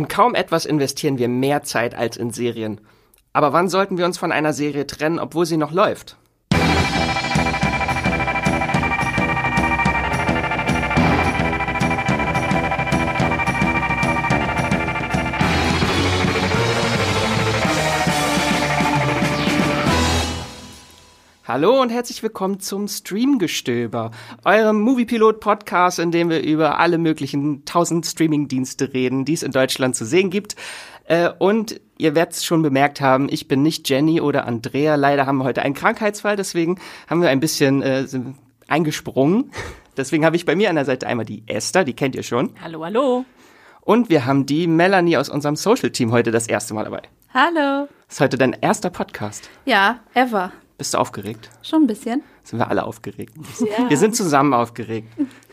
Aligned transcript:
In 0.00 0.08
kaum 0.08 0.34
etwas 0.34 0.64
investieren 0.64 1.18
wir 1.18 1.28
mehr 1.28 1.62
Zeit 1.62 1.94
als 1.94 2.16
in 2.16 2.30
Serien. 2.30 2.80
Aber 3.34 3.52
wann 3.52 3.68
sollten 3.68 3.98
wir 3.98 4.06
uns 4.06 4.16
von 4.16 4.32
einer 4.32 4.54
Serie 4.54 4.86
trennen, 4.86 5.18
obwohl 5.18 5.44
sie 5.44 5.58
noch 5.58 5.72
läuft? 5.72 6.16
Hallo 21.52 21.82
und 21.82 21.90
herzlich 21.90 22.22
willkommen 22.22 22.60
zum 22.60 22.86
Streamgestöber, 22.86 24.12
eurem 24.44 24.82
Moviepilot-Podcast, 24.82 25.98
in 25.98 26.12
dem 26.12 26.30
wir 26.30 26.44
über 26.44 26.78
alle 26.78 26.96
möglichen 26.96 27.64
tausend 27.64 28.06
Streamingdienste 28.06 28.94
reden, 28.94 29.24
die 29.24 29.32
es 29.32 29.42
in 29.42 29.50
Deutschland 29.50 29.96
zu 29.96 30.04
sehen 30.04 30.30
gibt. 30.30 30.54
Äh, 31.06 31.28
und 31.40 31.80
ihr 31.98 32.14
werdet 32.14 32.34
es 32.34 32.44
schon 32.44 32.62
bemerkt 32.62 33.00
haben, 33.00 33.26
ich 33.28 33.48
bin 33.48 33.62
nicht 33.62 33.88
Jenny 33.88 34.20
oder 34.20 34.46
Andrea. 34.46 34.94
Leider 34.94 35.26
haben 35.26 35.38
wir 35.38 35.44
heute 35.44 35.62
einen 35.62 35.74
Krankheitsfall, 35.74 36.36
deswegen 36.36 36.78
haben 37.08 37.20
wir 37.20 37.30
ein 37.30 37.40
bisschen 37.40 37.82
äh, 37.82 38.06
eingesprungen. 38.68 39.50
Deswegen 39.96 40.24
habe 40.24 40.36
ich 40.36 40.44
bei 40.44 40.54
mir 40.54 40.70
an 40.70 40.76
der 40.76 40.84
Seite 40.84 41.08
einmal 41.08 41.26
die 41.26 41.42
Esther, 41.48 41.82
die 41.82 41.94
kennt 41.94 42.14
ihr 42.14 42.22
schon. 42.22 42.50
Hallo, 42.62 42.84
hallo. 42.84 43.24
Und 43.80 44.08
wir 44.08 44.24
haben 44.24 44.46
die 44.46 44.68
Melanie 44.68 45.16
aus 45.16 45.28
unserem 45.28 45.56
Social-Team 45.56 46.12
heute 46.12 46.30
das 46.30 46.46
erste 46.46 46.74
Mal 46.74 46.84
dabei. 46.84 47.02
Hallo. 47.34 47.88
Das 48.06 48.14
ist 48.14 48.20
heute 48.20 48.38
dein 48.38 48.52
erster 48.52 48.90
Podcast. 48.90 49.50
Ja, 49.64 49.98
ever. 50.14 50.52
Bist 50.80 50.94
du 50.94 50.98
aufgeregt? 50.98 51.50
Schon 51.60 51.82
ein 51.82 51.86
bisschen. 51.86 52.22
Sind 52.42 52.58
wir 52.58 52.68
alle 52.68 52.84
aufgeregt? 52.84 53.34
Ja. 53.60 53.90
Wir 53.90 53.98
sind 53.98 54.16
zusammen 54.16 54.54
aufgeregt. 54.54 55.08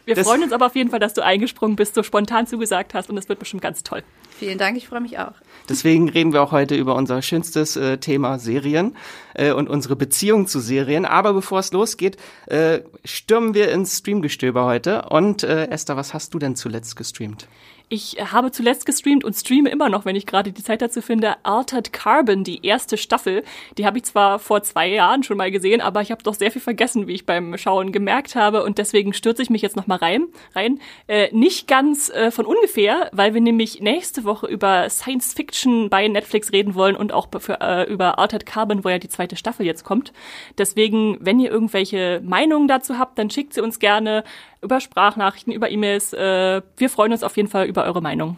Wir 0.06 0.16
das 0.16 0.26
freuen 0.26 0.42
uns 0.42 0.54
aber 0.54 0.68
auf 0.68 0.76
jeden 0.78 0.90
Fall, 0.90 1.02
dass 1.02 1.14
du 1.14 1.22
eingesprungen 1.22 1.76
bist, 1.76 1.96
so 1.96 2.02
spontan 2.02 2.48
zugesagt 2.48 2.94
hast 2.94 3.10
und 3.10 3.18
es 3.18 3.28
wird 3.28 3.40
bestimmt 3.40 3.62
ganz 3.62 3.84
toll. 3.84 4.04
Vielen 4.40 4.58
Dank, 4.58 4.78
ich 4.78 4.88
freue 4.88 5.02
mich 5.02 5.20
auch. 5.20 5.34
Deswegen 5.68 6.08
reden 6.08 6.32
wir 6.32 6.42
auch 6.42 6.54
heute 6.54 6.76
über 6.76 6.96
unser 6.96 7.22
schönstes 7.22 7.76
äh, 7.76 7.98
Thema 7.98 8.40
Serien 8.40 8.96
äh, 9.34 9.52
und 9.52 9.68
unsere 9.70 9.98
Beziehung 9.98 10.48
zu 10.48 10.62
Serien. 10.62 11.04
Aber 11.04 11.34
bevor 11.34 11.60
es 11.60 11.74
losgeht, 11.74 12.16
äh, 12.46 12.80
stürmen 13.04 13.54
wir 13.54 13.70
ins 13.70 13.98
Streamgestöber 13.98 14.64
heute. 14.64 15.10
Und 15.10 15.44
äh, 15.44 15.66
Esther, 15.66 15.98
was 15.98 16.14
hast 16.14 16.34
du 16.36 16.40
denn 16.40 16.56
zuletzt 16.56 16.96
gestreamt? 16.96 17.50
Ich 17.90 18.18
habe 18.20 18.52
zuletzt 18.52 18.86
gestreamt 18.86 19.24
und 19.24 19.34
streame 19.34 19.70
immer 19.70 19.88
noch, 19.88 20.04
wenn 20.04 20.18
ich 20.18 20.26
gerade 20.26 20.52
die 20.52 20.64
Zeit 20.64 20.82
dazu 20.82 21.02
finde, 21.02 21.36
Altered 21.44 21.94
Carbon, 21.94 22.44
die 22.44 22.66
erste 22.66 22.98
Staffel. 22.98 23.46
Die 23.78 23.86
habe 23.86 23.98
ich 23.98 24.04
zwar 24.04 24.40
vor 24.40 24.62
zwei 24.62 24.90
Jahren 24.90 25.24
schon 25.24 25.38
mal 25.38 25.52
gesehen, 25.52 25.80
aber 25.80 26.02
ich 26.02 26.12
habe 26.12 26.22
doch 26.22 26.34
sehr 26.34 26.52
viel 26.52 26.62
vergessen, 26.62 27.08
wie 27.08 27.14
ich 27.14 27.26
beim 27.26 27.58
Schauen 27.58 27.94
gemerkt 27.94 28.36
habe. 28.36 28.64
Und 28.66 28.78
deswegen 28.78 29.14
stürze 29.14 29.42
ich 29.42 29.50
mich 29.50 29.62
jetzt 29.62 29.78
noch 29.78 29.88
mal 29.88 29.96
rein. 29.96 30.26
rein. 30.54 30.82
Äh, 31.08 31.30
nicht 31.32 31.70
ganz 31.70 32.10
äh, 32.10 32.30
von 32.30 32.46
ungefähr, 32.46 33.10
weil 33.14 33.34
wir 33.34 33.40
nämlich 33.40 33.80
nächste 33.80 34.26
Woche 34.26 34.48
über 34.48 34.90
Science 34.90 35.34
Fiction 35.34 35.90
bei 35.90 36.10
Netflix 36.10 36.52
reden 36.52 36.76
wollen 36.76 36.98
und 36.98 37.14
auch 37.14 37.30
für, 37.40 37.62
äh, 37.62 37.90
über 37.90 38.20
Altered 38.20 38.46
Carbon, 38.46 38.84
wo 38.84 38.90
ja 38.90 39.00
die 39.00 39.08
zweite 39.08 39.38
Staffel 39.38 39.66
jetzt 39.66 39.86
kommt. 39.86 40.12
Deswegen, 40.58 41.20
wenn 41.22 41.40
ihr 41.40 41.52
irgendwelche 41.52 42.22
Meinungen 42.22 42.68
dazu 42.68 42.98
habt, 42.98 43.18
dann 43.18 43.30
schickt 43.30 43.54
sie 43.54 43.62
uns 43.62 43.80
gerne 43.80 44.26
über 44.62 44.80
Sprachnachrichten, 44.80 45.54
über 45.54 45.70
E-Mails. 45.70 46.14
Äh, 46.14 46.62
wir 46.78 46.90
freuen 46.90 47.12
uns 47.12 47.24
auf 47.24 47.38
jeden 47.38 47.50
Fall 47.50 47.68
über 47.68 47.84
eure 47.86 48.02
Meinung. 48.02 48.38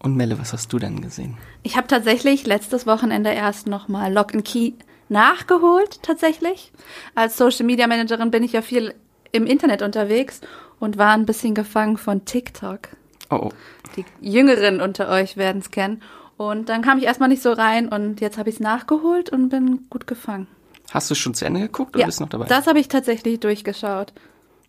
Und 0.00 0.16
Melle, 0.16 0.38
was 0.38 0.52
hast 0.52 0.72
du 0.72 0.78
denn 0.78 1.00
gesehen? 1.00 1.36
Ich 1.62 1.76
habe 1.76 1.88
tatsächlich 1.88 2.46
letztes 2.46 2.86
Wochenende 2.86 3.30
erst 3.30 3.66
nochmal 3.66 4.12
Lock 4.12 4.34
and 4.34 4.44
Key 4.44 4.72
nachgeholt, 5.08 6.02
tatsächlich. 6.02 6.72
Als 7.14 7.36
Social 7.36 7.66
Media 7.66 7.86
Managerin 7.86 8.30
bin 8.30 8.44
ich 8.44 8.52
ja 8.52 8.62
viel 8.62 8.94
im 9.32 9.46
Internet 9.46 9.82
unterwegs 9.82 10.40
und 10.78 10.98
war 10.98 11.14
ein 11.14 11.26
bisschen 11.26 11.54
gefangen 11.54 11.96
von 11.96 12.24
TikTok. 12.24 12.88
Oh, 13.30 13.36
oh. 13.42 13.52
Die 13.96 14.04
Jüngeren 14.20 14.80
unter 14.80 15.08
euch 15.08 15.36
werden 15.36 15.60
es 15.60 15.70
kennen. 15.70 16.02
Und 16.36 16.68
dann 16.68 16.82
kam 16.82 16.98
ich 16.98 17.04
erstmal 17.04 17.28
nicht 17.28 17.42
so 17.42 17.52
rein 17.52 17.88
und 17.88 18.20
jetzt 18.20 18.38
habe 18.38 18.48
ich 18.48 18.56
es 18.56 18.60
nachgeholt 18.60 19.30
und 19.30 19.48
bin 19.48 19.88
gut 19.90 20.06
gefangen. 20.06 20.46
Hast 20.90 21.10
du 21.10 21.14
schon 21.14 21.34
zu 21.34 21.44
Ende 21.44 21.60
geguckt 21.60 21.94
oder 21.94 22.00
ja, 22.00 22.06
bist 22.06 22.20
du 22.20 22.24
noch 22.24 22.30
dabei? 22.30 22.46
Das 22.46 22.66
habe 22.66 22.78
ich 22.78 22.88
tatsächlich 22.88 23.40
durchgeschaut. 23.40 24.12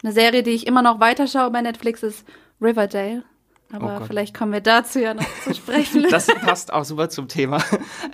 Eine 0.03 0.13
Serie, 0.13 0.43
die 0.43 0.51
ich 0.51 0.67
immer 0.67 0.81
noch 0.81 0.99
weiterschaue 0.99 1.51
bei 1.51 1.61
Netflix, 1.61 2.03
ist 2.03 2.25
Riverdale. 2.61 3.23
Aber 3.71 3.99
oh 4.01 4.05
vielleicht 4.05 4.35
kommen 4.35 4.51
wir 4.51 4.61
dazu 4.61 4.99
ja 4.99 5.13
noch 5.13 5.27
zu 5.43 5.53
sprechen. 5.53 6.07
das 6.09 6.27
passt 6.27 6.73
auch 6.73 6.85
super 6.85 7.09
zum 7.09 7.27
Thema. 7.27 7.63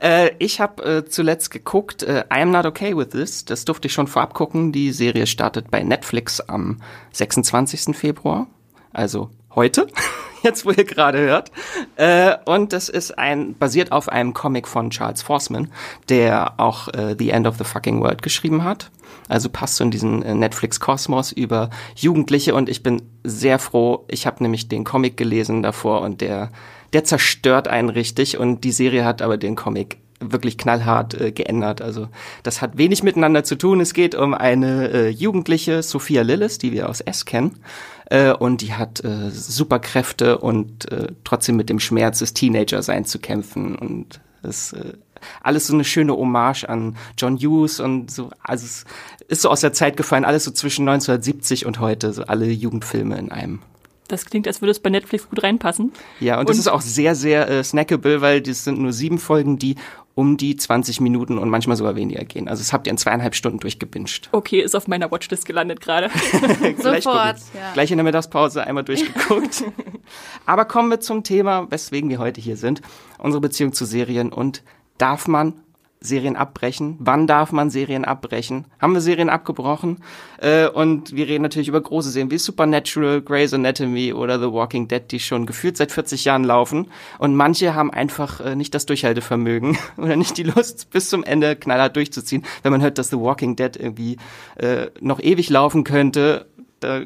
Äh, 0.01 0.31
ich 0.39 0.59
habe 0.59 0.83
äh, 0.83 1.05
zuletzt 1.05 1.51
geguckt, 1.51 2.03
äh, 2.03 2.25
I 2.31 2.41
am 2.41 2.51
not 2.51 2.65
okay 2.65 2.97
with 2.97 3.09
this. 3.09 3.45
Das 3.45 3.63
durfte 3.63 3.87
ich 3.87 3.93
schon 3.93 4.07
vorab 4.07 4.33
gucken. 4.33 4.73
Die 4.73 4.91
Serie 4.91 5.25
startet 5.25 5.71
bei 5.71 5.83
Netflix 5.83 6.41
am 6.41 6.81
26. 7.13 7.95
Februar. 7.95 8.47
Also 8.91 9.29
heute, 9.55 9.87
jetzt 10.45 10.65
wo 10.65 10.71
ihr 10.71 10.85
gerade 10.85 11.19
hört. 11.19 11.51
Äh, 11.97 12.35
und 12.45 12.71
das 12.71 12.89
ist 12.89 13.17
ein, 13.17 13.55
basiert 13.55 13.91
auf 13.91 14.09
einem 14.09 14.33
Comic 14.33 14.67
von 14.67 14.89
Charles 14.89 15.21
Forsman, 15.21 15.69
der 16.09 16.53
auch 16.57 16.87
äh, 16.89 17.15
The 17.17 17.31
End 17.31 17.47
of 17.47 17.57
the 17.57 17.63
Fucking 17.63 18.01
World 18.01 18.21
geschrieben 18.21 18.63
hat. 18.63 18.91
Also 19.27 19.49
passt 19.49 19.75
so 19.75 19.83
in 19.83 19.91
diesen 19.91 20.23
äh, 20.23 20.35
Netflix-Kosmos 20.35 21.31
über 21.31 21.69
Jugendliche 21.95 22.55
und 22.55 22.69
ich 22.69 22.83
bin 22.83 23.01
sehr 23.23 23.59
froh. 23.59 24.05
Ich 24.07 24.27
habe 24.27 24.43
nämlich 24.43 24.67
den 24.67 24.83
Comic 24.83 25.17
gelesen 25.17 25.63
davor 25.63 26.01
und 26.01 26.21
der, 26.21 26.51
der 26.93 27.03
zerstört 27.03 27.67
einen 27.67 27.89
richtig 27.89 28.37
und 28.37 28.63
die 28.63 28.71
Serie 28.71 29.03
hat 29.03 29.21
aber 29.21 29.37
den 29.37 29.55
Comic 29.55 29.97
wirklich 30.19 30.57
knallhart 30.57 31.19
äh, 31.19 31.31
geändert. 31.31 31.81
Also 31.81 32.07
das 32.43 32.61
hat 32.61 32.77
wenig 32.77 33.03
miteinander 33.03 33.43
zu 33.43 33.55
tun. 33.55 33.81
Es 33.81 33.93
geht 33.93 34.15
um 34.15 34.33
eine 34.33 34.89
äh, 34.89 35.09
Jugendliche, 35.09 35.83
Sophia 35.83 36.21
Lillis, 36.21 36.57
die 36.57 36.71
wir 36.71 36.89
aus 36.89 37.01
S 37.01 37.25
kennen. 37.25 37.59
Äh, 38.05 38.33
und 38.33 38.61
die 38.61 38.73
hat 38.73 39.03
äh, 39.03 39.31
Superkräfte 39.31 40.37
und 40.37 40.91
äh, 40.91 41.07
trotzdem 41.23 41.55
mit 41.55 41.69
dem 41.69 41.79
Schmerz 41.79 42.19
des 42.19 42.33
Teenager-Seins 42.33 43.09
zu 43.09 43.19
kämpfen. 43.19 43.75
Und 43.75 44.19
es 44.43 44.73
äh, 44.73 44.93
alles 45.41 45.67
so 45.67 45.73
eine 45.73 45.83
schöne 45.83 46.15
Hommage 46.15 46.65
an 46.65 46.95
John 47.17 47.37
Hughes 47.37 47.79
und 47.79 48.11
so, 48.11 48.29
also 48.43 48.65
es 48.65 48.85
ist 49.27 49.41
so 49.41 49.49
aus 49.49 49.61
der 49.61 49.73
Zeit 49.73 49.97
gefallen, 49.97 50.25
alles 50.25 50.43
so 50.43 50.51
zwischen 50.51 50.87
1970 50.87 51.65
und 51.65 51.79
heute, 51.79 52.13
so 52.13 52.23
alle 52.23 52.47
Jugendfilme 52.47 53.17
in 53.17 53.31
einem. 53.31 53.59
Das 54.07 54.25
klingt, 54.25 54.47
als 54.47 54.61
würde 54.61 54.71
es 54.71 54.79
bei 54.79 54.91
Netflix 54.91 55.27
gut 55.27 55.41
reinpassen. 55.41 55.91
Ja, 56.19 56.35
und, 56.35 56.41
und 56.41 56.49
das 56.49 56.59
ist 56.59 56.67
auch 56.67 56.81
sehr, 56.81 57.15
sehr 57.15 57.49
äh, 57.49 57.63
snackable, 57.63 58.21
weil 58.21 58.41
das 58.41 58.63
sind 58.63 58.79
nur 58.79 58.93
sieben 58.93 59.17
Folgen, 59.17 59.57
die 59.57 59.77
um 60.15 60.37
die 60.37 60.55
20 60.55 61.01
Minuten 61.01 61.37
und 61.37 61.49
manchmal 61.49 61.75
sogar 61.75 61.97
weniger 61.97 62.23
gehen. 62.23 62.47
Also 62.47 62.61
das 62.61 62.71
habt 62.71 62.87
ihr 62.87 62.91
in 62.91 62.97
zweieinhalb 62.97 63.35
Stunden 63.35 63.59
durchgebinged. 63.59 64.29
Okay, 64.31 64.61
ist 64.61 64.73
auf 64.73 64.87
meiner 64.87 65.11
Watchlist 65.11 65.45
gelandet 65.45 65.81
gerade. 65.81 66.09
Sofort. 66.77 67.37
Ja. 67.53 67.73
Gleich 67.73 67.91
in 67.91 67.97
der 67.97 68.05
Mittagspause 68.05 68.65
einmal 68.65 68.85
durchgeguckt. 68.85 69.65
Aber 70.45 70.63
kommen 70.65 70.89
wir 70.89 71.01
zum 71.01 71.23
Thema, 71.23 71.69
weswegen 71.69 72.09
wir 72.09 72.19
heute 72.19 72.39
hier 72.39 72.55
sind. 72.55 72.81
Unsere 73.17 73.41
Beziehung 73.41 73.73
zu 73.73 73.83
Serien 73.83 74.31
und 74.31 74.63
darf 74.97 75.27
man 75.27 75.53
Serien 75.99 76.35
abbrechen? 76.35 76.97
Wann 76.99 77.27
darf 77.27 77.51
man 77.51 77.69
Serien 77.69 78.05
abbrechen? 78.05 78.65
Haben 78.79 78.93
wir 78.93 79.01
Serien 79.01 79.29
abgebrochen? 79.29 80.03
Äh, 80.39 80.67
und 80.67 81.15
wir 81.15 81.27
reden 81.27 81.41
natürlich 81.41 81.67
über 81.67 81.81
große 81.81 82.09
Serien 82.09 82.31
wie 82.31 82.37
Supernatural, 82.37 83.21
Grey's 83.21 83.53
Anatomy 83.53 84.13
oder 84.13 84.39
The 84.39 84.51
Walking 84.51 84.87
Dead, 84.87 85.01
die 85.09 85.19
schon 85.19 85.45
gefühlt 85.45 85.77
seit 85.77 85.91
40 85.91 86.25
Jahren 86.25 86.43
laufen. 86.43 86.87
Und 87.17 87.35
manche 87.35 87.73
haben 87.73 87.91
einfach 87.91 88.39
äh, 88.39 88.55
nicht 88.55 88.73
das 88.73 88.85
Durchhaltevermögen 88.85 89.77
oder 89.97 90.15
nicht 90.15 90.37
die 90.37 90.43
Lust, 90.43 90.89
bis 90.91 91.09
zum 91.09 91.23
Ende 91.23 91.55
knallhart 91.55 91.95
durchzuziehen. 91.95 92.45
Wenn 92.63 92.71
man 92.71 92.81
hört, 92.81 92.97
dass 92.97 93.09
The 93.09 93.19
Walking 93.19 93.55
Dead 93.55 93.75
irgendwie 93.75 94.17
äh, 94.57 94.87
noch 94.99 95.19
ewig 95.19 95.49
laufen 95.49 95.83
könnte, 95.83 96.47
da 96.79 97.01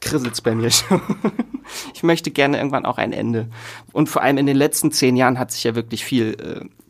krisselt's 0.00 0.40
bei 0.40 0.54
mir 0.54 0.70
schon. 0.70 1.00
ich 1.94 2.02
möchte 2.02 2.30
gerne 2.30 2.58
irgendwann 2.58 2.84
auch 2.84 2.98
ein 2.98 3.12
Ende. 3.12 3.48
Und 3.92 4.08
vor 4.08 4.22
allem 4.22 4.38
in 4.38 4.46
den 4.46 4.56
letzten 4.56 4.92
zehn 4.92 5.16
Jahren 5.16 5.38
hat 5.38 5.50
sich 5.50 5.64
ja 5.64 5.74
wirklich 5.74 6.04
viel 6.04 6.36
äh, 6.40 6.83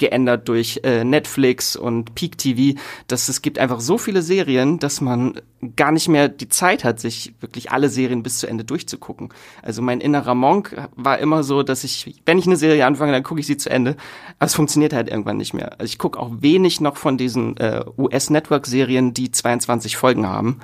geändert 0.00 0.48
durch 0.48 0.80
äh, 0.82 1.04
Netflix 1.04 1.76
und 1.76 2.16
Peak 2.16 2.38
TV, 2.38 2.78
dass 3.06 3.28
es 3.28 3.42
gibt 3.42 3.58
einfach 3.58 3.80
so 3.80 3.98
viele 3.98 4.22
Serien, 4.22 4.78
dass 4.80 5.00
man 5.00 5.40
gar 5.76 5.92
nicht 5.92 6.08
mehr 6.08 6.28
die 6.28 6.48
Zeit 6.48 6.84
hat, 6.84 6.98
sich 6.98 7.34
wirklich 7.40 7.70
alle 7.70 7.90
Serien 7.90 8.22
bis 8.22 8.38
zu 8.38 8.46
Ende 8.46 8.64
durchzugucken. 8.64 9.28
Also 9.62 9.82
mein 9.82 10.00
innerer 10.00 10.34
Monk 10.34 10.74
war 10.96 11.18
immer 11.18 11.42
so, 11.42 11.62
dass 11.62 11.84
ich, 11.84 12.16
wenn 12.24 12.38
ich 12.38 12.46
eine 12.46 12.56
Serie 12.56 12.86
anfange, 12.86 13.12
dann 13.12 13.22
gucke 13.22 13.40
ich 13.40 13.46
sie 13.46 13.58
zu 13.58 13.70
Ende. 13.70 13.96
Aber 14.38 14.46
es 14.46 14.54
funktioniert 14.54 14.94
halt 14.94 15.08
irgendwann 15.08 15.36
nicht 15.36 15.52
mehr. 15.52 15.72
Also 15.72 15.84
ich 15.84 15.98
gucke 15.98 16.18
auch 16.18 16.30
wenig 16.40 16.80
noch 16.80 16.96
von 16.96 17.18
diesen 17.18 17.58
äh, 17.58 17.84
US-Network-Serien, 17.98 19.12
die 19.12 19.30
22 19.30 19.98
Folgen 19.98 20.26
haben, 20.26 20.60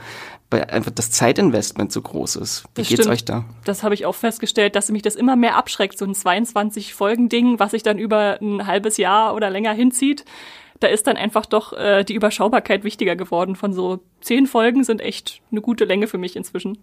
weil 0.51 0.65
einfach 0.65 0.93
das 0.93 1.11
Zeitinvestment 1.11 1.93
so 1.93 2.01
groß 2.03 2.37
ist. 2.37 2.65
Wie 2.75 2.83
das 2.83 2.89
geht's 2.89 3.03
stimmt. 3.03 3.15
euch 3.15 3.25
da? 3.25 3.45
Das 3.65 3.83
habe 3.83 3.95
ich 3.95 4.07
auch 4.07 4.15
festgestellt, 4.15 4.77
dass 4.77 4.91
mich 4.91 5.03
das 5.03 5.17
immer 5.17 5.37
mehr 5.37 5.57
abschreckt, 5.57 5.99
so 5.99 6.05
ein 6.05 6.15
22-Folgen-Ding, 6.15 7.59
was 7.59 7.73
sich 7.73 7.83
dann 7.83 7.99
über 7.99 8.39
ein 8.41 8.67
halbes 8.67 8.97
Jahr 8.97 9.35
oder 9.35 9.51
länger 9.51 9.73
hinzieht. 9.73 10.25
Da 10.81 10.89
ist 10.89 11.07
dann 11.07 11.17
einfach 11.17 11.47
doch 11.47 11.73
äh, 11.73 12.05
die 12.05 12.15
Überschaubarkeit 12.15 12.85
wichtiger 12.85 13.17
geworden. 13.17 13.57
Von 13.57 13.73
so 13.73 14.01
zehn 14.21 14.47
Folgen 14.47 14.85
sind 14.85 15.01
echt 15.01 15.41
eine 15.51 15.63
gute 15.63 15.85
Länge 15.85 16.07
für 16.07 16.19
mich 16.19 16.37
inzwischen. 16.37 16.79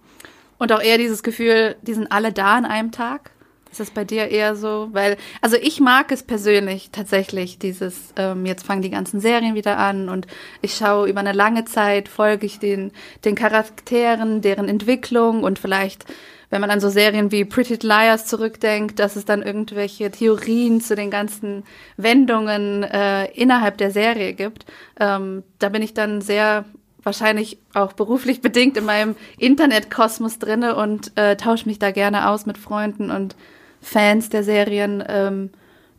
Und 0.57 0.71
auch 0.71 0.81
eher 0.81 0.97
dieses 0.97 1.23
Gefühl, 1.23 1.75
die 1.83 1.93
sind 1.93 2.11
alle 2.11 2.33
da 2.33 2.55
an 2.55 2.65
einem 2.65 2.91
Tag? 2.91 3.31
Ist 3.73 3.79
das 3.79 3.89
bei 3.89 4.03
dir 4.03 4.29
eher 4.29 4.55
so? 4.55 4.89
Weil, 4.91 5.17
also 5.41 5.57
ich 5.59 5.79
mag 5.79 6.11
es 6.11 6.21
persönlich 6.21 6.91
tatsächlich, 6.91 7.57
dieses, 7.57 8.13
ähm, 8.17 8.45
jetzt 8.45 8.67
fangen 8.67 8.83
die 8.83 8.91
ganzen 8.91 9.19
Serien 9.19 9.55
wieder 9.55 9.79
an 9.79 10.09
und 10.09 10.27
ich 10.61 10.75
schaue 10.75 11.09
über 11.09 11.21
eine 11.21 11.31
lange 11.31 11.65
Zeit, 11.65 12.07
folge 12.07 12.45
ich 12.45 12.59
den, 12.59 12.91
den 13.25 13.33
Charakteren, 13.33 14.41
deren 14.41 14.69
Entwicklung 14.69 15.43
und 15.43 15.57
vielleicht 15.57 16.05
wenn 16.51 16.61
man 16.61 16.69
an 16.69 16.79
so 16.79 16.89
Serien 16.89 17.31
wie 17.31 17.45
Pretty 17.45 17.79
Liars 17.81 18.27
zurückdenkt, 18.27 18.99
dass 18.99 19.15
es 19.15 19.25
dann 19.25 19.41
irgendwelche 19.41 20.11
Theorien 20.11 20.81
zu 20.81 20.93
den 20.95 21.09
ganzen 21.09 21.63
Wendungen 21.97 22.83
äh, 22.83 23.25
innerhalb 23.31 23.79
der 23.79 23.89
Serie 23.89 24.33
gibt. 24.33 24.67
Ähm, 24.99 25.41
da 25.57 25.69
bin 25.69 25.81
ich 25.81 25.95
dann 25.95 26.21
sehr 26.21 26.65
wahrscheinlich 27.01 27.57
auch 27.73 27.93
beruflich 27.93 28.41
bedingt 28.43 28.77
in 28.77 28.85
meinem 28.85 29.15
Internetkosmos 29.37 30.39
drinne 30.39 30.75
und 30.75 31.11
äh, 31.15 31.35
tausche 31.35 31.67
mich 31.67 31.79
da 31.79 31.91
gerne 31.91 32.29
aus 32.29 32.45
mit 32.45 32.57
Freunden 32.57 33.11
und 33.11 33.35
Fans 33.83 34.29
der 34.29 34.43
Serien 34.43 35.03
ähm, 35.07 35.51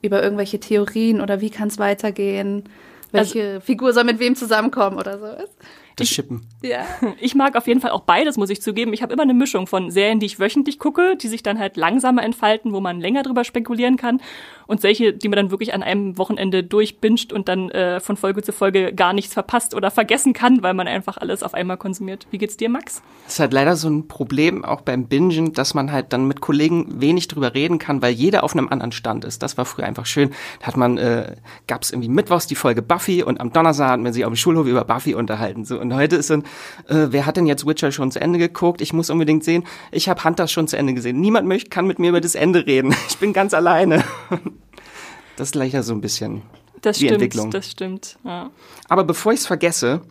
über 0.03 0.23
irgendwelche 0.23 0.59
Theorien 0.59 1.21
oder 1.21 1.41
wie 1.41 1.51
kann 1.51 1.69
es 1.69 1.79
weitergehen, 1.79 2.65
welche 3.13 3.55
also, 3.55 3.61
Figur 3.61 3.93
soll 3.93 4.05
mit 4.05 4.19
wem 4.19 4.35
zusammenkommen 4.35 4.99
oder 4.99 5.19
so. 5.19 5.27
Das 5.97 6.09
Schippen. 6.09 6.47
Ja. 6.63 6.85
Ich 7.21 7.35
mag 7.35 7.57
auf 7.57 7.67
jeden 7.67 7.81
Fall 7.81 7.93
auch 7.93 8.01
beides, 8.01 8.37
muss 8.37 8.51
ich 8.51 8.61
zugeben. 8.61 8.93
Ich 8.93 9.03
habe 9.03 9.13
immer 9.13 9.23
eine 9.23 9.35
Mischung 9.35 9.67
von 9.67 9.91
Serien, 9.91 10.19
die 10.19 10.27
ich 10.27 10.41
wöchentlich 10.41 10.79
gucke, 10.79 11.17
die 11.17 11.29
sich 11.29 11.43
dann 11.43 11.59
halt 11.59 11.77
langsamer 11.77 12.23
entfalten, 12.23 12.73
wo 12.73 12.81
man 12.81 13.01
länger 13.01 13.23
drüber 13.23 13.45
spekulieren 13.45 13.97
kann 13.97 14.21
und 14.67 14.81
solche, 14.81 15.13
die 15.13 15.29
man 15.29 15.37
dann 15.37 15.51
wirklich 15.51 15.75
an 15.75 15.83
einem 15.83 16.19
Wochenende 16.19 16.65
durchbinscht 16.65 17.33
und 17.33 17.49
dann 17.49 17.71
äh, 17.71 18.01
von 18.01 18.17
Folge 18.17 18.43
zu 18.43 18.53
Folge 18.53 18.93
gar 18.93 19.13
nichts 19.13 19.35
verpasst 19.35 19.75
oder 19.75 19.91
vergessen 19.91 20.33
kann, 20.33 20.63
weil 20.63 20.75
man 20.75 20.89
einfach 20.89 21.17
alles 21.17 21.43
auf 21.43 21.55
einmal 21.55 21.77
konsumiert. 21.77 22.27
Wie 22.31 22.39
geht's 22.39 22.57
dir, 22.57 22.69
Max? 22.69 23.03
Das 23.25 23.35
ist 23.35 23.41
halt 23.41 23.53
leider 23.53 23.77
so 23.77 23.89
ein 23.89 24.09
Problem 24.09 24.65
auch 24.65 24.81
beim 24.81 25.07
Bingen, 25.07 25.53
dass 25.53 25.75
man 25.75 25.93
halt 25.93 26.13
dann 26.13 26.27
mit 26.27 26.41
Kollegen 26.41 27.01
wenig 27.01 27.29
drüber 27.29 27.55
reden 27.55 27.79
kann, 27.79 28.03
weil 28.03 28.13
jeder 28.13 28.45
auf 28.45 28.53
einem 28.55 28.69
anderen 28.69 28.93
Stand 28.93 29.25
ist. 29.25 29.43
Das 29.43 29.57
war 29.57 29.65
früher 29.65 29.85
einfach 29.85 30.07
schön. 30.07 30.31
Da 30.61 30.67
hat 30.69 30.77
man, 30.77 30.99
äh, 30.99 31.37
gab 31.67 31.83
es 31.83 31.91
irgendwie 31.91 32.09
mittwochs 32.09 32.47
die 32.47 32.55
Folge 32.55 32.83
Buffy 32.83 33.23
und 33.23 33.41
am 33.41 33.53
Donnerstag 33.53 33.91
hat 33.91 34.01
man 34.01 34.13
sich 34.13 34.25
auf 34.25 34.33
dem 34.33 34.37
Schulhof 34.37 34.67
über 34.67 34.85
Buffy 34.85 35.15
unterhalten. 35.15 35.65
So, 35.65 35.79
und 35.85 35.95
heute 35.95 36.17
ist 36.17 36.31
dann, 36.31 36.43
äh, 36.89 37.09
wer 37.11 37.27
hat 37.27 37.37
denn 37.37 37.47
jetzt 37.47 37.67
Witcher 37.67 37.93
schon 37.93 38.11
zu 38.11 38.21
Ende 38.21 38.39
geguckt? 38.39 38.81
Ich 38.81 38.93
muss 38.93 39.11
unbedingt 39.11 39.45
sehen. 39.45 39.65
Ich 39.93 40.09
habe 40.09 40.25
Hunter 40.25 40.49
schon 40.49 40.67
zu 40.67 40.77
Ende 40.77 40.95
gesehen. 40.95 41.21
Niemand 41.21 41.47
möchte, 41.47 41.71
kann 41.71 41.87
mit 41.87 41.99
mir 41.99 42.09
über 42.11 42.21
das 42.21 42.35
Ende 42.35 42.67
reden. 42.67 42.95
Ich 43.09 43.19
bin 43.19 43.33
ganz 43.33 43.55
alleine. 43.55 44.03
Das 45.37 45.49
ist 45.49 45.55
leider 45.55 45.83
so 45.83 45.95
ein 45.95 46.01
bisschen 46.01 46.43
das 46.81 46.99
die 46.99 47.05
stimmt, 47.07 47.23
Entwicklung. 47.23 47.51
Das 47.51 47.71
stimmt, 47.71 48.19
ja. 48.25 48.51
Aber 48.89 49.05
bevor 49.05 49.33
ich 49.33 49.41
es 49.41 49.47
vergesse, 49.47 50.03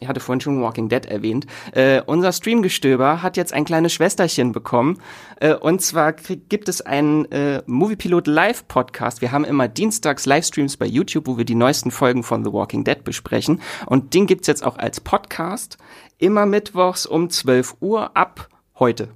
ich 0.00 0.08
hatte 0.08 0.20
vorhin 0.20 0.40
schon 0.40 0.62
Walking 0.62 0.88
Dead 0.88 1.04
erwähnt, 1.06 1.46
äh, 1.72 2.02
unser 2.06 2.32
Streamgestöber 2.32 3.22
hat 3.22 3.36
jetzt 3.36 3.52
ein 3.52 3.64
kleines 3.64 3.92
Schwesterchen 3.92 4.52
bekommen. 4.52 5.00
Äh, 5.40 5.54
und 5.54 5.82
zwar 5.82 6.12
gibt 6.12 6.68
es 6.68 6.80
einen 6.80 7.30
äh, 7.32 7.62
Moviepilot 7.66 8.26
Live 8.26 8.68
Podcast. 8.68 9.20
Wir 9.20 9.32
haben 9.32 9.44
immer 9.44 9.68
dienstags 9.68 10.26
Livestreams 10.26 10.76
bei 10.76 10.86
YouTube, 10.86 11.26
wo 11.26 11.38
wir 11.38 11.44
die 11.44 11.54
neuesten 11.54 11.90
Folgen 11.90 12.22
von 12.22 12.44
The 12.44 12.52
Walking 12.52 12.84
Dead 12.84 13.02
besprechen. 13.02 13.60
Und 13.86 14.14
den 14.14 14.26
gibt's 14.26 14.46
jetzt 14.46 14.64
auch 14.64 14.78
als 14.78 15.00
Podcast. 15.00 15.78
Immer 16.18 16.46
mittwochs 16.46 17.06
um 17.06 17.30
12 17.30 17.76
Uhr 17.80 18.16
ab 18.16 18.48
heute. 18.78 19.08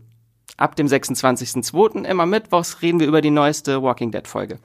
Ab 0.56 0.76
dem 0.76 0.86
26.02. 0.86 2.04
immer 2.04 2.26
mittwochs 2.26 2.82
reden 2.82 3.00
wir 3.00 3.06
über 3.06 3.20
die 3.20 3.30
neueste 3.30 3.82
Walking 3.82 4.10
Dead 4.10 4.26
Folge. 4.28 4.58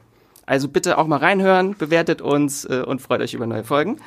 Also 0.46 0.70
bitte 0.70 0.98
auch 0.98 1.08
mal 1.08 1.20
reinhören, 1.20 1.75
bewertet 1.78 2.22
uns 2.22 2.66
äh, 2.66 2.84
und 2.86 3.02
freut 3.02 3.22
euch 3.22 3.34
über 3.34 3.46
neue 3.46 3.63
Folgen. 3.63 3.98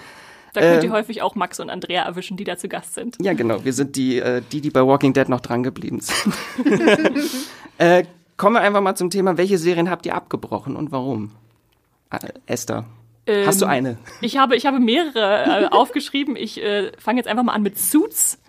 Da 0.53 0.61
könnt 0.61 0.83
ihr 0.83 0.89
ähm, 0.89 0.95
häufig 0.95 1.23
auch 1.23 1.35
Max 1.35 1.61
und 1.61 1.71
Andrea 1.71 2.03
erwischen, 2.03 2.37
die 2.37 2.45
da 2.45 2.57
zu 2.57 2.69
Gast 2.69 2.95
sind. 2.95 3.17
Ja, 3.21 3.33
genau. 3.35 3.65
Wir 3.65 3.73
sind 3.73 3.97
die, 3.97 4.19
äh, 4.19 4.43
die, 4.53 4.61
die 4.61 4.71
bei 4.71 4.85
Walking 4.85 5.13
Dead 5.13 5.29
noch 5.29 5.41
dran 5.41 5.63
geblieben 5.63 6.01
sind. 6.01 6.35
äh, 7.79 8.05
kommen 8.37 8.57
wir 8.57 8.61
einfach 8.61 8.81
mal 8.81 8.97
zum 8.97 9.11
Thema, 9.11 9.37
welche 9.37 9.59
Serien 9.59 9.91
habt 9.91 10.07
ihr 10.07 10.15
abgebrochen 10.15 10.77
und 10.77 10.93
warum? 10.93 11.33
Äh, 12.11 12.29
Esther. 12.47 12.87
Ähm, 13.27 13.47
Hast 13.47 13.61
du 13.61 13.67
eine? 13.67 13.99
Ich 14.21 14.39
habe, 14.39 14.57
ich 14.57 14.67
habe 14.67 14.81
mehrere 14.81 15.65
äh, 15.65 15.67
aufgeschrieben. 15.69 16.37
Ich 16.37 16.63
äh, 16.63 16.91
fange 16.99 17.19
jetzt 17.19 17.29
einfach 17.29 17.45
mal 17.45 17.53
an 17.53 17.63
mit 17.63 17.79
Suits. 17.79 18.41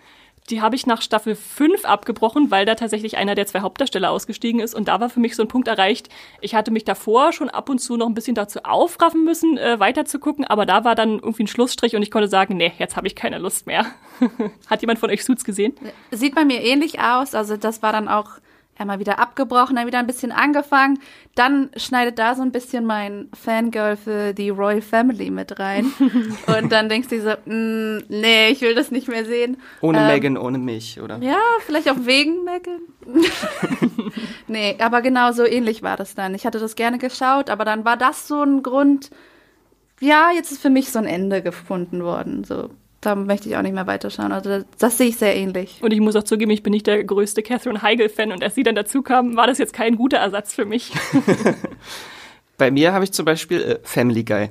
Die 0.50 0.60
habe 0.60 0.74
ich 0.74 0.86
nach 0.86 1.02
Staffel 1.02 1.36
5 1.36 1.84
abgebrochen, 1.84 2.50
weil 2.50 2.66
da 2.66 2.74
tatsächlich 2.74 3.16
einer 3.16 3.34
der 3.34 3.46
zwei 3.46 3.60
Hauptdarsteller 3.60 4.10
ausgestiegen 4.10 4.60
ist. 4.60 4.74
Und 4.74 4.88
da 4.88 5.00
war 5.00 5.08
für 5.08 5.20
mich 5.20 5.36
so 5.36 5.42
ein 5.42 5.48
Punkt 5.48 5.68
erreicht. 5.68 6.08
Ich 6.40 6.54
hatte 6.54 6.70
mich 6.70 6.84
davor 6.84 7.32
schon 7.32 7.48
ab 7.48 7.68
und 7.68 7.78
zu 7.78 7.96
noch 7.96 8.08
ein 8.08 8.14
bisschen 8.14 8.34
dazu 8.34 8.60
aufraffen 8.64 9.24
müssen, 9.24 9.56
äh, 9.56 9.78
weiter 9.78 10.04
zu 10.04 10.18
gucken. 10.18 10.44
Aber 10.44 10.66
da 10.66 10.84
war 10.84 10.94
dann 10.94 11.20
irgendwie 11.20 11.44
ein 11.44 11.48
Schlussstrich 11.48 11.94
und 11.94 12.02
ich 12.02 12.10
konnte 12.10 12.28
sagen, 12.28 12.56
nee, 12.56 12.72
jetzt 12.78 12.96
habe 12.96 13.06
ich 13.06 13.14
keine 13.14 13.38
Lust 13.38 13.66
mehr. 13.66 13.86
Hat 14.66 14.80
jemand 14.80 14.98
von 14.98 15.10
euch 15.10 15.24
Suits 15.24 15.44
gesehen? 15.44 15.74
Sieht 16.10 16.34
bei 16.34 16.44
mir 16.44 16.60
ähnlich 16.62 16.98
aus. 17.00 17.34
Also 17.34 17.56
das 17.56 17.82
war 17.82 17.92
dann 17.92 18.08
auch 18.08 18.30
einmal 18.78 18.98
wieder 18.98 19.18
abgebrochen, 19.18 19.76
dann 19.76 19.86
wieder 19.86 19.98
ein 19.98 20.06
bisschen 20.06 20.32
angefangen. 20.32 20.98
Dann 21.34 21.70
schneidet 21.76 22.18
da 22.18 22.34
so 22.34 22.42
ein 22.42 22.52
bisschen 22.52 22.84
mein 22.84 23.28
Fangirl 23.32 23.96
für 23.96 24.32
die 24.32 24.50
Royal 24.50 24.82
Family 24.82 25.30
mit 25.30 25.58
rein. 25.58 25.92
und 26.46 26.72
dann 26.72 26.88
denkst 26.88 27.08
du 27.08 27.20
so, 27.20 27.30
mm, 27.44 28.04
nee, 28.08 28.48
ich 28.48 28.60
will 28.60 28.74
das 28.74 28.90
nicht 28.90 29.08
mehr 29.08 29.24
sehen. 29.24 29.58
Ohne 29.80 29.98
ähm, 29.98 30.06
Megan, 30.06 30.36
ohne 30.36 30.58
mich, 30.58 31.00
oder? 31.00 31.18
Ja, 31.18 31.40
vielleicht 31.60 31.88
auch 31.90 31.98
wegen 32.00 32.44
Megan. 32.44 32.80
nee, 34.48 34.76
aber 34.78 35.02
genau 35.02 35.32
so 35.32 35.44
ähnlich 35.44 35.82
war 35.82 35.96
das 35.96 36.14
dann. 36.14 36.34
Ich 36.34 36.46
hatte 36.46 36.58
das 36.58 36.74
gerne 36.74 36.98
geschaut, 36.98 37.50
aber 37.50 37.64
dann 37.64 37.84
war 37.84 37.96
das 37.96 38.28
so 38.28 38.42
ein 38.42 38.62
Grund, 38.62 39.10
ja, 40.00 40.30
jetzt 40.34 40.50
ist 40.50 40.60
für 40.60 40.70
mich 40.70 40.90
so 40.90 40.98
ein 40.98 41.06
Ende 41.06 41.42
gefunden 41.42 42.02
worden. 42.02 42.44
So, 42.44 42.70
da 43.02 43.16
möchte 43.16 43.48
ich 43.48 43.56
auch 43.56 43.62
nicht 43.62 43.74
mehr 43.74 43.86
weiterschauen. 43.86 44.32
Also 44.32 44.48
das, 44.48 44.64
das, 44.78 44.98
sehe 44.98 45.08
ich 45.08 45.16
sehr 45.16 45.36
ähnlich. 45.36 45.80
Und 45.82 45.92
ich 45.92 46.00
muss 46.00 46.16
auch 46.16 46.22
zugeben, 46.22 46.50
ich 46.52 46.62
bin 46.62 46.72
nicht 46.72 46.86
der 46.86 47.02
größte 47.04 47.42
Catherine 47.42 47.82
Heigl-Fan 47.82 48.32
und 48.32 48.42
als 48.42 48.54
sie 48.54 48.62
dann 48.62 48.76
dazu 48.76 49.02
kam, 49.02 49.36
war 49.36 49.46
das 49.46 49.58
jetzt 49.58 49.74
kein 49.74 49.96
guter 49.96 50.18
Ersatz 50.18 50.54
für 50.54 50.64
mich. 50.64 50.92
Bei 52.56 52.70
mir 52.70 52.92
habe 52.92 53.04
ich 53.04 53.12
zum 53.12 53.26
Beispiel 53.26 53.60
äh, 53.60 53.78
Family 53.82 54.22
Guy. 54.22 54.50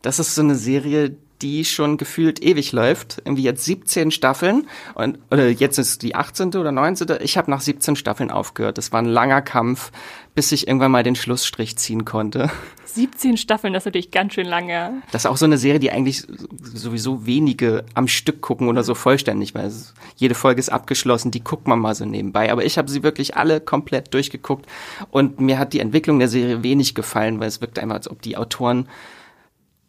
Das 0.00 0.18
ist 0.20 0.34
so 0.34 0.42
eine 0.42 0.54
Serie, 0.54 1.16
die 1.42 1.64
schon 1.64 1.96
gefühlt 1.96 2.42
ewig 2.42 2.72
läuft. 2.72 3.18
Irgendwie 3.24 3.42
jetzt 3.42 3.64
17 3.64 4.10
Staffeln 4.10 4.66
und 4.94 5.18
oder 5.30 5.48
jetzt 5.48 5.78
ist 5.78 6.02
die 6.02 6.14
18. 6.14 6.48
oder 6.54 6.72
19. 6.72 7.18
Ich 7.20 7.38
habe 7.38 7.50
nach 7.50 7.60
17 7.60 7.96
Staffeln 7.96 8.30
aufgehört. 8.30 8.78
Das 8.78 8.92
war 8.92 9.00
ein 9.00 9.06
langer 9.06 9.42
Kampf, 9.42 9.92
bis 10.34 10.52
ich 10.52 10.66
irgendwann 10.66 10.90
mal 10.90 11.02
den 11.02 11.16
Schlussstrich 11.16 11.76
ziehen 11.76 12.04
konnte. 12.04 12.50
17 12.86 13.36
Staffeln, 13.36 13.72
das 13.72 13.82
ist 13.82 13.86
natürlich 13.86 14.10
ganz 14.10 14.34
schön 14.34 14.46
lange. 14.46 15.02
Das 15.12 15.22
ist 15.22 15.26
auch 15.30 15.36
so 15.36 15.44
eine 15.44 15.58
Serie, 15.58 15.78
die 15.78 15.92
eigentlich 15.92 16.26
sowieso 16.74 17.26
wenige 17.26 17.84
am 17.94 18.08
Stück 18.08 18.40
gucken 18.40 18.68
oder 18.68 18.82
so 18.82 18.94
vollständig, 18.94 19.54
weil 19.54 19.72
jede 20.16 20.34
Folge 20.34 20.58
ist 20.58 20.70
abgeschlossen, 20.70 21.30
die 21.30 21.44
guckt 21.44 21.68
man 21.68 21.78
mal 21.78 21.94
so 21.94 22.04
nebenbei. 22.04 22.50
Aber 22.50 22.64
ich 22.64 22.78
habe 22.78 22.90
sie 22.90 23.02
wirklich 23.02 23.36
alle 23.36 23.60
komplett 23.60 24.14
durchgeguckt 24.14 24.66
und 25.10 25.40
mir 25.40 25.58
hat 25.58 25.72
die 25.72 25.80
Entwicklung 25.80 26.18
der 26.18 26.28
Serie 26.28 26.62
wenig 26.62 26.94
gefallen, 26.94 27.40
weil 27.40 27.48
es 27.48 27.60
wirkt 27.60 27.78
einmal, 27.78 27.98
als 27.98 28.10
ob 28.10 28.22
die 28.22 28.36
Autoren 28.36 28.88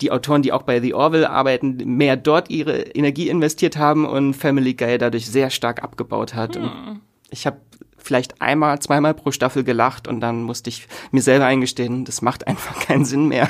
die 0.02 0.12
Autoren, 0.12 0.42
die 0.42 0.52
auch 0.54 0.64
bei 0.64 0.80
The 0.80 0.94
Orville 0.94 1.30
arbeiten, 1.30 1.76
mehr 1.98 2.16
dort 2.16 2.50
ihre 2.50 2.82
Energie 2.82 3.30
investiert 3.30 3.78
haben 3.78 4.06
und 4.06 4.34
Family 4.34 4.74
Guy 4.74 4.98
dadurch 4.98 5.30
sehr 5.30 5.50
stark 5.50 5.84
abgebaut 5.84 6.36
hat. 6.36 6.56
Hm. 6.56 7.02
ich 7.30 7.46
habe 7.46 7.58
vielleicht 7.98 8.42
einmal, 8.42 8.80
zweimal 8.80 9.14
pro 9.14 9.32
Staffel 9.32 9.64
gelacht 9.64 10.08
und 10.08 10.22
dann 10.22 10.44
musste 10.44 10.70
ich 10.70 10.88
mir 11.12 11.22
selber 11.22 11.46
eingestehen, 11.46 12.06
das 12.06 12.22
macht 12.22 12.48
einfach 12.48 12.80
keinen 12.88 13.06
Sinn 13.06 13.28
mehr. 13.28 13.50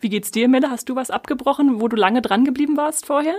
Wie 0.00 0.08
geht's 0.08 0.30
dir, 0.30 0.48
Melle? 0.48 0.70
Hast 0.70 0.88
du 0.88 0.96
was 0.96 1.10
abgebrochen, 1.10 1.80
wo 1.80 1.88
du 1.88 1.96
lange 1.96 2.22
dran 2.22 2.44
geblieben 2.44 2.76
warst 2.76 3.06
vorher? 3.06 3.34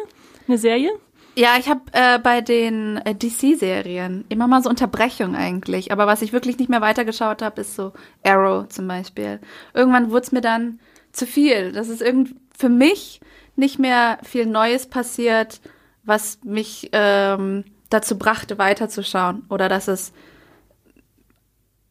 Eine 0.48 0.58
Serie? 0.58 0.92
Ja, 1.36 1.56
ich 1.60 1.70
habe 1.70 1.82
äh, 1.92 2.18
bei 2.18 2.42
den 2.42 2.98
äh, 2.98 3.14
DC-Serien 3.14 4.26
immer 4.28 4.48
mal 4.48 4.64
so 4.64 4.70
Unterbrechung 4.70 5.36
eigentlich. 5.36 5.92
Aber 5.92 6.08
was 6.08 6.24
ich 6.24 6.34
wirklich 6.34 6.58
nicht 6.58 6.68
mehr 6.68 6.82
weitergeschaut 6.82 7.44
habe, 7.44 7.62
ist 7.62 7.76
so 7.76 7.94
Arrow 8.24 8.68
zum 8.70 8.88
Beispiel. 8.88 9.40
Irgendwann 9.76 10.10
wurde 10.10 10.24
es 10.24 10.32
mir 10.32 10.42
dann 10.42 10.80
zu 11.18 11.26
viel. 11.26 11.72
Das 11.72 11.90
ist 11.90 12.02
irgendwie 12.02 12.36
für 12.58 12.70
mich 12.70 13.20
nicht 13.56 13.80
mehr 13.80 14.20
viel 14.24 14.46
Neues 14.46 14.88
passiert, 14.88 15.62
was 16.04 16.40
mich 16.44 16.90
ähm, 16.94 17.66
dazu 17.90 18.18
brachte, 18.18 18.58
weiterzuschauen. 18.58 19.46
Oder 19.50 19.70
dass 19.70 19.88
es 19.88 20.14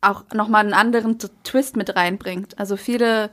auch 0.01 0.25
nochmal 0.33 0.65
einen 0.65 0.75
anderen 0.75 1.19
Twist 1.45 1.77
mit 1.77 1.97
reinbringt. 1.97 2.59
Also 2.59 2.77
viele 2.77 3.31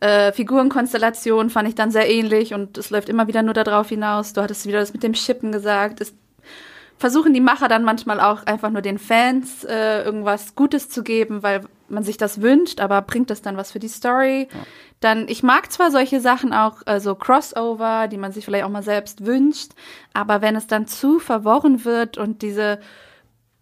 äh, 0.00 0.32
Figurenkonstellationen 0.32 1.50
fand 1.50 1.68
ich 1.68 1.74
dann 1.74 1.90
sehr 1.90 2.10
ähnlich 2.10 2.52
und 2.52 2.76
es 2.76 2.90
läuft 2.90 3.08
immer 3.08 3.28
wieder 3.28 3.42
nur 3.42 3.54
darauf 3.54 3.88
hinaus. 3.88 4.32
Du 4.32 4.42
hattest 4.42 4.66
wieder 4.66 4.80
das 4.80 4.92
mit 4.92 5.02
dem 5.02 5.14
Schippen 5.14 5.52
gesagt. 5.52 6.00
Es 6.00 6.14
versuchen 6.98 7.34
die 7.34 7.40
Macher 7.40 7.68
dann 7.68 7.84
manchmal 7.84 8.20
auch 8.20 8.44
einfach 8.46 8.70
nur 8.70 8.82
den 8.82 8.98
Fans 8.98 9.64
äh, 9.64 10.02
irgendwas 10.02 10.54
Gutes 10.54 10.88
zu 10.88 11.02
geben, 11.02 11.42
weil 11.42 11.62
man 11.88 12.02
sich 12.02 12.16
das 12.16 12.40
wünscht, 12.40 12.80
aber 12.80 13.02
bringt 13.02 13.30
das 13.30 13.42
dann 13.42 13.56
was 13.56 13.70
für 13.70 13.78
die 13.78 13.88
Story? 13.88 14.48
Ja. 14.50 14.58
Dann, 15.00 15.28
ich 15.28 15.42
mag 15.42 15.70
zwar 15.70 15.90
solche 15.90 16.20
Sachen 16.20 16.52
auch, 16.52 16.82
äh, 16.86 17.00
so 17.00 17.14
Crossover, 17.14 18.08
die 18.08 18.16
man 18.16 18.32
sich 18.32 18.44
vielleicht 18.44 18.64
auch 18.64 18.70
mal 18.70 18.82
selbst 18.82 19.26
wünscht, 19.26 19.72
aber 20.14 20.40
wenn 20.40 20.56
es 20.56 20.66
dann 20.66 20.86
zu 20.86 21.18
verworren 21.18 21.84
wird 21.84 22.18
und 22.18 22.42
diese 22.42 22.80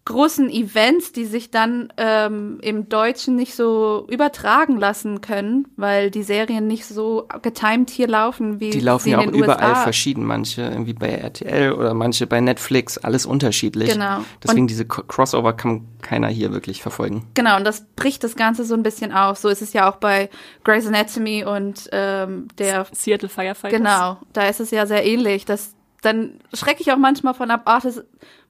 großen 0.05 0.51
Events, 0.51 1.11
die 1.11 1.25
sich 1.25 1.49
dann 1.49 1.91
ähm, 1.97 2.59
im 2.61 2.89
Deutschen 2.89 3.35
nicht 3.35 3.55
so 3.55 4.05
übertragen 4.07 4.77
lassen 4.77 5.21
können, 5.21 5.67
weil 5.77 6.11
die 6.11 6.21
Serien 6.21 6.67
nicht 6.67 6.85
so 6.85 7.27
getimed 7.41 7.89
hier 7.89 8.07
laufen 8.07 8.59
wie 8.59 8.69
die 8.69 8.79
laufen 8.79 9.09
ja 9.09 9.19
auch 9.19 9.25
überall 9.25 9.71
USA. 9.71 9.81
verschieden, 9.81 10.23
manche 10.23 10.61
irgendwie 10.61 10.93
bei 10.93 11.09
RTL 11.09 11.73
oder 11.73 11.95
manche 11.95 12.27
bei 12.27 12.39
Netflix, 12.39 12.99
alles 12.99 13.25
unterschiedlich. 13.25 13.93
Genau. 13.93 14.19
Deswegen 14.43 14.61
und 14.61 14.67
diese 14.67 14.85
Crossover 14.85 15.53
kann 15.53 15.87
keiner 16.03 16.27
hier 16.27 16.53
wirklich 16.53 16.83
verfolgen. 16.83 17.27
Genau, 17.33 17.57
und 17.57 17.63
das 17.63 17.85
bricht 17.95 18.23
das 18.23 18.35
Ganze 18.35 18.63
so 18.63 18.75
ein 18.75 18.83
bisschen 18.83 19.11
auf. 19.11 19.39
So 19.39 19.49
ist 19.49 19.63
es 19.63 19.73
ja 19.73 19.89
auch 19.89 19.95
bei 19.95 20.29
Grey's 20.63 20.85
Anatomy 20.85 21.43
und 21.43 21.89
ähm, 21.91 22.47
der 22.59 22.85
Seattle 22.91 23.29
Firefighters. 23.29 23.79
Genau, 23.79 24.17
da 24.33 24.47
ist 24.47 24.59
es 24.59 24.69
ja 24.69 24.85
sehr 24.85 25.03
ähnlich. 25.03 25.45
Das 25.45 25.73
dann 26.05 26.39
schrecke 26.53 26.81
ich 26.81 26.91
auch 26.91 26.97
manchmal 26.97 27.33
von 27.33 27.49
ab, 27.49 27.63
ach, 27.65 27.81
das 27.81 28.03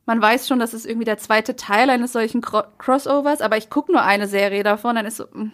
man 0.05 0.21
weiß 0.21 0.47
schon, 0.47 0.59
das 0.59 0.73
ist 0.73 0.85
irgendwie 0.85 1.05
der 1.05 1.17
zweite 1.17 1.55
Teil 1.55 1.89
eines 1.89 2.13
solchen 2.13 2.41
Cro 2.41 2.63
Crossovers, 2.77 3.41
aber 3.41 3.57
ich 3.57 3.69
gucke 3.69 3.91
nur 3.91 4.03
eine 4.03 4.27
Serie 4.27 4.63
davon, 4.63 4.95
dann 4.95 5.05
ist 5.05 5.17
so, 5.17 5.25
mm, 5.33 5.51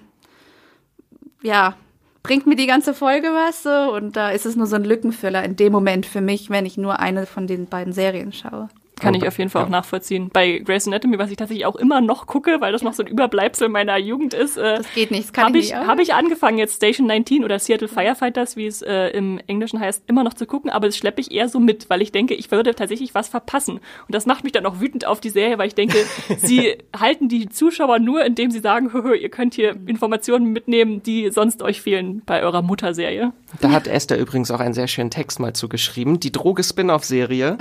ja, 1.41 1.75
bringt 2.23 2.47
mir 2.47 2.55
die 2.55 2.67
ganze 2.67 2.93
Folge 2.93 3.29
was 3.29 3.63
so 3.63 3.95
und 3.95 4.15
da 4.15 4.29
ist 4.29 4.45
es 4.45 4.55
nur 4.55 4.67
so 4.67 4.75
ein 4.75 4.83
Lückenfüller 4.83 5.43
in 5.43 5.55
dem 5.55 5.71
Moment 5.71 6.05
für 6.05 6.21
mich, 6.21 6.49
wenn 6.49 6.65
ich 6.65 6.77
nur 6.77 6.99
eine 6.99 7.25
von 7.25 7.47
den 7.47 7.67
beiden 7.67 7.93
Serien 7.93 8.33
schaue. 8.33 8.69
Kann 9.01 9.13
ich 9.13 9.27
auf 9.27 9.37
jeden 9.37 9.49
Fall 9.49 9.65
auch 9.65 9.69
nachvollziehen. 9.69 10.29
Bei 10.31 10.59
Grey's 10.59 10.87
Anatomy, 10.87 11.17
was 11.17 11.31
ich 11.31 11.37
tatsächlich 11.37 11.65
auch 11.65 11.75
immer 11.75 12.01
noch 12.01 12.27
gucke, 12.27 12.61
weil 12.61 12.71
das 12.71 12.81
noch 12.81 12.93
so 12.93 13.03
ein 13.03 13.07
Überbleibsel 13.07 13.69
meiner 13.69 13.97
Jugend 13.97 14.33
ist. 14.33 14.57
Äh, 14.57 14.77
das 14.77 14.93
geht 14.93 15.11
nicht, 15.11 15.25
das 15.25 15.33
kann 15.33 15.45
habe 15.45 15.57
ich 15.57 15.69
ich, 15.69 15.75
nicht. 15.75 15.87
hab 15.87 15.99
ich 15.99 16.13
angefangen, 16.13 16.57
jetzt 16.57 16.75
Station 16.75 17.07
19 17.07 17.43
oder 17.43 17.59
Seattle 17.59 17.87
Firefighters, 17.87 18.55
wie 18.55 18.67
es 18.67 18.81
äh, 18.81 19.07
im 19.09 19.39
Englischen 19.47 19.79
heißt, 19.79 20.03
immer 20.07 20.23
noch 20.23 20.33
zu 20.33 20.45
gucken, 20.45 20.69
aber 20.69 20.87
das 20.87 20.97
schleppe 20.97 21.21
ich 21.21 21.31
eher 21.31 21.49
so 21.49 21.59
mit, 21.59 21.89
weil 21.89 22.01
ich 22.01 22.11
denke, 22.11 22.33
ich 22.33 22.51
würde 22.51 22.75
tatsächlich 22.75 23.15
was 23.15 23.27
verpassen. 23.27 23.75
Und 23.75 24.15
das 24.15 24.25
macht 24.25 24.43
mich 24.43 24.53
dann 24.53 24.65
auch 24.65 24.79
wütend 24.79 25.05
auf 25.05 25.19
die 25.19 25.29
Serie, 25.29 25.57
weil 25.57 25.67
ich 25.67 25.75
denke, 25.75 25.97
sie 26.37 26.77
halten 26.97 27.29
die 27.29 27.49
Zuschauer 27.49 27.99
nur, 27.99 28.23
indem 28.23 28.51
sie 28.51 28.59
sagen, 28.59 28.93
hö, 28.93 29.03
hö, 29.03 29.15
ihr 29.15 29.29
könnt 29.29 29.53
hier 29.53 29.75
Informationen 29.85 30.47
mitnehmen, 30.51 31.03
die 31.03 31.31
sonst 31.31 31.61
euch 31.61 31.81
fehlen 31.81 32.21
bei 32.25 32.43
eurer 32.43 32.61
Mutterserie. 32.61 33.33
Da 33.59 33.71
hat 33.71 33.87
Esther 33.87 34.17
übrigens 34.17 34.51
auch 34.51 34.59
einen 34.59 34.73
sehr 34.73 34.87
schönen 34.87 35.11
Text 35.11 35.39
mal 35.39 35.53
zugeschrieben. 35.53 36.19
Die 36.19 36.31
Droge-Spin-Off-Serie. 36.31 37.57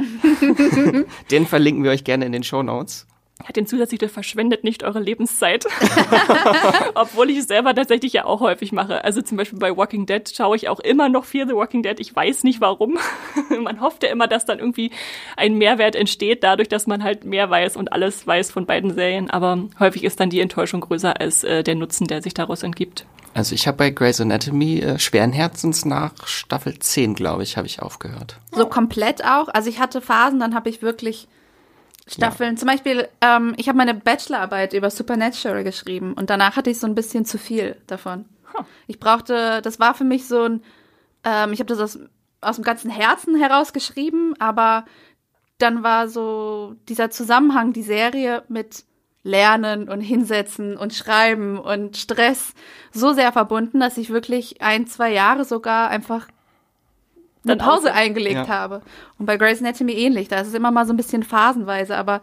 Den 1.30 1.46
verlinken 1.46 1.84
wir 1.84 1.90
euch 1.90 2.04
gerne 2.04 2.26
in 2.26 2.32
den 2.32 2.42
Show 2.42 2.62
Notes. 2.62 3.06
Hat 3.44 3.56
den 3.56 3.66
Zusatztitel 3.66 4.08
verschwendet 4.08 4.64
nicht 4.64 4.82
eure 4.82 5.00
Lebenszeit. 5.00 5.66
Obwohl 6.94 7.30
ich 7.30 7.38
es 7.38 7.46
selber 7.46 7.74
tatsächlich 7.74 8.12
ja 8.12 8.24
auch 8.24 8.40
häufig 8.40 8.72
mache. 8.72 9.04
Also 9.04 9.22
zum 9.22 9.36
Beispiel 9.36 9.58
bei 9.58 9.76
Walking 9.76 10.06
Dead 10.06 10.28
schaue 10.34 10.56
ich 10.56 10.68
auch 10.68 10.80
immer 10.80 11.08
noch 11.08 11.24
Fear 11.24 11.46
the 11.46 11.54
Walking 11.54 11.82
Dead. 11.82 11.98
Ich 11.98 12.14
weiß 12.14 12.44
nicht 12.44 12.60
warum. 12.60 12.98
man 13.62 13.80
hofft 13.80 14.02
ja 14.02 14.10
immer, 14.10 14.28
dass 14.28 14.44
dann 14.44 14.58
irgendwie 14.58 14.90
ein 15.36 15.54
Mehrwert 15.54 15.96
entsteht, 15.96 16.44
dadurch, 16.44 16.68
dass 16.68 16.86
man 16.86 17.02
halt 17.02 17.24
mehr 17.24 17.48
weiß 17.50 17.76
und 17.76 17.92
alles 17.92 18.26
weiß 18.26 18.50
von 18.50 18.66
beiden 18.66 18.94
Serien. 18.94 19.30
Aber 19.30 19.58
häufig 19.78 20.04
ist 20.04 20.20
dann 20.20 20.30
die 20.30 20.40
Enttäuschung 20.40 20.80
größer 20.80 21.20
als 21.20 21.44
äh, 21.44 21.62
der 21.62 21.74
Nutzen, 21.74 22.06
der 22.06 22.22
sich 22.22 22.34
daraus 22.34 22.62
entgibt. 22.62 23.06
Also 23.32 23.54
ich 23.54 23.66
habe 23.66 23.76
bei 23.76 23.90
Grey's 23.90 24.20
Anatomy 24.20 24.80
äh, 24.80 24.98
schweren 24.98 25.32
Herzens 25.32 25.84
nach 25.84 26.26
Staffel 26.26 26.78
10, 26.78 27.14
glaube 27.14 27.42
ich, 27.42 27.56
habe 27.56 27.66
ich 27.66 27.80
aufgehört. 27.80 28.38
So 28.50 28.66
komplett 28.66 29.24
auch. 29.24 29.48
Also 29.48 29.70
ich 29.70 29.78
hatte 29.78 30.00
Phasen, 30.00 30.40
dann 30.40 30.54
habe 30.54 30.68
ich 30.68 30.82
wirklich 30.82 31.28
Staffeln. 32.10 32.56
Zum 32.56 32.68
Beispiel, 32.68 33.08
ähm, 33.20 33.54
ich 33.56 33.68
habe 33.68 33.78
meine 33.78 33.94
Bachelorarbeit 33.94 34.72
über 34.72 34.90
Supernatural 34.90 35.64
geschrieben 35.64 36.14
und 36.14 36.30
danach 36.30 36.56
hatte 36.56 36.70
ich 36.70 36.80
so 36.80 36.86
ein 36.86 36.94
bisschen 36.94 37.24
zu 37.24 37.38
viel 37.38 37.76
davon. 37.86 38.24
Ich 38.86 38.98
brauchte, 38.98 39.62
das 39.62 39.78
war 39.78 39.94
für 39.94 40.04
mich 40.04 40.26
so 40.26 40.42
ein, 40.42 40.62
ähm, 41.24 41.52
ich 41.52 41.60
habe 41.60 41.68
das 41.68 41.78
aus, 41.78 41.98
aus 42.40 42.56
dem 42.56 42.64
ganzen 42.64 42.90
Herzen 42.90 43.36
heraus 43.36 43.72
geschrieben, 43.72 44.34
aber 44.38 44.84
dann 45.58 45.82
war 45.82 46.08
so 46.08 46.74
dieser 46.88 47.10
Zusammenhang, 47.10 47.72
die 47.72 47.82
Serie 47.82 48.42
mit 48.48 48.84
Lernen 49.22 49.88
und 49.88 50.00
Hinsetzen 50.00 50.76
und 50.76 50.94
Schreiben 50.94 51.58
und 51.58 51.96
Stress 51.96 52.54
so 52.92 53.12
sehr 53.12 53.32
verbunden, 53.32 53.78
dass 53.78 53.98
ich 53.98 54.10
wirklich 54.10 54.62
ein, 54.62 54.86
zwei 54.86 55.12
Jahre 55.12 55.44
sogar 55.44 55.90
einfach 55.90 56.26
Dann 57.44 57.58
Pause 57.58 57.92
eingelegt 57.94 58.34
Ja. 58.34 58.48
habe. 58.48 58.82
Und 59.18 59.26
bei 59.26 59.36
Grey's 59.36 59.60
Anatomy 59.60 59.92
ähnlich. 59.92 60.28
Da 60.28 60.40
ist 60.40 60.48
es 60.48 60.54
immer 60.54 60.70
mal 60.70 60.86
so 60.86 60.92
ein 60.92 60.96
bisschen 60.96 61.22
phasenweise, 61.22 61.96
aber 61.96 62.20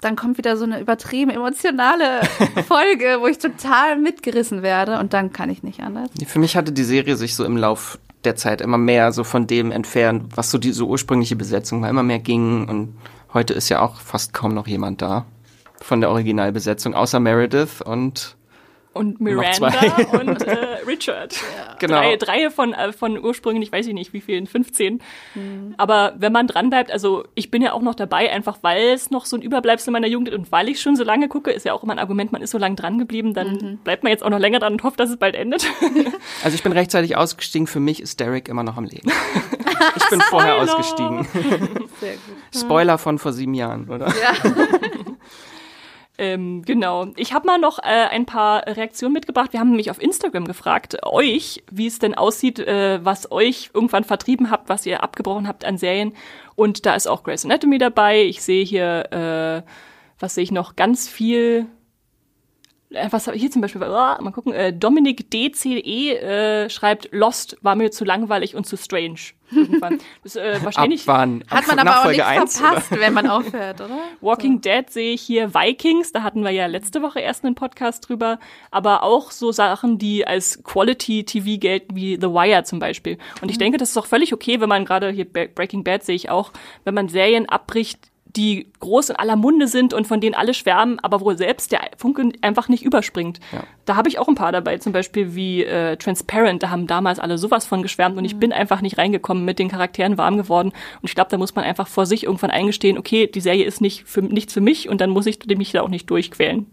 dann 0.00 0.16
kommt 0.16 0.38
wieder 0.38 0.56
so 0.56 0.64
eine 0.64 0.80
übertrieben 0.80 1.30
emotionale 1.30 2.20
Folge, 2.68 3.18
wo 3.20 3.26
ich 3.26 3.38
total 3.38 3.96
mitgerissen 3.98 4.62
werde 4.62 4.98
und 5.00 5.12
dann 5.12 5.32
kann 5.32 5.50
ich 5.50 5.62
nicht 5.62 5.80
anders. 5.80 6.08
Für 6.26 6.38
mich 6.38 6.56
hatte 6.56 6.72
die 6.72 6.84
Serie 6.84 7.16
sich 7.16 7.34
so 7.34 7.44
im 7.44 7.56
Lauf 7.56 7.98
der 8.24 8.36
Zeit 8.36 8.60
immer 8.60 8.78
mehr 8.78 9.12
so 9.12 9.22
von 9.24 9.46
dem 9.46 9.70
entfernt, 9.70 10.36
was 10.36 10.50
so 10.50 10.58
diese 10.58 10.84
ursprüngliche 10.84 11.36
Besetzung 11.36 11.82
war, 11.82 11.90
immer 11.90 12.02
mehr 12.02 12.18
ging 12.20 12.68
und 12.68 12.96
heute 13.34 13.54
ist 13.54 13.68
ja 13.68 13.80
auch 13.80 14.00
fast 14.00 14.32
kaum 14.32 14.54
noch 14.54 14.66
jemand 14.66 15.02
da 15.02 15.26
von 15.80 16.00
der 16.00 16.10
Originalbesetzung, 16.10 16.94
außer 16.94 17.20
Meredith 17.20 17.82
und 17.84 18.36
Und 18.98 19.20
Miranda 19.20 19.68
und 20.12 20.42
äh, 20.42 20.56
Richard. 20.86 21.36
Genau. 21.78 22.00
Drei, 22.00 22.16
drei 22.16 22.50
von, 22.50 22.74
äh, 22.74 22.92
von 22.92 23.18
ursprünglich, 23.22 23.68
ich 23.68 23.72
weiß 23.72 23.86
ich 23.86 23.94
nicht, 23.94 24.12
wie 24.12 24.20
vielen, 24.20 24.46
15. 24.46 25.00
Aber 25.76 26.14
wenn 26.18 26.32
man 26.32 26.46
dranbleibt, 26.46 26.90
also 26.90 27.24
ich 27.34 27.50
bin 27.50 27.62
ja 27.62 27.72
auch 27.72 27.82
noch 27.82 27.94
dabei, 27.94 28.32
einfach 28.32 28.58
weil 28.62 28.88
es 28.88 29.10
noch 29.10 29.24
so 29.24 29.36
ein 29.36 29.42
Überbleibsel 29.42 29.92
meiner 29.92 30.08
Jugend 30.08 30.28
ist 30.28 30.34
und 30.34 30.52
weil 30.52 30.68
ich 30.68 30.80
schon 30.80 30.96
so 30.96 31.04
lange 31.04 31.28
gucke, 31.28 31.50
ist 31.50 31.64
ja 31.64 31.72
auch 31.72 31.82
immer 31.82 31.92
ein 31.92 31.98
Argument, 31.98 32.32
man 32.32 32.42
ist 32.42 32.50
so 32.50 32.58
lange 32.58 32.74
dran 32.74 32.98
geblieben, 32.98 33.34
dann 33.34 33.78
bleibt 33.84 34.02
man 34.02 34.10
jetzt 34.10 34.22
auch 34.22 34.30
noch 34.30 34.38
länger 34.38 34.58
dran 34.58 34.72
und 34.72 34.82
hofft, 34.82 34.98
dass 34.98 35.10
es 35.10 35.16
bald 35.16 35.34
endet. 35.34 35.66
also 36.44 36.54
ich 36.54 36.62
bin 36.62 36.72
rechtzeitig 36.72 37.16
ausgestiegen, 37.16 37.66
für 37.66 37.80
mich 37.80 38.02
ist 38.02 38.18
Derek 38.20 38.48
immer 38.48 38.64
noch 38.64 38.76
am 38.76 38.84
Leben. 38.84 39.10
Ich 39.94 40.08
bin 40.10 40.20
vorher 40.22 40.54
Spoiler. 40.54 40.78
ausgestiegen. 40.78 41.26
Sehr 42.00 42.14
gut. 42.14 42.36
Spoiler 42.54 42.98
von 42.98 43.18
vor 43.18 43.32
sieben 43.32 43.54
Jahren, 43.54 43.88
oder? 43.88 44.12
Ähm, 46.18 46.62
genau. 46.64 47.06
Ich 47.16 47.32
habe 47.32 47.46
mal 47.46 47.58
noch 47.58 47.78
äh, 47.78 47.82
ein 47.84 48.26
paar 48.26 48.66
Reaktionen 48.66 49.12
mitgebracht. 49.12 49.52
Wir 49.52 49.60
haben 49.60 49.70
nämlich 49.70 49.90
auf 49.90 50.02
Instagram 50.02 50.46
gefragt, 50.46 50.98
euch, 51.04 51.62
wie 51.70 51.86
es 51.86 52.00
denn 52.00 52.14
aussieht, 52.14 52.58
äh, 52.58 53.04
was 53.04 53.30
euch 53.30 53.70
irgendwann 53.72 54.02
vertrieben 54.02 54.50
habt, 54.50 54.68
was 54.68 54.84
ihr 54.84 55.04
abgebrochen 55.04 55.46
habt 55.46 55.64
an 55.64 55.78
Serien. 55.78 56.12
Und 56.56 56.86
da 56.86 56.96
ist 56.96 57.06
auch 57.06 57.22
Grey's 57.22 57.44
Anatomy 57.44 57.78
dabei. 57.78 58.22
Ich 58.22 58.42
sehe 58.42 58.64
hier, 58.64 59.12
äh, 59.12 59.70
was 60.18 60.34
sehe 60.34 60.42
ich 60.42 60.50
noch, 60.50 60.74
ganz 60.74 61.08
viel. 61.08 61.66
Was 62.90 63.30
hier 63.30 63.50
zum 63.50 63.60
Beispiel? 63.60 63.82
Ah, 63.82 64.18
mal 64.20 64.30
gucken. 64.30 64.54
Äh, 64.54 64.72
Dominik 64.72 65.30
DCE 65.30 66.16
äh, 66.16 66.70
schreibt, 66.70 67.10
Lost 67.12 67.58
war 67.60 67.76
mir 67.76 67.90
zu 67.90 68.04
langweilig 68.04 68.54
und 68.54 68.66
zu 68.66 68.78
strange. 68.78 69.18
Irgendwann. 69.50 69.98
Das, 70.22 70.36
äh, 70.36 70.54
Ab 70.56 70.64
wahrscheinlich 70.64 71.06
wann? 71.06 71.44
Hat 71.48 71.68
Ab 71.68 71.76
man 71.76 71.86
aber 71.86 72.00
auch 72.00 72.08
nichts 72.08 72.24
1, 72.24 72.60
verpasst, 72.60 72.90
wenn 72.90 73.14
man 73.14 73.28
aufhört, 73.28 73.80
oder? 73.80 73.98
Walking 74.20 74.60
Dead 74.60 74.88
sehe 74.90 75.14
ich 75.14 75.22
hier 75.22 75.54
Vikings, 75.54 76.12
da 76.12 76.22
hatten 76.22 76.42
wir 76.42 76.50
ja 76.50 76.66
letzte 76.66 77.02
Woche 77.02 77.20
erst 77.20 77.44
einen 77.44 77.54
Podcast 77.54 78.08
drüber, 78.08 78.38
aber 78.70 79.02
auch 79.02 79.30
so 79.30 79.52
Sachen, 79.52 79.98
die 79.98 80.26
als 80.26 80.62
Quality 80.64 81.24
TV 81.24 81.58
gelten, 81.58 81.94
wie 81.94 82.16
The 82.16 82.28
Wire 82.28 82.64
zum 82.64 82.78
Beispiel. 82.78 83.18
Und 83.40 83.50
ich 83.50 83.58
denke, 83.58 83.78
das 83.78 83.90
ist 83.90 83.96
auch 83.96 84.06
völlig 84.06 84.32
okay, 84.32 84.60
wenn 84.60 84.68
man 84.68 84.84
gerade 84.84 85.10
hier 85.10 85.24
Breaking 85.24 85.84
Bad 85.84 86.04
sehe 86.04 86.16
ich 86.16 86.30
auch, 86.30 86.52
wenn 86.84 86.94
man 86.94 87.08
Serien 87.08 87.48
abbricht, 87.48 88.07
die 88.36 88.70
groß 88.80 89.10
in 89.10 89.16
aller 89.16 89.36
Munde 89.36 89.68
sind 89.68 89.94
und 89.94 90.06
von 90.06 90.20
denen 90.20 90.34
alle 90.34 90.54
schwärmen, 90.54 90.98
aber 91.00 91.20
wo 91.20 91.32
selbst 91.34 91.72
der 91.72 91.80
Funke 91.96 92.30
einfach 92.42 92.68
nicht 92.68 92.84
überspringt. 92.84 93.40
Ja. 93.52 93.64
Da 93.84 93.96
habe 93.96 94.08
ich 94.08 94.18
auch 94.18 94.28
ein 94.28 94.34
paar 94.34 94.52
dabei, 94.52 94.78
zum 94.78 94.92
Beispiel 94.92 95.34
wie 95.34 95.64
äh, 95.64 95.96
Transparent, 95.96 96.62
da 96.62 96.70
haben 96.70 96.86
damals 96.86 97.18
alle 97.18 97.38
sowas 97.38 97.66
von 97.66 97.82
geschwärmt 97.82 98.18
und 98.18 98.24
ich 98.24 98.36
bin 98.36 98.52
einfach 98.52 98.82
nicht 98.82 98.98
reingekommen, 98.98 99.44
mit 99.44 99.58
den 99.58 99.68
Charakteren 99.68 100.18
warm 100.18 100.36
geworden. 100.36 100.68
Und 100.68 101.08
ich 101.08 101.14
glaube, 101.14 101.30
da 101.30 101.38
muss 101.38 101.54
man 101.54 101.64
einfach 101.64 101.88
vor 101.88 102.06
sich 102.06 102.24
irgendwann 102.24 102.50
eingestehen, 102.50 102.98
okay, 102.98 103.26
die 103.26 103.40
Serie 103.40 103.64
ist 103.64 103.80
nicht 103.80 104.06
für, 104.06 104.22
nichts 104.22 104.52
für 104.52 104.60
mich 104.60 104.88
und 104.88 105.00
dann 105.00 105.10
muss 105.10 105.26
ich 105.26 105.38
mich 105.46 105.72
da 105.72 105.82
auch 105.82 105.88
nicht 105.88 106.10
durchquälen. 106.10 106.66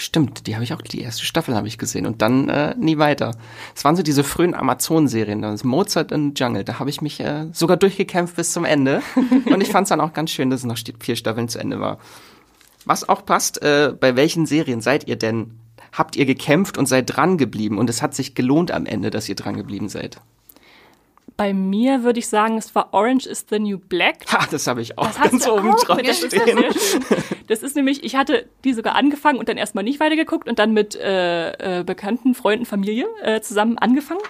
Stimmt, 0.00 0.46
die 0.46 0.54
habe 0.54 0.62
ich 0.62 0.72
auch, 0.72 0.80
die 0.80 1.00
erste 1.00 1.24
Staffel 1.24 1.56
habe 1.56 1.66
ich 1.66 1.76
gesehen 1.76 2.06
und 2.06 2.22
dann 2.22 2.48
äh, 2.48 2.72
nie 2.78 2.98
weiter. 2.98 3.36
Es 3.74 3.84
waren 3.84 3.96
so 3.96 4.04
diese 4.04 4.22
frühen 4.22 4.54
Amazon-Serien, 4.54 5.42
das 5.42 5.64
Mozart 5.64 6.12
in 6.12 6.34
Jungle, 6.34 6.62
da 6.62 6.78
habe 6.78 6.88
ich 6.88 7.02
mich 7.02 7.18
äh, 7.18 7.46
sogar 7.52 7.76
durchgekämpft 7.76 8.36
bis 8.36 8.52
zum 8.52 8.64
Ende 8.64 9.02
und 9.46 9.60
ich 9.60 9.70
fand 9.70 9.86
es 9.86 9.88
dann 9.88 10.00
auch 10.00 10.12
ganz 10.12 10.30
schön, 10.30 10.50
dass 10.50 10.60
es 10.60 10.66
noch 10.66 10.78
vier 11.00 11.16
Staffeln 11.16 11.48
zu 11.48 11.58
Ende 11.58 11.80
war. 11.80 11.98
Was 12.84 13.08
auch 13.08 13.26
passt, 13.26 13.60
äh, 13.62 13.92
bei 13.98 14.14
welchen 14.14 14.46
Serien 14.46 14.80
seid 14.80 15.08
ihr 15.08 15.16
denn? 15.16 15.58
Habt 15.90 16.14
ihr 16.14 16.26
gekämpft 16.26 16.78
und 16.78 16.86
seid 16.86 17.16
dran 17.16 17.36
geblieben 17.36 17.76
und 17.76 17.90
es 17.90 18.00
hat 18.00 18.14
sich 18.14 18.36
gelohnt 18.36 18.70
am 18.70 18.86
Ende, 18.86 19.10
dass 19.10 19.28
ihr 19.28 19.34
dran 19.34 19.56
geblieben 19.56 19.88
seid? 19.88 20.20
Bei 21.38 21.54
mir 21.54 22.02
würde 22.02 22.18
ich 22.18 22.26
sagen, 22.26 22.58
es 22.58 22.74
war 22.74 22.92
Orange 22.92 23.24
is 23.26 23.46
the 23.48 23.60
New 23.60 23.78
Black. 23.78 24.24
Ha, 24.32 24.46
das 24.50 24.66
habe 24.66 24.82
ich 24.82 24.98
auch 24.98 25.06
Das 25.06 25.30
ganz 25.30 25.46
oben 25.46 25.72
auch 25.72 25.84
drauf 25.84 26.02
das 26.04 26.20
ist 26.24 26.34
stehen. 26.34 26.58
schön. 26.58 27.04
Das 27.46 27.62
ist 27.62 27.76
nämlich, 27.76 28.02
ich 28.02 28.16
hatte 28.16 28.46
die 28.64 28.72
sogar 28.74 28.96
angefangen 28.96 29.38
und 29.38 29.48
dann 29.48 29.56
erstmal 29.56 29.84
nicht 29.84 30.00
weitergeguckt 30.00 30.48
und 30.48 30.58
dann 30.58 30.72
mit 30.72 30.96
äh, 30.96 31.78
äh, 31.80 31.84
bekannten 31.84 32.34
Freunden, 32.34 32.66
Familie 32.66 33.06
äh, 33.22 33.40
zusammen 33.40 33.78
angefangen. 33.78 34.20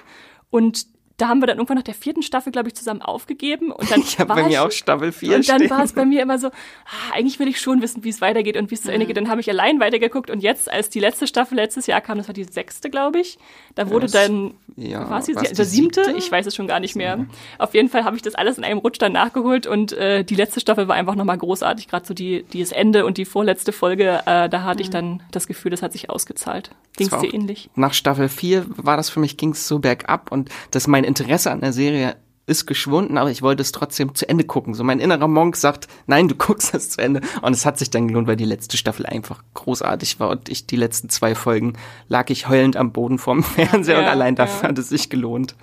Und 0.50 0.86
da 1.18 1.28
haben 1.28 1.40
wir 1.42 1.46
dann 1.46 1.58
irgendwann 1.58 1.76
nach 1.76 1.84
der 1.84 1.94
vierten 1.94 2.22
Staffel, 2.22 2.50
glaube 2.52 2.68
ich, 2.68 2.74
zusammen 2.74 3.02
aufgegeben. 3.02 3.70
Und 3.70 3.90
dann 3.90 4.00
Ich 4.08 4.18
habe 4.18 4.34
bei 4.34 4.40
es- 4.42 4.46
mir 4.48 4.62
auch 4.64 4.70
Staffel 4.70 5.12
4 5.12 5.36
und 5.36 5.48
dann 5.48 5.68
war 5.68 5.82
es 5.84 5.92
bei 5.92 6.04
mir 6.06 6.22
immer 6.22 6.38
so, 6.38 6.46
ah, 6.48 7.12
eigentlich 7.14 7.38
will 7.38 7.48
ich 7.48 7.60
schon 7.60 7.82
wissen, 7.82 8.04
wie 8.04 8.08
es 8.08 8.20
weitergeht 8.20 8.56
und 8.56 8.70
wie 8.70 8.74
es 8.76 8.82
zu 8.82 8.92
Ende 8.92 9.04
geht. 9.06 9.16
Dann 9.16 9.28
habe 9.28 9.40
ich 9.40 9.50
allein 9.50 9.80
weitergeguckt 9.80 10.30
und 10.30 10.40
jetzt, 10.42 10.70
als 10.70 10.88
die 10.90 11.00
letzte 11.00 11.26
Staffel 11.26 11.56
letztes 11.56 11.86
Jahr 11.86 12.00
kam, 12.00 12.18
das 12.18 12.28
war 12.28 12.32
die 12.34 12.44
sechste, 12.44 12.88
glaube 12.88 13.20
ich, 13.20 13.38
da 13.74 13.90
wurde 13.90 14.06
das- 14.06 14.12
dann, 14.12 14.54
ja, 14.76 15.10
war 15.10 15.18
es 15.18 15.26
die, 15.26 15.32
die 15.34 15.38
siebte? 15.64 15.64
siebte? 16.04 16.14
Ich 16.16 16.30
weiß 16.30 16.46
es 16.46 16.54
schon 16.54 16.66
gar 16.68 16.80
nicht 16.80 16.96
mehr. 16.96 17.26
Auf 17.58 17.74
jeden 17.74 17.88
Fall 17.88 18.04
habe 18.04 18.16
ich 18.16 18.22
das 18.22 18.34
alles 18.34 18.56
in 18.56 18.64
einem 18.64 18.78
Rutsch 18.78 18.98
dann 19.00 19.12
nachgeholt 19.12 19.66
und 19.66 19.92
äh, 19.92 20.22
die 20.24 20.36
letzte 20.36 20.60
Staffel 20.60 20.88
war 20.88 20.94
einfach 20.94 21.16
nochmal 21.16 21.36
großartig. 21.38 21.88
Gerade 21.88 22.06
so 22.06 22.14
die, 22.14 22.44
dieses 22.44 22.70
Ende 22.72 23.04
und 23.04 23.18
die 23.18 23.24
vorletzte 23.24 23.72
Folge, 23.72 24.22
äh, 24.26 24.48
da 24.48 24.62
hatte 24.62 24.82
ich 24.82 24.90
dann 24.90 25.22
das 25.32 25.46
Gefühl, 25.48 25.72
das 25.72 25.82
hat 25.82 25.92
sich 25.92 26.10
ausgezahlt. 26.10 26.70
Ging 26.96 27.08
es 27.12 27.18
dir 27.20 27.32
ähnlich? 27.34 27.70
Nach 27.74 27.92
Staffel 27.92 28.28
4 28.28 28.66
war 28.76 28.96
das 28.96 29.08
für 29.10 29.20
mich, 29.20 29.36
ging 29.36 29.50
es 29.50 29.66
so 29.68 29.78
bergab 29.78 30.32
und 30.32 30.48
dass 30.70 30.86
mein 30.86 31.04
Interesse 31.08 31.50
an 31.50 31.60
der 31.60 31.72
Serie 31.72 32.16
ist 32.48 32.66
geschwunden, 32.66 33.18
aber 33.18 33.30
ich 33.30 33.42
wollte 33.42 33.60
es 33.60 33.72
trotzdem 33.72 34.14
zu 34.14 34.26
Ende 34.26 34.42
gucken. 34.42 34.72
So 34.72 34.82
mein 34.82 35.00
innerer 35.00 35.28
Monk 35.28 35.54
sagt, 35.54 35.86
nein, 36.06 36.28
du 36.28 36.34
guckst 36.38 36.72
das 36.72 36.90
zu 36.90 37.00
Ende. 37.00 37.20
Und 37.42 37.52
es 37.52 37.66
hat 37.66 37.78
sich 37.78 37.90
dann 37.90 38.08
gelohnt, 38.08 38.26
weil 38.26 38.36
die 38.36 38.46
letzte 38.46 38.76
Staffel 38.78 39.04
einfach 39.04 39.42
großartig 39.54 40.18
war 40.18 40.30
und 40.30 40.48
ich 40.48 40.66
die 40.66 40.76
letzten 40.76 41.10
zwei 41.10 41.34
Folgen 41.34 41.74
lag 42.08 42.30
ich 42.30 42.48
heulend 42.48 42.76
am 42.76 42.92
Boden 42.92 43.18
vorm 43.18 43.42
Fernseher 43.44 43.96
Ja, 43.96 44.00
und 44.02 44.08
allein 44.08 44.34
dafür 44.34 44.62
ja. 44.62 44.68
hat 44.70 44.78
es 44.78 44.88
sich 44.88 45.10
gelohnt. 45.10 45.56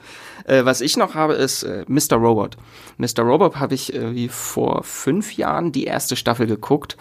Äh, 0.46 0.64
was 0.66 0.82
ich 0.82 0.96
noch 0.96 1.16
habe, 1.16 1.34
ist 1.34 1.64
äh, 1.64 1.86
Mr. 1.88 2.18
Robot. 2.18 2.58
Mr. 2.98 3.22
Robot 3.24 3.60
habe 3.60 3.74
ich 3.74 3.94
äh, 3.94 4.14
wie 4.14 4.30
vor 4.30 4.84
fünf 4.84 5.36
Jahren 5.36 5.72
die 5.72 5.86
erste 5.86 6.16
Staffel 6.16 6.46
geguckt 6.46 6.98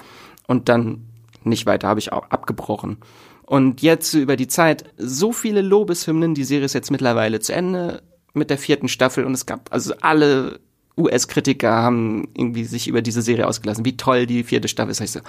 und 0.46 0.70
dann 0.70 1.08
nicht 1.42 1.66
weiter, 1.66 1.88
habe 1.88 2.00
ich 2.00 2.10
auch 2.10 2.30
abgebrochen. 2.30 2.96
Und 3.42 3.82
jetzt 3.82 4.14
über 4.14 4.36
die 4.36 4.48
Zeit 4.48 4.84
so 4.96 5.32
viele 5.32 5.60
Lobeshymnen, 5.60 6.34
die 6.34 6.44
Serie 6.44 6.64
ist 6.64 6.72
jetzt 6.72 6.90
mittlerweile 6.90 7.40
zu 7.40 7.52
Ende 7.52 8.02
mit 8.34 8.50
der 8.50 8.58
vierten 8.58 8.88
Staffel 8.88 9.24
und 9.24 9.32
es 9.32 9.46
gab 9.46 9.72
also 9.72 9.94
alle 10.00 10.60
US-Kritiker 10.96 11.72
haben 11.72 12.28
irgendwie 12.34 12.64
sich 12.64 12.86
über 12.86 13.02
diese 13.02 13.22
Serie 13.22 13.48
ausgelassen, 13.48 13.84
wie 13.84 13.96
toll 13.96 14.26
die 14.26 14.44
vierte 14.44 14.68
Staffel 14.68 14.92
ist. 14.92 15.00
Da 15.00 15.04
ich 15.04 15.10
so, 15.10 15.20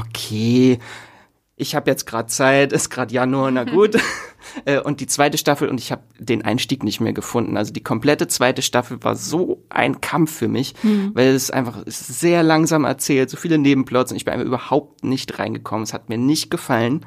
okay, 0.00 0.80
ich 1.56 1.76
habe 1.76 1.88
jetzt 1.88 2.06
gerade 2.06 2.26
Zeit, 2.26 2.72
ist 2.72 2.90
gerade 2.90 3.14
Januar, 3.14 3.50
na 3.50 3.64
gut. 3.64 3.96
Äh, 4.66 4.80
und 4.80 5.00
die 5.00 5.06
zweite 5.06 5.36
Staffel 5.38 5.68
und 5.68 5.80
ich 5.80 5.90
habe 5.90 6.02
den 6.18 6.42
Einstieg 6.44 6.84
nicht 6.84 7.00
mehr 7.00 7.12
gefunden. 7.12 7.56
Also 7.56 7.72
die 7.72 7.82
komplette 7.82 8.28
zweite 8.28 8.62
Staffel 8.62 9.02
war 9.02 9.16
so 9.16 9.64
ein 9.68 10.00
Kampf 10.00 10.32
für 10.36 10.48
mich, 10.48 10.74
weil 11.12 11.28
es 11.28 11.50
einfach 11.50 11.82
es 11.86 12.06
sehr 12.06 12.42
langsam 12.42 12.84
erzählt, 12.84 13.30
so 13.30 13.36
viele 13.36 13.58
Nebenplots 13.58 14.12
und 14.12 14.16
ich 14.16 14.24
bin 14.24 14.34
einfach 14.34 14.46
überhaupt 14.46 15.02
nicht 15.02 15.38
reingekommen. 15.38 15.82
Es 15.82 15.92
hat 15.92 16.08
mir 16.08 16.18
nicht 16.18 16.50
gefallen. 16.50 17.04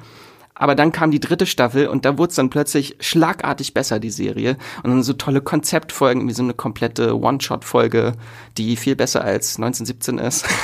Aber 0.58 0.76
dann 0.76 0.92
kam 0.92 1.12
die 1.12 1.20
dritte 1.20 1.46
Staffel 1.46 1.88
und 1.88 2.06
da 2.06 2.18
wurde 2.18 2.30
es 2.30 2.36
dann 2.36 2.50
plötzlich 2.50 2.96
schlagartig 3.00 3.74
besser, 3.74 4.00
die 4.00 4.10
Serie. 4.10 4.58
Und 4.84 4.90
dann 4.90 5.04
so 5.04 5.14
tolle 5.14 5.42
Konzeptfolgen, 5.42 6.28
wie 6.28 6.34
so 6.34 6.44
eine 6.44 6.54
komplette 6.54 7.18
One-Shot-Folge, 7.20 8.14
die 8.58 8.76
viel 8.76 8.96
besser 8.96 9.24
als 9.24 9.58
1917 9.58 10.18
ist. 10.18 10.46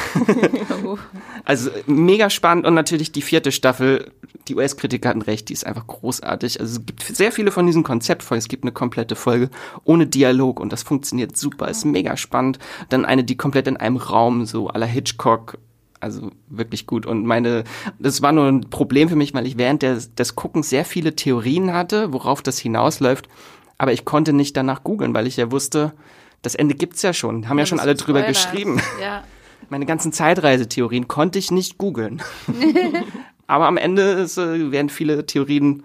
Also 1.46 1.70
mega 1.88 2.30
spannend 2.30 2.66
und 2.66 2.74
natürlich 2.74 3.12
die 3.12 3.22
vierte 3.22 3.52
Staffel. 3.52 4.12
Die 4.48 4.56
US-Kritiker 4.56 5.10
hatten 5.10 5.22
recht, 5.22 5.50
die 5.50 5.54
ist 5.54 5.66
einfach 5.66 5.88
großartig. 5.88 6.60
Also 6.60 6.80
es 6.80 6.86
gibt 6.86 7.04
sehr 7.04 7.32
viele 7.32 7.52
von 7.52 7.66
diesen 7.66 7.84
Konzeptfolgen. 7.84 8.40
Es 8.40 8.48
gibt 8.48 8.64
eine 8.64 8.72
komplette 8.72 9.16
Folge 9.16 9.50
ohne 9.84 10.08
Dialog 10.08 10.60
und 10.60 10.72
das 10.72 10.84
funktioniert 10.84 11.36
super, 11.36 11.68
ist 11.68 11.86
mega 11.86 12.16
spannend. 12.16 12.60
Dann 12.90 13.06
eine, 13.06 13.24
die 13.24 13.36
komplett 13.36 13.68
in 13.68 13.78
einem 13.78 13.98
Raum, 13.98 14.46
so 14.46 14.70
à 14.70 14.78
la 14.78 14.86
Hitchcock. 14.86 15.58
Also 16.04 16.32
wirklich 16.48 16.86
gut. 16.86 17.06
Und 17.06 17.26
meine, 17.26 17.64
das 17.98 18.22
war 18.22 18.34
nur 18.34 18.48
ein 18.48 18.70
Problem 18.70 19.10
für 19.10 19.16
mich, 19.16 19.34
weil 19.34 19.48
ich 19.48 19.58
während 19.58 19.82
des, 19.82 20.14
des 20.14 20.36
Guckens 20.36 20.70
sehr 20.70 20.84
viele 20.84 21.16
Theorien 21.16 21.74
hatte, 21.74 22.12
worauf 22.12 22.42
das 22.42 22.60
hinausläuft. 22.60 23.30
Aber 23.78 23.94
ich 23.94 24.04
konnte 24.06 24.34
nicht 24.34 24.58
danach 24.58 24.84
googeln, 24.84 25.14
weil 25.14 25.28
ich 25.28 25.38
ja 25.38 25.52
wusste, 25.52 25.94
das 26.42 26.56
Ende 26.56 26.76
gibt's 26.76 27.02
ja 27.02 27.14
schon. 27.14 27.48
Haben 27.48 27.58
ja, 27.58 27.66
schon 27.66 27.78
das 27.78 27.88
alle 27.88 27.96
drüber 27.96 28.20
Spoilers. 28.20 28.52
geschrieben 28.52 28.82
Ja. 29.02 29.24
meine 29.70 29.86
ganzen 29.86 30.12
Zeitreisetheorien 30.12 31.08
konnte 31.08 31.40
ich 31.40 31.52
nicht 31.52 31.78
googeln. 31.78 32.22
Aber 33.48 33.68
am 33.68 33.78
Ende 33.78 34.02
ist, 34.02 34.38
äh, 34.38 34.72
werden 34.72 34.90
viele 34.90 35.26
Theorien 35.26 35.84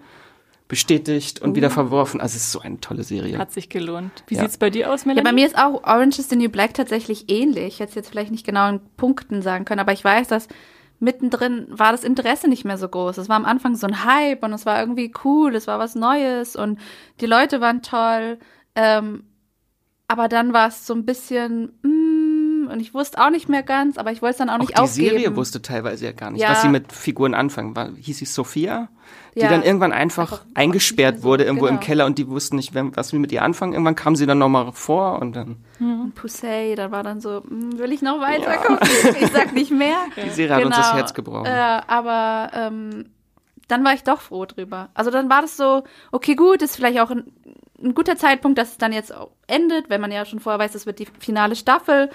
bestätigt 0.69 1.41
und 1.41 1.55
wieder 1.55 1.69
verworfen. 1.69 2.21
Also 2.21 2.37
es 2.37 2.43
ist 2.43 2.51
so 2.53 2.59
eine 2.61 2.79
tolle 2.79 3.03
Serie. 3.03 3.37
Hat 3.37 3.51
sich 3.51 3.67
gelohnt. 3.69 4.23
Wie 4.27 4.35
Ja. 4.35 4.41
sieht's 4.43 4.57
bei 4.57 4.69
dir 4.69 4.93
aus, 4.93 5.01
Ja, 5.01 5.07
Melanie? 5.07 5.23
bei 5.25 5.31
mir 5.33 5.45
ist 5.47 5.57
auch 5.57 5.83
Orange 5.83 6.19
is 6.19 6.29
the 6.29 6.35
New 6.37 6.47
Black 6.49 6.73
tatsächlich 6.75 7.29
ähnlich. 7.29 7.65
Ich 7.65 7.79
hätte 7.81 7.89
es 7.89 7.95
jetzt 7.95 8.09
vielleicht 8.11 8.31
nicht 8.31 8.45
genau 8.45 8.69
in 8.69 8.79
Punkten 8.95 9.41
sagen 9.41 9.65
können, 9.65 9.79
aber 9.81 9.91
ich 9.93 10.03
weiß, 10.03 10.27
dass 10.29 10.47
mittendrin 10.99 11.65
war 11.69 11.91
das 11.91 12.03
Interesse 12.03 12.47
nicht 12.47 12.65
mehr 12.65 12.77
so 12.77 12.87
groß. 12.87 13.17
Es 13.17 13.29
war 13.29 13.35
am 13.35 13.45
Anfang 13.45 13.75
so 13.75 13.87
ein 13.87 14.05
Hype 14.05 14.43
und 14.43 14.53
es 14.53 14.65
war 14.67 14.79
irgendwie 14.79 15.11
cool, 15.23 15.55
es 15.55 15.65
war 15.65 15.79
was 15.79 15.95
Neues 15.95 16.55
und 16.55 16.79
die 17.19 17.25
Leute 17.25 17.61
waren 17.61 17.81
toll. 17.81 18.37
Ähm, 18.75 19.23
aber 20.07 20.27
dann 20.27 20.53
war 20.53 20.67
es 20.67 20.85
so 20.85 20.93
ein 20.93 21.05
bisschen, 21.05 21.71
mm, 21.81 22.18
und 22.69 22.79
ich 22.79 22.93
wusste 22.93 23.19
auch 23.23 23.29
nicht 23.29 23.49
mehr 23.49 23.63
ganz, 23.63 23.97
aber 23.97 24.11
ich 24.11 24.21
wollte 24.21 24.31
es 24.31 24.37
dann 24.37 24.49
auch 24.49 24.55
Auch 24.55 24.59
nicht 24.59 24.77
die 24.77 24.81
aufgeben. 24.81 25.09
Serie 25.09 25.35
wusste 25.35 25.61
teilweise 25.61 26.05
ja 26.05 26.11
gar 26.11 26.31
nicht, 26.31 26.41
Ja. 26.41 26.51
was 26.51 26.61
sie 26.61 26.69
mit 26.69 26.91
Figuren 26.91 27.33
anfangen. 27.33 27.75
War, 27.75 27.89
hieß 27.95 28.17
sie 28.19 28.25
Sophia? 28.25 28.89
Die 29.35 29.41
Ja. 29.41 29.49
dann 29.49 29.63
irgendwann 29.63 29.91
einfach, 29.91 30.31
Einfach 30.31 30.45
eingesperrt 30.55 31.17
so, 31.17 31.23
wurde 31.23 31.43
irgendwo 31.43 31.67
im 31.67 31.75
genau. 31.75 31.85
Keller 31.85 32.05
und 32.05 32.17
die 32.17 32.27
wussten 32.27 32.55
nicht, 32.55 32.73
was 32.75 33.11
wir 33.13 33.19
mit 33.19 33.31
ihr 33.31 33.43
anfangen. 33.43 33.73
Irgendwann 33.73 33.95
kam 33.95 34.15
sie 34.15 34.25
dann 34.25 34.37
nochmal 34.39 34.71
vor 34.73 35.19
und 35.19 35.35
dann. 35.35 35.57
Und 35.79 36.13
Pusey, 36.15 36.75
da 36.75 36.91
war 36.91 37.03
dann 37.03 37.21
so, 37.21 37.41
mm, 37.47 37.77
will 37.77 37.91
ich 37.91 38.01
noch 38.01 38.19
weiter 38.19 38.57
gucken? 38.57 38.87
Ich 39.21 39.27
sag 39.31 39.53
nicht 39.53 39.71
mehr. 39.71 39.97
Die 40.23 40.29
Serie 40.29 40.55
hat 40.55 40.65
uns 40.65 40.75
das 40.75 40.87
Genau. 40.87 40.97
Herz 40.97 41.13
gebrochen. 41.13 41.45
Äh, 41.45 41.81
aber 41.87 42.49
ähm, 42.53 43.09
dann 43.67 43.83
war 43.83 43.93
ich 43.93 44.03
doch 44.03 44.21
froh 44.21 44.45
drüber. 44.45 44.89
Also 44.95 45.11
dann 45.11 45.29
war 45.29 45.41
das 45.41 45.55
so, 45.57 45.83
okay, 46.11 46.35
gut, 46.35 46.61
ist 46.63 46.75
vielleicht 46.75 46.99
auch 46.99 47.11
ein, 47.11 47.23
ein 47.81 47.93
guter 47.93 48.17
Zeitpunkt, 48.17 48.57
dass 48.57 48.71
es 48.71 48.77
dann 48.77 48.93
jetzt 48.93 49.13
endet, 49.47 49.89
wenn 49.89 50.01
man 50.01 50.11
ja 50.11 50.25
schon 50.25 50.39
vorher 50.39 50.59
weiß, 50.59 50.73
das 50.73 50.85
wird 50.85 50.99
die 50.99 51.07
finale 51.19 51.55
Staffel. 51.55 52.09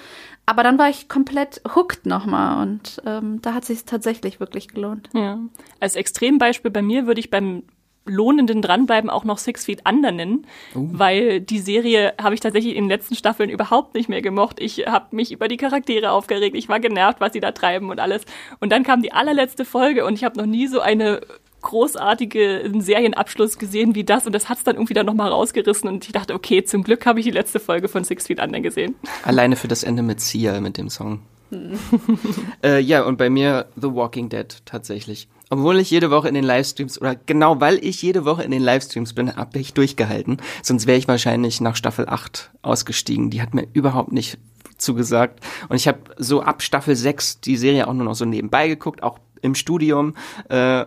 Aber 0.47 0.63
dann 0.63 0.79
war 0.79 0.89
ich 0.89 1.09
komplett 1.09 1.63
hooked 1.75 2.07
nochmal 2.07 2.63
und 2.63 3.03
ähm, 3.07 3.41
da 3.41 3.55
hat 3.55 3.65
sich 3.65 3.85
tatsächlich 3.85 4.41
wirklich 4.41 4.69
gelohnt. 4.69 5.09
Ja. 5.15 5.39
Als 5.81 5.97
Extrembeispiel 5.97 6.71
bei 6.71 6.83
mir 6.83 7.07
würde 7.07 7.21
ich 7.21 7.31
beim 7.31 7.63
lohnenden 8.07 8.61
Dranbleiben 8.61 9.09
auch 9.09 9.25
noch 9.25 9.39
Six 9.39 9.65
Feet 9.65 9.89
Under 9.89 10.13
nennen, 10.13 10.47
weil 10.75 11.41
die 11.41 11.59
Serie 11.59 12.13
habe 12.21 12.35
ich 12.35 12.41
tatsächlich 12.41 12.77
in 12.77 12.85
den 12.85 12.91
letzten 12.91 13.15
Staffeln 13.15 13.49
überhaupt 13.49 13.95
nicht 13.95 14.09
mehr 14.09 14.21
gemocht. 14.21 14.61
Ich 14.61 14.87
habe 14.87 15.17
mich 15.17 15.33
über 15.33 15.49
die 15.49 15.57
Charaktere 15.57 16.11
aufgeregt, 16.11 16.55
ich 16.55 16.69
war 16.69 16.81
genervt, 16.81 17.21
was 17.21 17.33
sie 17.33 17.41
da 17.41 17.53
treiben 17.53 17.89
und 17.89 18.01
alles. 18.01 18.27
Und 18.61 18.73
dann 18.73 18.83
kam 18.83 19.01
die 19.01 19.13
allerletzte 19.13 19.65
Folge 19.65 20.05
und 20.05 20.15
ich 20.15 20.25
habe 20.25 20.39
noch 20.39 20.47
nie 20.47 20.67
so 20.67 20.81
eine 20.81 21.23
großartige 21.65 22.71
Serienabschluss 22.79 23.59
gesehen 23.59 23.97
wie 23.97 24.05
das 24.05 24.27
und 24.27 24.33
das 24.33 24.49
hat 24.49 24.59
es 24.59 24.65
dann 24.65 24.77
irgendwie 24.77 24.95
dann 24.95 25.07
nochmal 25.07 25.31
rausgerissen 25.31 25.89
und 25.89 26.05
ich 26.05 26.13
dachte, 26.13 26.35
okay, 26.35 26.63
zum 26.63 26.85
Glück 26.85 27.05
habe 27.07 27.19
ich 27.19 27.27
die 27.27 27.33
letzte 27.33 27.59
Folge 27.59 27.89
von 27.89 28.05
Six 28.05 28.29
Feet 28.29 28.41
Under 28.41 28.61
gesehen. 28.61 28.95
Alleine 29.25 29.57
für 29.57 29.67
das 29.67 29.83
Ende 29.83 30.03
mit 30.03 30.21
Sia, 30.21 30.61
mit 30.61 30.77
dem 30.77 30.89
Song. 30.89 31.21
äh, 32.65 32.81
ja, 32.81 33.03
und 33.03 33.19
bei 33.19 33.31
mir 33.31 33.67
The 33.77 33.93
Walking 33.93 34.29
Dead 34.29 34.47
tatsächlich. 34.65 35.29
Obwohl 35.51 35.79
ich 35.79 35.91
jede 35.91 36.11
Woche 36.11 36.29
in 36.29 36.35
den 36.35 36.45
Livestreams, 36.45 37.01
oder 37.01 37.15
genau 37.15 37.61
weil 37.61 37.85
ich 37.85 38.03
jede 38.03 38.25
Woche 38.25 38.43
in 38.43 38.51
den 38.51 38.63
Livestreams 38.63 39.13
bin, 39.13 39.37
habe 39.37 39.59
ich 39.59 39.75
durchgehalten. 39.75 40.39
Sonst 40.63 40.87
wäre 40.87 40.99
ich 40.99 41.07
wahrscheinlich 41.07 41.61
nach 41.61 41.77
Staffel 41.77 42.09
8 42.09 42.51
ausgestiegen. 42.63 43.31
Die 43.31 43.43
hat 43.43 43.55
mir 43.55 43.67
überhaupt 43.73 44.13
nicht 44.13 44.39
zugesagt. 44.79 45.41
Und 45.69 45.77
ich 45.77 45.87
habe 45.87 46.01
so 46.19 46.43
ab 46.43 46.63
Staffel 46.63 46.97
6 46.97 47.41
die 47.41 47.57
Serie 47.57 47.87
auch 47.87 47.93
nur 47.93 48.05
noch 48.05 48.15
so 48.15 48.25
nebenbei 48.25 48.69
geguckt, 48.69 49.03
auch 49.03 49.19
im 49.43 49.55
Studium. 49.55 50.15
Äh, 50.49 50.87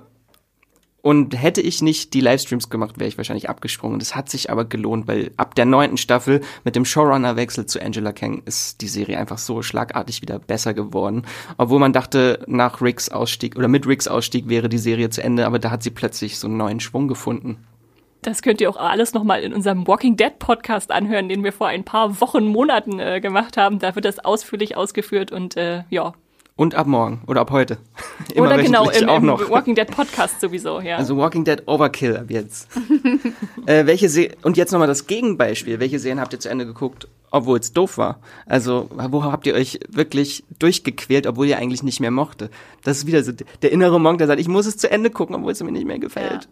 und 1.01 1.39
hätte 1.39 1.61
ich 1.61 1.81
nicht 1.81 2.13
die 2.13 2.21
Livestreams 2.21 2.69
gemacht, 2.69 2.99
wäre 2.99 3.07
ich 3.07 3.17
wahrscheinlich 3.17 3.49
abgesprungen. 3.49 3.99
Das 3.99 4.15
hat 4.15 4.29
sich 4.29 4.49
aber 4.49 4.65
gelohnt, 4.65 5.07
weil 5.07 5.31
ab 5.37 5.55
der 5.55 5.65
neunten 5.65 5.97
Staffel 5.97 6.41
mit 6.63 6.75
dem 6.75 6.85
Showrunner-Wechsel 6.85 7.65
zu 7.65 7.81
Angela 7.81 8.11
Kang 8.11 8.41
ist 8.45 8.81
die 8.81 8.87
Serie 8.87 9.17
einfach 9.17 9.37
so 9.37 9.61
schlagartig 9.61 10.21
wieder 10.21 10.39
besser 10.39 10.73
geworden. 10.73 11.23
Obwohl 11.57 11.79
man 11.79 11.93
dachte, 11.93 12.43
nach 12.47 12.81
Ricks 12.81 13.09
Ausstieg 13.09 13.55
oder 13.55 13.67
mit 13.67 13.87
Ricks 13.87 14.07
Ausstieg 14.07 14.49
wäre 14.49 14.69
die 14.69 14.77
Serie 14.77 15.09
zu 15.09 15.23
Ende, 15.23 15.45
aber 15.45 15.59
da 15.59 15.71
hat 15.71 15.83
sie 15.83 15.91
plötzlich 15.91 16.37
so 16.39 16.47
einen 16.47 16.57
neuen 16.57 16.79
Schwung 16.79 17.07
gefunden. 17.07 17.57
Das 18.21 18.41
könnt 18.41 18.59
ihr 18.59 18.69
auch 18.69 18.77
alles 18.77 19.13
nochmal 19.13 19.41
in 19.41 19.53
unserem 19.53 19.87
Walking 19.87 20.17
Dead 20.17 20.37
Podcast 20.39 20.91
anhören, 20.91 21.29
den 21.29 21.43
wir 21.43 21.53
vor 21.53 21.67
ein 21.67 21.85
paar 21.85 22.19
Wochen, 22.19 22.47
Monaten 22.47 22.99
äh, 22.99 23.21
gemacht 23.21 23.55
haben. 23.55 23.79
Da 23.79 23.95
wird 23.95 24.05
das 24.05 24.19
ausführlich 24.19 24.75
ausgeführt 24.75 25.31
und 25.31 25.55
äh, 25.55 25.83
ja. 25.89 26.13
Und 26.57 26.73
ab 26.73 26.87
morgen 26.87 27.21
oder 27.27 27.41
ab 27.41 27.51
heute. 27.51 27.77
Immer 28.33 28.47
Oder 28.47 28.63
genau 28.63 28.89
im, 28.89 29.07
auch 29.07 29.17
im 29.19 29.25
noch. 29.27 29.49
Walking 29.49 29.75
Dead 29.75 29.89
Podcast 29.89 30.41
sowieso, 30.41 30.81
ja. 30.81 30.97
Also 30.97 31.15
Walking 31.15 31.45
Dead 31.45 31.61
Overkill 31.67 32.17
ab 32.17 32.25
jetzt. 32.29 32.67
äh, 33.67 33.85
welche 33.85 34.09
Se 34.09 34.29
und 34.41 34.57
jetzt 34.57 34.71
nochmal 34.71 34.87
das 34.87 35.05
Gegenbeispiel. 35.05 35.79
Welche 35.79 35.99
Serien 35.99 36.19
habt 36.19 36.33
ihr 36.33 36.39
zu 36.39 36.49
Ende 36.49 36.65
geguckt, 36.65 37.07
obwohl 37.29 37.59
es 37.59 37.73
doof 37.73 37.99
war? 37.99 38.19
Also, 38.47 38.89
wo 38.91 39.23
habt 39.23 39.45
ihr 39.45 39.53
euch 39.53 39.79
wirklich 39.87 40.45
durchgequält, 40.57 41.27
obwohl 41.27 41.45
ihr 41.45 41.59
eigentlich 41.59 41.83
nicht 41.83 41.99
mehr 41.99 42.09
mochte? 42.11 42.49
Das 42.83 42.97
ist 42.97 43.07
wieder 43.07 43.23
so 43.23 43.33
der 43.61 43.71
innere 43.71 43.99
Monk, 43.99 44.17
der 44.17 44.25
sagt, 44.25 44.41
ich 44.41 44.47
muss 44.47 44.65
es 44.65 44.77
zu 44.77 44.89
Ende 44.89 45.11
gucken, 45.11 45.35
obwohl 45.35 45.51
es 45.51 45.61
mir 45.61 45.71
nicht 45.71 45.85
mehr 45.85 45.99
gefällt. 45.99 46.49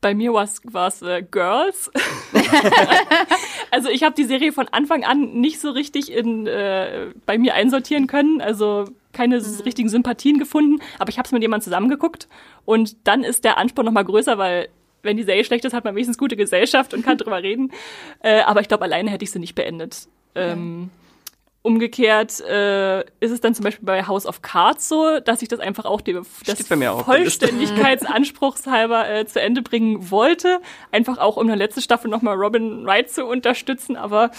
Bei 0.00 0.14
mir 0.14 0.32
war 0.32 0.44
es 0.44 1.02
äh, 1.02 1.22
Girls. 1.30 1.90
also 3.70 3.88
ich 3.90 4.02
habe 4.02 4.14
die 4.14 4.24
Serie 4.24 4.52
von 4.52 4.68
Anfang 4.68 5.04
an 5.04 5.40
nicht 5.40 5.60
so 5.60 5.70
richtig 5.70 6.12
in 6.12 6.46
äh, 6.46 7.08
bei 7.26 7.38
mir 7.38 7.54
einsortieren 7.54 8.06
können, 8.06 8.40
also 8.40 8.86
keine 9.12 9.36
s- 9.36 9.64
richtigen 9.64 9.88
Sympathien 9.88 10.38
gefunden, 10.38 10.80
aber 10.98 11.10
ich 11.10 11.18
habe 11.18 11.26
es 11.26 11.32
mit 11.32 11.42
jemandem 11.42 11.64
zusammengeguckt 11.64 12.28
und 12.64 12.96
dann 13.06 13.24
ist 13.24 13.44
der 13.44 13.58
Anspruch 13.58 13.84
noch 13.84 13.92
mal 13.92 14.04
größer, 14.04 14.38
weil 14.38 14.68
wenn 15.02 15.16
die 15.16 15.22
Serie 15.22 15.44
schlecht 15.44 15.64
ist, 15.64 15.72
hat 15.72 15.84
man 15.84 15.94
wenigstens 15.94 16.18
gute 16.18 16.36
Gesellschaft 16.36 16.92
und 16.94 17.02
kann 17.04 17.16
drüber 17.18 17.42
reden. 17.42 17.72
Äh, 18.22 18.40
aber 18.42 18.60
ich 18.60 18.68
glaube, 18.68 18.84
alleine 18.84 19.10
hätte 19.10 19.24
ich 19.24 19.30
sie 19.30 19.38
nicht 19.38 19.54
beendet. 19.54 20.08
Ähm, 20.34 20.90
Umgekehrt 21.62 22.40
äh, 22.40 23.00
ist 23.20 23.30
es 23.32 23.40
dann 23.42 23.54
zum 23.54 23.64
Beispiel 23.64 23.84
bei 23.84 24.06
House 24.06 24.24
of 24.24 24.40
Cards 24.40 24.88
so, 24.88 25.20
dass 25.20 25.42
ich 25.42 25.48
das 25.48 25.60
einfach 25.60 25.84
auch 25.84 26.00
dem 26.00 26.24
das 26.46 26.54
Steht 26.56 26.68
bei 26.70 26.76
mir 26.76 26.90
auch 26.92 27.00
auf 27.00 27.06
der 27.14 27.18
Liste. 27.24 27.46
Vollständigkeitsanspruchshalber 27.48 29.10
äh, 29.10 29.26
zu 29.26 29.40
Ende 29.40 29.62
bringen 29.62 30.10
wollte. 30.10 30.60
Einfach 30.92 31.18
auch 31.18 31.36
um 31.36 31.42
in 31.42 31.48
der 31.48 31.56
letzten 31.56 31.82
Staffel 31.82 32.10
nochmal 32.10 32.36
Robin 32.36 32.86
Wright 32.86 33.10
zu 33.10 33.26
unterstützen, 33.26 33.96
aber 33.96 34.30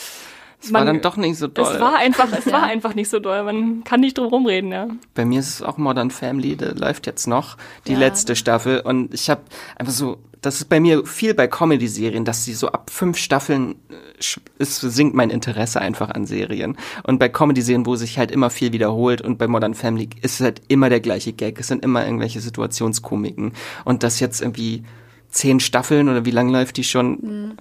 Es 0.59 0.73
war 0.73 0.83
dann 0.83 1.01
doch 1.01 1.15
nicht 1.17 1.37
so 1.37 1.47
doll. 1.47 1.75
es 1.75 1.79
war 1.79 1.95
einfach, 1.97 2.27
es 2.35 2.45
war 2.51 2.63
einfach 2.63 2.95
nicht 2.95 3.09
so 3.09 3.19
doll. 3.19 3.43
Man 3.43 3.83
kann 3.83 3.99
nicht 3.99 4.17
drum 4.17 4.27
rumreden, 4.27 4.71
ja. 4.71 4.87
Bei 5.13 5.23
mir 5.25 5.39
ist 5.41 5.49
es 5.49 5.61
auch 5.61 5.77
Modern 5.77 6.09
Family, 6.11 6.55
der 6.55 6.73
läuft 6.75 7.05
jetzt 7.05 7.27
noch, 7.27 7.57
die 7.87 7.93
Ja. 7.93 7.99
letzte 7.99 8.35
Staffel. 8.35 8.79
Und 8.81 9.13
ich 9.13 9.29
habe 9.29 9.41
einfach 9.75 9.93
so 9.93 10.17
das 10.41 10.55
ist 10.55 10.69
bei 10.69 10.79
mir 10.79 11.05
viel 11.05 11.33
bei 11.35 11.47
Comedy-Serien, 11.47 12.25
dass 12.25 12.43
sie 12.43 12.53
so 12.53 12.69
ab 12.69 12.89
fünf 12.89 13.17
Staffeln 13.17 13.75
äh, 13.89 14.35
es 14.57 14.81
sinkt 14.81 15.15
mein 15.15 15.29
Interesse 15.29 15.81
einfach 15.81 16.09
an 16.09 16.25
Serien. 16.25 16.77
Und 17.03 17.19
bei 17.19 17.29
Comedy-Serien, 17.29 17.85
wo 17.85 17.95
sich 17.95 18.17
halt 18.17 18.31
immer 18.31 18.49
viel 18.49 18.73
wiederholt 18.73 19.21
und 19.21 19.37
bei 19.37 19.47
Modern 19.47 19.73
Family 19.73 20.09
ist 20.21 20.35
es 20.35 20.41
halt 20.41 20.61
immer 20.67 20.89
der 20.89 20.99
gleiche 20.99 21.33
Gag, 21.33 21.59
es 21.59 21.67
sind 21.67 21.83
immer 21.83 22.05
irgendwelche 22.05 22.39
Situationskomiken. 22.39 23.53
Und 23.85 24.03
das 24.03 24.19
jetzt 24.19 24.41
irgendwie 24.41 24.83
zehn 25.29 25.59
Staffeln 25.59 26.09
oder 26.09 26.25
wie 26.25 26.31
lange 26.31 26.51
läuft 26.51 26.77
die 26.77 26.83
schon? 26.83 27.11
Mhm. 27.11 27.57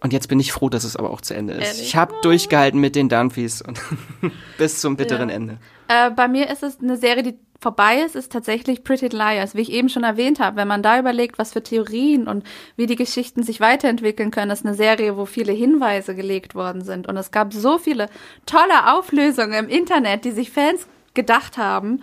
Und 0.00 0.12
jetzt 0.12 0.28
bin 0.28 0.40
ich 0.40 0.52
froh, 0.52 0.68
dass 0.68 0.82
es 0.82 0.96
aber 0.96 1.10
auch 1.10 1.20
zu 1.20 1.34
Ende 1.34 1.54
ist. 1.54 1.66
Ehrlich? 1.66 1.82
Ich 1.82 1.96
habe 1.96 2.14
durchgehalten 2.22 2.80
mit 2.80 2.96
den 2.96 3.08
Dunphys 3.08 3.62
und 3.62 3.80
bis 4.58 4.80
zum 4.80 4.96
bitteren 4.96 5.28
ja. 5.28 5.34
Ende. 5.36 5.58
Äh, 5.88 6.10
bei 6.10 6.26
mir 6.26 6.50
ist 6.50 6.62
es 6.62 6.80
eine 6.80 6.96
Serie, 6.96 7.22
die 7.22 7.38
vorbei 7.62 8.02
ist, 8.02 8.16
ist 8.16 8.32
tatsächlich 8.32 8.84
Pretty 8.84 9.08
Liars. 9.08 9.54
Wie 9.54 9.62
ich 9.62 9.72
eben 9.72 9.88
schon 9.88 10.04
erwähnt 10.04 10.40
habe, 10.40 10.56
wenn 10.56 10.68
man 10.68 10.82
da 10.82 10.98
überlegt, 10.98 11.38
was 11.38 11.52
für 11.52 11.62
Theorien 11.62 12.26
und 12.26 12.44
wie 12.76 12.86
die 12.86 12.96
Geschichten 12.96 13.42
sich 13.42 13.60
weiterentwickeln 13.60 14.30
können, 14.30 14.50
ist 14.50 14.66
eine 14.66 14.74
Serie, 14.74 15.16
wo 15.16 15.24
viele 15.24 15.52
Hinweise 15.52 16.14
gelegt 16.14 16.54
worden 16.54 16.82
sind. 16.82 17.06
Und 17.06 17.16
es 17.16 17.30
gab 17.30 17.54
so 17.54 17.78
viele 17.78 18.08
tolle 18.44 18.92
Auflösungen 18.92 19.54
im 19.54 19.68
Internet, 19.68 20.24
die 20.24 20.32
sich 20.32 20.50
Fans 20.50 20.86
gedacht 21.14 21.56
haben. 21.56 22.00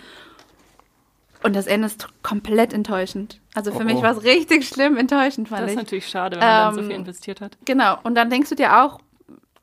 Und 1.43 1.55
das 1.55 1.67
Ende 1.67 1.87
ist 1.87 2.07
komplett 2.23 2.73
enttäuschend. 2.73 3.39
Also 3.53 3.71
für 3.71 3.79
oh, 3.79 3.85
mich 3.85 3.95
oh. 3.97 4.01
war 4.01 4.17
es 4.17 4.23
richtig 4.23 4.67
schlimm 4.67 4.97
enttäuschend, 4.97 5.49
fand 5.49 5.61
ich. 5.61 5.65
Das 5.67 5.71
ist 5.73 5.77
natürlich 5.77 6.07
schade, 6.07 6.37
wenn 6.37 6.45
man 6.45 6.49
ähm, 6.49 6.65
dann 6.65 6.75
so 6.75 6.81
viel 6.81 6.91
ähm, 6.91 7.01
investiert 7.01 7.41
hat. 7.41 7.57
Genau. 7.65 7.97
Und 8.03 8.15
dann 8.15 8.29
denkst 8.29 8.49
du 8.49 8.55
dir 8.55 8.83
auch, 8.83 8.99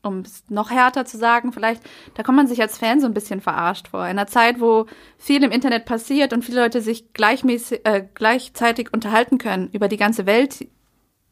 um 0.06 0.20
es 0.20 0.44
noch 0.48 0.70
härter 0.70 1.04
zu 1.04 1.18
sagen, 1.18 1.52
vielleicht, 1.52 1.82
da 2.14 2.22
kommt 2.22 2.36
man 2.36 2.46
sich 2.46 2.60
als 2.60 2.78
Fan 2.78 3.00
so 3.00 3.06
ein 3.06 3.14
bisschen 3.14 3.40
verarscht 3.40 3.88
vor. 3.88 4.04
In 4.04 4.10
einer 4.10 4.26
Zeit, 4.26 4.60
wo 4.60 4.86
viel 5.18 5.42
im 5.42 5.50
Internet 5.50 5.84
passiert 5.84 6.32
und 6.32 6.44
viele 6.44 6.62
Leute 6.62 6.80
sich 6.80 7.12
gleichmäßig, 7.12 7.80
äh, 7.84 8.04
gleichzeitig 8.14 8.92
unterhalten 8.92 9.38
können, 9.38 9.68
über 9.72 9.88
die 9.88 9.96
ganze 9.96 10.26
Welt 10.26 10.66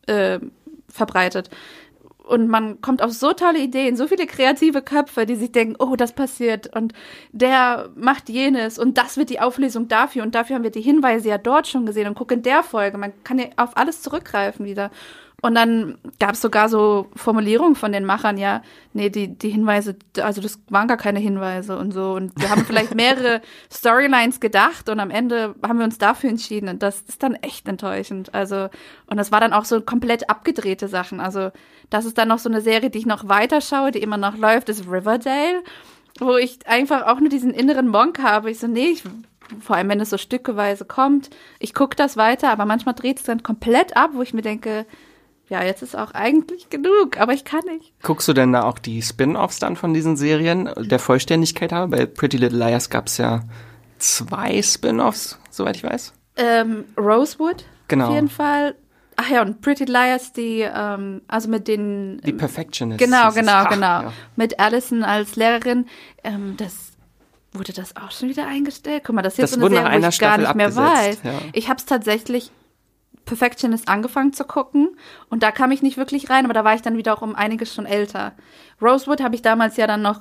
äh, 0.06 0.40
verbreitet. 0.88 1.50
Und 2.24 2.48
man 2.48 2.80
kommt 2.80 3.02
auf 3.02 3.12
so 3.12 3.34
tolle 3.34 3.58
Ideen, 3.58 3.96
so 3.96 4.08
viele 4.08 4.26
kreative 4.26 4.80
Köpfe, 4.80 5.26
die 5.26 5.34
sich 5.34 5.52
denken, 5.52 5.76
oh, 5.78 5.94
das 5.94 6.14
passiert 6.14 6.74
und 6.74 6.94
der 7.32 7.90
macht 7.96 8.30
jenes 8.30 8.78
und 8.78 8.96
das 8.96 9.18
wird 9.18 9.28
die 9.28 9.40
Auflösung 9.40 9.88
dafür 9.88 10.22
und 10.22 10.34
dafür 10.34 10.56
haben 10.56 10.62
wir 10.62 10.70
die 10.70 10.80
Hinweise 10.80 11.28
ja 11.28 11.36
dort 11.36 11.68
schon 11.68 11.84
gesehen 11.84 12.08
und 12.08 12.14
guck 12.14 12.32
in 12.32 12.42
der 12.42 12.62
Folge. 12.62 12.96
Man 12.96 13.12
kann 13.24 13.38
ja 13.38 13.46
auf 13.56 13.76
alles 13.76 14.00
zurückgreifen 14.00 14.64
wieder. 14.64 14.90
Und 15.44 15.54
dann 15.56 15.98
gab 16.18 16.30
es 16.32 16.40
sogar 16.40 16.70
so 16.70 17.10
Formulierungen 17.16 17.76
von 17.76 17.92
den 17.92 18.06
Machern, 18.06 18.38
ja, 18.38 18.62
nee, 18.94 19.10
die, 19.10 19.28
die 19.28 19.50
Hinweise, 19.50 19.94
also 20.22 20.40
das 20.40 20.58
waren 20.70 20.88
gar 20.88 20.96
keine 20.96 21.18
Hinweise 21.18 21.76
und 21.76 21.92
so. 21.92 22.14
Und 22.14 22.32
wir 22.40 22.48
haben 22.48 22.64
vielleicht 22.64 22.94
mehrere 22.94 23.42
Storylines 23.70 24.40
gedacht 24.40 24.88
und 24.88 25.00
am 25.00 25.10
Ende 25.10 25.54
haben 25.62 25.76
wir 25.76 25.84
uns 25.84 25.98
dafür 25.98 26.30
entschieden. 26.30 26.70
Und 26.70 26.82
das 26.82 27.02
ist 27.02 27.22
dann 27.22 27.34
echt 27.34 27.68
enttäuschend. 27.68 28.32
Also, 28.32 28.70
und 29.06 29.18
das 29.18 29.32
war 29.32 29.40
dann 29.40 29.52
auch 29.52 29.66
so 29.66 29.82
komplett 29.82 30.30
abgedrehte 30.30 30.88
Sachen. 30.88 31.20
Also, 31.20 31.50
das 31.90 32.06
ist 32.06 32.16
dann 32.16 32.28
noch 32.28 32.38
so 32.38 32.48
eine 32.48 32.62
Serie, 32.62 32.88
die 32.88 33.00
ich 33.00 33.06
noch 33.06 33.28
weiter 33.28 33.60
schaue, 33.60 33.90
die 33.90 34.00
immer 34.00 34.16
noch 34.16 34.38
läuft, 34.38 34.70
ist 34.70 34.88
Riverdale, 34.90 35.62
wo 36.20 36.38
ich 36.38 36.66
einfach 36.66 37.02
auch 37.02 37.20
nur 37.20 37.28
diesen 37.28 37.50
inneren 37.50 37.88
Monk 37.88 38.18
habe. 38.18 38.50
Ich 38.50 38.60
so, 38.60 38.66
nee, 38.66 38.92
ich 38.92 39.02
vor 39.60 39.76
allem 39.76 39.90
wenn 39.90 40.00
es 40.00 40.08
so 40.08 40.16
stückeweise 40.16 40.86
kommt. 40.86 41.28
Ich 41.58 41.74
gucke 41.74 41.96
das 41.96 42.16
weiter, 42.16 42.48
aber 42.48 42.64
manchmal 42.64 42.94
dreht 42.94 43.18
es 43.18 43.24
dann 43.24 43.42
komplett 43.42 43.94
ab, 43.94 44.12
wo 44.14 44.22
ich 44.22 44.32
mir 44.32 44.40
denke, 44.40 44.86
ja, 45.54 45.62
jetzt 45.62 45.82
ist 45.82 45.96
auch 45.96 46.10
eigentlich 46.14 46.68
genug, 46.68 47.20
aber 47.20 47.32
ich 47.32 47.44
kann 47.44 47.60
nicht. 47.66 47.92
Guckst 48.02 48.26
du 48.26 48.32
denn 48.32 48.52
da 48.52 48.64
auch 48.64 48.80
die 48.80 49.02
Spin-offs 49.02 49.60
dann 49.60 49.76
von 49.76 49.94
diesen 49.94 50.16
Serien 50.16 50.68
der 50.76 50.98
Vollständigkeit 50.98 51.70
haben? 51.70 51.92
Bei 51.92 52.06
Pretty 52.06 52.38
Little 52.38 52.58
Liars 52.58 52.90
gab 52.90 53.06
es 53.06 53.18
ja 53.18 53.42
zwei 53.98 54.60
Spin-offs, 54.60 55.38
soweit 55.50 55.76
ich 55.76 55.84
weiß. 55.84 56.12
Ähm, 56.36 56.86
Rosewood, 56.98 57.64
genau. 57.86 58.08
auf 58.08 58.14
jeden 58.14 58.28
Fall. 58.28 58.74
Ach 59.14 59.30
ja, 59.30 59.42
und 59.42 59.60
Pretty 59.60 59.84
Liars, 59.84 60.32
die, 60.32 60.62
ähm, 60.62 61.22
also 61.28 61.48
mit 61.48 61.68
den. 61.68 62.20
Die 62.22 62.32
Perfectionists. 62.32 63.04
Genau, 63.04 63.30
genau, 63.30 63.52
Ach, 63.52 63.70
genau. 63.70 64.02
Ja. 64.02 64.12
Mit 64.34 64.58
Allison 64.58 65.04
als 65.04 65.36
Lehrerin. 65.36 65.86
Ähm, 66.24 66.56
das 66.56 66.94
wurde 67.52 67.72
das 67.72 67.94
auch 67.94 68.10
schon 68.10 68.28
wieder 68.28 68.48
eingestellt. 68.48 69.04
Guck 69.06 69.14
mal, 69.14 69.22
das 69.22 69.34
ist 69.34 69.38
jetzt 69.38 69.52
das 69.52 69.60
so 69.60 69.66
eine 69.66 69.76
Serie, 69.76 70.02
wo 70.02 70.08
ich 70.08 70.14
Staffel 70.16 70.28
gar 70.28 70.38
nicht 70.38 70.48
abgesetzt, 70.48 70.76
mehr 70.76 70.84
weiß. 70.84 71.18
Ja. 71.22 71.48
Ich 71.52 71.68
habe 71.68 71.78
es 71.78 71.86
tatsächlich 71.86 72.50
Perfectionist 73.24 73.88
angefangen 73.88 74.32
zu 74.32 74.44
gucken 74.44 74.96
und 75.30 75.42
da 75.42 75.50
kam 75.50 75.70
ich 75.70 75.82
nicht 75.82 75.96
wirklich 75.96 76.30
rein, 76.30 76.44
aber 76.44 76.54
da 76.54 76.64
war 76.64 76.74
ich 76.74 76.82
dann 76.82 76.96
wieder 76.96 77.16
auch 77.16 77.22
um 77.22 77.34
einiges 77.34 77.74
schon 77.74 77.86
älter. 77.86 78.32
Rosewood 78.80 79.22
habe 79.22 79.34
ich 79.34 79.42
damals 79.42 79.76
ja 79.76 79.86
dann 79.86 80.02
noch 80.02 80.20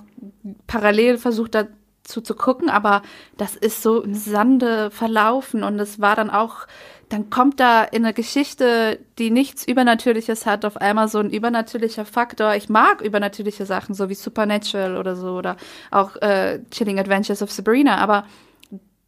parallel 0.68 1.18
versucht 1.18 1.56
dazu 1.56 2.22
zu 2.22 2.36
gucken, 2.36 2.70
aber 2.70 3.02
das 3.38 3.56
ist 3.56 3.82
so 3.82 4.02
im 4.02 4.14
Sande 4.14 4.92
verlaufen 4.92 5.64
und 5.64 5.80
es 5.80 6.00
war 6.00 6.16
dann 6.16 6.30
auch, 6.30 6.68
dann 7.10 7.30
kommt 7.30 7.60
da 7.60 7.84
in 7.84 8.06
eine 8.06 8.14
Geschichte, 8.14 9.00
die 9.20 9.32
nichts 9.32 9.68
Übernatürliches 9.68 10.46
hat, 10.46 10.64
auf 10.66 10.78
einmal 10.78 11.08
so 11.08 11.20
ein 11.20 11.30
übernatürlicher 11.30 12.06
Faktor. 12.06 12.56
Ich 12.56 12.70
mag 12.70 13.02
übernatürliche 13.02 13.66
Sachen, 13.66 13.94
so 13.96 14.10
wie 14.10 14.16
Supernatural 14.16 14.98
oder 14.98 15.16
so 15.16 15.38
oder 15.38 15.58
auch 15.92 16.16
äh, 16.22 16.62
Chilling 16.72 17.00
Adventures 17.00 17.42
of 17.42 17.52
Sabrina, 17.52 17.98
aber 17.98 18.26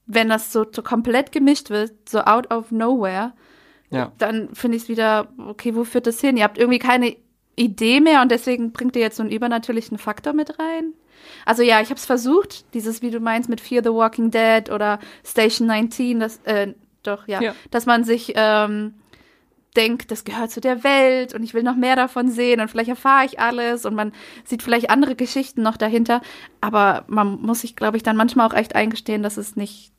wenn 0.07 0.29
das 0.29 0.51
so, 0.51 0.65
komplett 0.65 1.31
gemischt 1.31 1.69
wird, 1.69 2.09
so 2.09 2.19
out 2.19 2.51
of 2.53 2.71
nowhere, 2.71 3.33
ja. 3.89 4.11
dann 4.17 4.53
finde 4.53 4.77
ich 4.77 4.83
es 4.83 4.89
wieder, 4.89 5.27
okay, 5.37 5.75
wo 5.75 5.83
führt 5.83 6.07
das 6.07 6.19
hin? 6.21 6.37
Ihr 6.37 6.43
habt 6.43 6.57
irgendwie 6.57 6.79
keine 6.79 7.15
Idee 7.55 7.99
mehr 8.01 8.21
und 8.21 8.31
deswegen 8.31 8.71
bringt 8.71 8.95
ihr 8.95 9.01
jetzt 9.01 9.17
so 9.17 9.23
einen 9.23 9.31
übernatürlichen 9.31 9.97
Faktor 9.97 10.33
mit 10.33 10.59
rein? 10.59 10.93
Also 11.45 11.63
ja, 11.63 11.81
ich 11.81 11.89
habe 11.89 11.99
es 11.99 12.05
versucht, 12.05 12.73
dieses, 12.73 13.01
wie 13.01 13.11
du 13.11 13.19
meinst, 13.19 13.49
mit 13.49 13.61
Fear 13.61 13.83
the 13.83 13.89
Walking 13.89 14.31
Dead 14.31 14.69
oder 14.71 14.99
Station 15.23 15.67
19, 15.67 16.19
das, 16.19 16.37
äh, 16.43 16.73
doch, 17.03 17.27
ja, 17.27 17.41
ja. 17.41 17.55
dass 17.71 17.85
man 17.85 18.03
sich 18.03 18.33
ähm, 18.35 18.95
denkt, 19.75 20.11
das 20.11 20.23
gehört 20.23 20.51
zu 20.51 20.61
der 20.61 20.83
Welt 20.83 21.33
und 21.33 21.43
ich 21.43 21.53
will 21.53 21.63
noch 21.63 21.75
mehr 21.75 21.95
davon 21.95 22.29
sehen 22.29 22.61
und 22.61 22.69
vielleicht 22.69 22.89
erfahre 22.89 23.25
ich 23.25 23.39
alles 23.39 23.85
und 23.85 23.95
man 23.95 24.13
sieht 24.43 24.63
vielleicht 24.63 24.89
andere 24.89 25.15
Geschichten 25.15 25.61
noch 25.61 25.77
dahinter, 25.77 26.21
aber 26.61 27.05
man 27.07 27.41
muss 27.41 27.61
sich, 27.61 27.75
glaube 27.75 27.97
ich, 27.97 28.03
dann 28.03 28.17
manchmal 28.17 28.47
auch 28.47 28.53
echt 28.53 28.75
eingestehen, 28.75 29.23
dass 29.23 29.37
es 29.37 29.55
nicht 29.55 29.91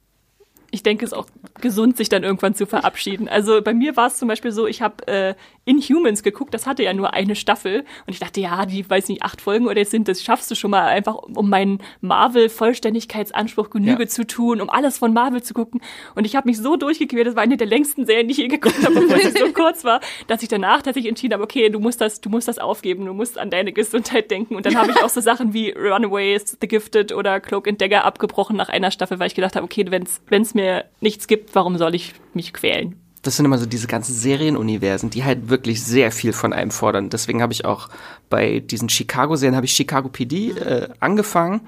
ich 0.77 0.83
denke, 0.83 1.05
es 1.05 1.13
ist 1.13 1.19
auch 1.19 1.27
gesund, 1.61 1.97
sich 1.97 2.09
dann 2.11 2.23
irgendwann 2.23 2.55
zu 2.55 2.67
verabschieden. 2.67 3.29
Also 3.29 3.63
bei 3.63 3.73
mir 3.73 3.97
war 3.97 4.09
es 4.09 4.19
zum 4.19 4.29
Beispiel 4.29 4.53
so, 4.53 4.67
ich 4.67 4.83
habe 4.83 5.09
äh, 5.09 5.35
Inhumans 5.65 6.23
geguckt, 6.23 6.53
das 6.55 6.67
hatte 6.67 6.83
ja 6.83 6.93
nur 6.93 7.15
eine 7.15 7.35
Staffel 7.35 7.81
und 8.07 8.13
ich 8.13 8.21
dachte, 8.21 8.41
ja, 8.41 8.67
die, 8.67 8.89
weiß 8.89 9.09
nicht, 9.09 9.23
acht 9.23 9.41
Folgen 9.41 9.67
oder 9.67 9.85
sind, 9.85 10.07
das 10.07 10.23
schaffst 10.23 10.51
du 10.51 10.55
schon 10.55 10.71
mal 10.71 10.85
einfach, 10.85 11.15
um 11.15 11.49
meinen 11.49 11.81
Marvel-Vollständigkeitsanspruch 12.03 13.71
Genüge 13.71 14.05
ja. 14.05 14.09
zu 14.09 14.27
tun, 14.27 14.61
um 14.61 14.69
alles 14.69 14.99
von 14.99 15.13
Marvel 15.13 15.43
zu 15.43 15.55
gucken. 15.55 15.81
Und 16.15 16.27
ich 16.27 16.37
habe 16.37 16.49
mich 16.49 16.59
so 16.59 16.77
durchgequält, 16.77 17.27
das 17.27 17.37
war 17.37 17.43
eine 17.43 17.57
der 17.57 17.67
längsten 17.67 18.05
Serien, 18.05 18.29
die 18.29 18.33
ich 18.33 18.39
je 18.39 18.49
geguckt 18.49 18.85
habe, 18.85 18.97
obwohl 18.99 19.21
sie 19.23 19.39
so 19.39 19.53
kurz 19.53 19.83
war, 19.83 20.01
dass 20.27 20.43
ich 20.43 20.49
danach 20.49 20.83
tatsächlich 20.83 21.09
entschieden 21.09 21.35
habe, 21.35 21.43
okay, 21.43 21.71
du 21.71 21.81
musst 21.81 22.03
das, 22.03 22.21
du 22.21 22.29
musst 22.29 22.49
das 22.49 22.59
aufgeben, 22.59 23.07
du 23.07 23.15
musst 23.15 23.39
an 23.39 23.49
deine 23.49 23.73
Gesundheit 23.73 24.31
denken. 24.31 24.57
Und 24.57 24.67
dann 24.67 24.77
habe 24.77 24.91
ich 24.91 25.03
auch 25.03 25.09
so 25.09 25.21
Sachen 25.21 25.55
wie 25.55 25.71
Runaways, 25.71 26.59
The 26.61 26.69
Gifted 26.69 27.13
oder 27.13 27.41
Cloak 27.41 27.67
and 27.67 27.81
Dagger 27.81 28.05
abgebrochen 28.05 28.57
nach 28.57 28.69
einer 28.69 28.91
Staffel, 28.91 29.19
weil 29.19 29.29
ich 29.29 29.35
gedacht 29.35 29.57
habe, 29.57 29.65
okay, 29.65 29.87
wenn 29.91 30.43
es 30.43 30.55
mir 30.55 30.66
nichts 31.01 31.27
gibt, 31.27 31.55
warum 31.55 31.79
soll 31.79 31.95
ich 31.95 32.15
mich 32.35 32.53
quälen? 32.53 32.97
Das 33.23 33.37
sind 33.37 33.45
immer 33.45 33.59
so 33.59 33.67
diese 33.67 33.89
ganzen 33.89 34.15
Serienuniversen, 34.15 35.11
die 35.11 35.25
halt 35.25 35.49
wirklich 35.49 35.83
sehr 35.83 36.13
viel 36.13 36.33
von 36.33 36.53
einem 36.53 36.71
fordern. 36.71 37.11
Deswegen 37.11 37.43
habe 37.43 37.53
ich 37.53 37.65
auch 37.65 37.89
bei 38.31 38.61
diesen 38.61 38.89
Chicago-Serien, 38.89 39.57
habe 39.57 39.67
ich 39.67 39.75
Chicago 39.75 40.09
PD 40.09 40.51
äh, 40.51 40.89
angefangen, 41.01 41.63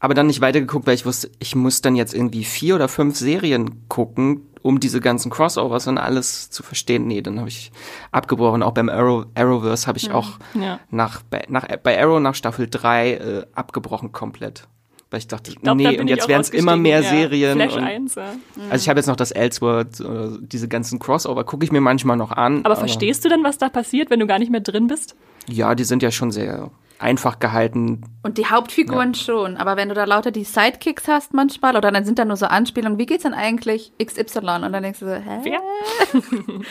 aber 0.00 0.14
dann 0.14 0.26
nicht 0.26 0.40
weitergeguckt, 0.40 0.86
weil 0.86 0.94
ich 0.94 1.04
wusste, 1.04 1.30
ich 1.38 1.54
muss 1.54 1.82
dann 1.82 1.96
jetzt 1.96 2.14
irgendwie 2.14 2.44
vier 2.44 2.76
oder 2.76 2.88
fünf 2.88 3.16
Serien 3.16 3.86
gucken, 3.88 4.48
um 4.62 4.80
diese 4.80 5.00
ganzen 5.00 5.30
Crossovers 5.30 5.86
und 5.86 5.98
alles 5.98 6.50
zu 6.50 6.62
verstehen. 6.62 7.06
Nee, 7.06 7.20
dann 7.20 7.38
habe 7.38 7.48
ich 7.48 7.72
abgebrochen. 8.10 8.62
Auch 8.62 8.72
beim 8.72 8.88
Arrow, 8.88 9.26
Arrowverse 9.34 9.86
habe 9.86 9.98
ich 9.98 10.06
ja, 10.06 10.14
auch 10.14 10.38
ja. 10.54 10.80
Nach, 10.90 11.22
bei, 11.22 11.44
nach, 11.48 11.66
bei 11.82 12.00
Arrow 12.00 12.20
nach 12.20 12.34
Staffel 12.34 12.68
3 12.70 13.10
äh, 13.10 13.46
abgebrochen 13.54 14.12
komplett 14.12 14.66
weil 15.12 15.18
ich 15.18 15.28
dachte, 15.28 15.50
ich 15.50 15.60
glaub, 15.60 15.76
nee, 15.76 15.98
und 15.98 16.08
jetzt 16.08 16.28
werden 16.28 16.40
es 16.40 16.50
immer 16.50 16.76
mehr 16.76 17.00
ja, 17.00 17.08
Serien. 17.10 17.54
Flash 17.54 17.76
und, 17.76 17.84
1, 17.84 18.14
ja. 18.14 18.34
Also 18.70 18.82
ich 18.82 18.88
habe 18.88 18.98
jetzt 18.98 19.06
noch 19.06 19.16
das 19.16 19.30
Elseworld, 19.30 20.00
äh, 20.00 20.38
diese 20.40 20.68
ganzen 20.68 20.98
Crossover, 20.98 21.44
gucke 21.44 21.64
ich 21.64 21.72
mir 21.72 21.80
manchmal 21.80 22.16
noch 22.16 22.32
an. 22.32 22.58
Aber, 22.58 22.66
aber 22.66 22.76
verstehst 22.76 23.24
du 23.24 23.28
dann, 23.28 23.44
was 23.44 23.58
da 23.58 23.68
passiert, 23.68 24.10
wenn 24.10 24.20
du 24.20 24.26
gar 24.26 24.38
nicht 24.38 24.50
mehr 24.50 24.60
drin 24.60 24.86
bist? 24.86 25.14
Ja, 25.48 25.74
die 25.74 25.84
sind 25.84 26.02
ja 26.02 26.10
schon 26.10 26.30
sehr 26.30 26.70
einfach 27.02 27.40
gehalten. 27.40 28.02
Und 28.22 28.38
die 28.38 28.46
Hauptfiguren 28.46 29.12
ja. 29.12 29.18
schon, 29.18 29.56
aber 29.56 29.76
wenn 29.76 29.88
du 29.88 29.94
da 29.94 30.04
lauter 30.04 30.30
die 30.30 30.44
Sidekicks 30.44 31.08
hast 31.08 31.34
manchmal 31.34 31.76
oder 31.76 31.90
dann 31.90 32.04
sind 32.04 32.18
da 32.18 32.24
nur 32.24 32.36
so 32.36 32.46
Anspielungen, 32.46 32.98
wie 32.98 33.06
geht's 33.06 33.24
denn 33.24 33.34
eigentlich 33.34 33.92
XY? 34.02 34.38
Und 34.38 34.72
dann 34.72 34.82
denkst 34.82 35.00
du 35.00 35.06
so, 35.06 35.12
hä? 35.12 35.40
Wer? 35.42 35.60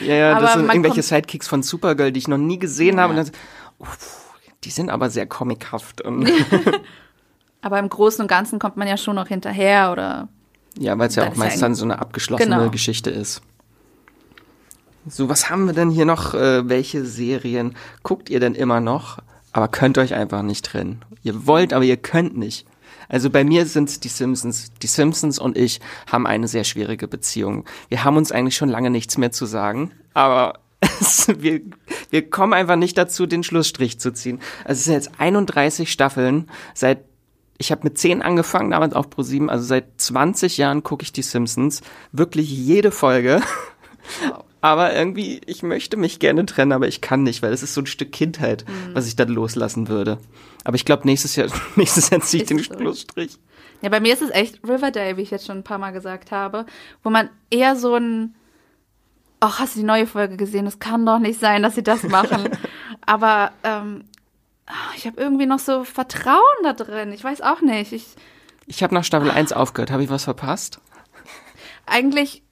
ja, 0.06 0.14
ja, 0.14 0.40
das 0.40 0.54
sind 0.54 0.68
irgendwelche 0.68 1.02
Sidekicks 1.02 1.46
von 1.46 1.62
Supergirl, 1.62 2.12
die 2.12 2.18
ich 2.18 2.28
noch 2.28 2.38
nie 2.38 2.58
gesehen 2.58 2.96
ja. 2.96 3.02
habe. 3.02 3.12
Und 3.12 3.18
dann, 3.18 3.30
uff, 3.78 4.32
die 4.64 4.70
sind 4.70 4.90
aber 4.90 5.10
sehr 5.10 5.26
comichaft. 5.26 6.02
Aber 7.62 7.78
im 7.78 7.88
Großen 7.88 8.20
und 8.20 8.28
Ganzen 8.28 8.58
kommt 8.58 8.76
man 8.76 8.88
ja 8.88 8.96
schon 8.96 9.16
noch 9.16 9.28
hinterher 9.28 9.92
oder. 9.92 10.28
Ja, 10.78 10.98
weil 10.98 11.08
es 11.08 11.14
ja 11.14 11.28
auch 11.28 11.36
meist 11.36 11.62
dann 11.62 11.74
so 11.74 11.84
eine 11.84 11.98
abgeschlossene 11.98 12.56
genau. 12.56 12.70
Geschichte 12.70 13.10
ist. 13.10 13.42
So, 15.06 15.28
was 15.28 15.50
haben 15.50 15.66
wir 15.66 15.72
denn 15.72 15.90
hier 15.90 16.04
noch? 16.04 16.34
Äh, 16.34 16.68
welche 16.68 17.04
Serien 17.04 17.74
guckt 18.02 18.30
ihr 18.30 18.40
denn 18.40 18.54
immer 18.54 18.80
noch, 18.80 19.18
aber 19.52 19.68
könnt 19.68 19.98
euch 19.98 20.14
einfach 20.14 20.42
nicht 20.42 20.64
trennen? 20.64 21.04
Ihr 21.22 21.46
wollt, 21.46 21.72
aber 21.72 21.84
ihr 21.84 21.96
könnt 21.96 22.36
nicht. 22.36 22.66
Also 23.08 23.28
bei 23.28 23.44
mir 23.44 23.66
sind 23.66 23.88
es 23.88 24.00
die 24.00 24.08
Simpsons. 24.08 24.72
Die 24.80 24.86
Simpsons 24.86 25.38
und 25.38 25.56
ich 25.56 25.80
haben 26.10 26.26
eine 26.26 26.48
sehr 26.48 26.64
schwierige 26.64 27.08
Beziehung. 27.08 27.64
Wir 27.88 28.04
haben 28.04 28.16
uns 28.16 28.32
eigentlich 28.32 28.56
schon 28.56 28.68
lange 28.68 28.90
nichts 28.90 29.18
mehr 29.18 29.32
zu 29.32 29.44
sagen, 29.44 29.92
aber 30.14 30.60
wir, 31.38 31.60
wir 32.10 32.30
kommen 32.30 32.52
einfach 32.52 32.76
nicht 32.76 32.96
dazu, 32.96 33.26
den 33.26 33.42
Schlussstrich 33.42 34.00
zu 34.00 34.12
ziehen. 34.12 34.40
Also 34.64 34.78
es 34.78 34.84
sind 34.84 34.94
jetzt 34.94 35.10
31 35.18 35.92
Staffeln. 35.92 36.48
Seit 36.74 37.04
ich 37.58 37.70
habe 37.70 37.82
mit 37.84 37.98
10 37.98 38.22
angefangen, 38.22 38.70
damals 38.70 38.94
auf 38.94 39.06
Pro7, 39.08 39.48
also 39.48 39.64
seit 39.64 40.00
20 40.00 40.56
Jahren 40.58 40.82
gucke 40.82 41.02
ich 41.04 41.12
die 41.12 41.22
Simpsons. 41.22 41.80
Wirklich 42.12 42.50
jede 42.50 42.90
Folge. 42.90 43.40
Aber 44.60 44.94
irgendwie, 44.94 45.40
ich 45.46 45.62
möchte 45.62 45.96
mich 45.96 46.18
gerne 46.20 46.46
trennen, 46.46 46.72
aber 46.72 46.86
ich 46.88 47.00
kann 47.00 47.22
nicht, 47.24 47.42
weil 47.42 47.52
es 47.52 47.62
ist 47.62 47.74
so 47.74 47.80
ein 47.82 47.86
Stück 47.86 48.12
Kindheit, 48.12 48.64
Mhm. 48.66 48.94
was 48.94 49.06
ich 49.06 49.16
dann 49.16 49.28
loslassen 49.28 49.88
würde. 49.88 50.18
Aber 50.64 50.76
ich 50.76 50.84
glaube, 50.84 51.04
nächstes 51.06 51.34
Jahr, 51.36 51.48
nächstes 51.76 52.10
Jahr 52.10 52.20
ziehe 52.20 52.42
ich 52.42 52.48
den 52.48 52.58
so. 52.58 52.64
Schlussstrich. 52.74 53.38
Ja, 53.80 53.88
bei 53.88 53.98
mir 54.00 54.12
ist 54.12 54.22
es 54.22 54.30
echt 54.30 54.60
Riverdale, 54.66 55.16
wie 55.16 55.22
ich 55.22 55.30
jetzt 55.32 55.46
schon 55.46 55.58
ein 55.58 55.64
paar 55.64 55.78
Mal 55.78 55.90
gesagt 55.90 56.30
habe, 56.30 56.66
wo 57.02 57.10
man 57.10 57.28
eher 57.50 57.74
so 57.74 57.96
ein, 57.96 58.34
ach, 59.40 59.58
hast 59.58 59.74
du 59.74 59.80
die 59.80 59.86
neue 59.86 60.06
Folge 60.06 60.36
gesehen? 60.36 60.66
Es 60.66 60.78
kann 60.78 61.04
doch 61.04 61.18
nicht 61.18 61.40
sein, 61.40 61.64
dass 61.64 61.74
sie 61.74 61.82
das 61.82 62.04
machen. 62.04 62.48
Aber 63.06 63.50
ähm, 63.64 64.04
ich 64.96 65.06
habe 65.06 65.20
irgendwie 65.20 65.46
noch 65.46 65.58
so 65.58 65.84
Vertrauen 65.84 66.40
da 66.62 66.72
drin. 66.72 67.12
Ich 67.12 67.22
weiß 67.24 67.40
auch 67.40 67.60
nicht. 67.60 67.92
Ich 67.92 68.06
Ich 68.66 68.82
habe 68.82 68.94
nach 68.94 69.04
Staffel 69.04 69.30
1 69.30 69.52
aufgehört. 69.52 69.90
Habe 69.90 70.04
ich 70.04 70.10
was 70.10 70.24
verpasst? 70.24 70.80
eigentlich, 71.86 72.42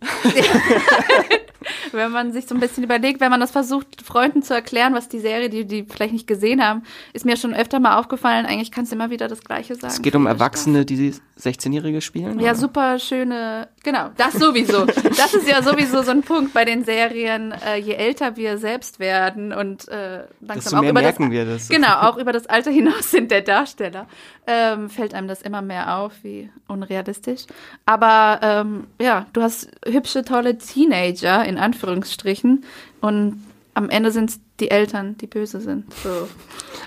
wenn 1.92 2.10
man 2.10 2.32
sich 2.32 2.46
so 2.46 2.54
ein 2.54 2.60
bisschen 2.60 2.84
überlegt, 2.84 3.20
wenn 3.20 3.30
man 3.30 3.40
das 3.40 3.50
versucht, 3.50 4.02
Freunden 4.02 4.42
zu 4.42 4.54
erklären, 4.54 4.94
was 4.94 5.08
die 5.08 5.20
Serie, 5.20 5.48
die 5.48 5.64
die 5.64 5.84
vielleicht 5.84 6.12
nicht 6.12 6.26
gesehen 6.26 6.62
haben, 6.62 6.82
ist 7.12 7.24
mir 7.24 7.36
schon 7.36 7.54
öfter 7.54 7.80
mal 7.80 7.98
aufgefallen. 7.98 8.46
Eigentlich 8.46 8.70
kannst 8.70 8.92
du 8.92 8.96
immer 8.96 9.10
wieder 9.10 9.28
das 9.28 9.42
Gleiche 9.42 9.74
sagen. 9.74 9.92
Es 9.92 10.02
geht 10.02 10.14
um 10.14 10.26
Erwachsene, 10.26 10.84
die 10.84 11.14
16-Jährige 11.40 12.00
spielen? 12.00 12.38
Ja, 12.38 12.50
oder? 12.50 12.54
super 12.54 12.98
schöne, 12.98 13.68
genau, 13.82 14.10
das 14.16 14.34
sowieso. 14.34 14.86
Das 15.16 15.34
ist 15.34 15.48
ja 15.48 15.62
sowieso 15.62 16.02
so 16.02 16.12
ein 16.12 16.22
Punkt 16.22 16.54
bei 16.54 16.64
den 16.64 16.84
Serien, 16.84 17.52
äh, 17.52 17.76
je 17.76 17.94
älter 17.94 18.36
wir 18.36 18.58
selbst 18.58 19.00
werden 19.00 19.52
und 19.52 19.88
äh, 19.88 20.24
langsam 20.40 20.78
auch 20.78 20.88
über 20.88 21.00
merken 21.00 21.24
das, 21.24 21.32
wir 21.32 21.44
das. 21.44 21.68
Genau, 21.68 22.00
auch 22.02 22.18
über 22.18 22.32
das 22.32 22.46
Alter 22.46 22.70
hinaus 22.70 23.10
sind 23.10 23.30
der 23.32 23.42
Darsteller, 23.42 24.06
ähm, 24.46 24.88
fällt 24.88 25.12
einem 25.12 25.26
das 25.26 25.42
immer 25.42 25.60
mehr 25.60 25.98
auf, 25.98 26.12
wie 26.22 26.50
unrealistisch. 26.68 27.46
Aber 27.84 28.38
ähm, 28.42 28.86
ja, 29.00 29.26
du 29.32 29.42
hast 29.42 29.68
hübsche, 29.86 30.24
tolle 30.24 30.56
Teenager, 30.58 31.43
in 31.44 31.58
Anführungsstrichen, 31.58 32.64
und 33.00 33.42
am 33.76 33.90
Ende 33.90 34.12
sind 34.12 34.30
es 34.30 34.40
die 34.60 34.70
Eltern, 34.70 35.16
die 35.18 35.26
böse 35.26 35.60
sind. 35.60 35.92
So. 35.94 36.28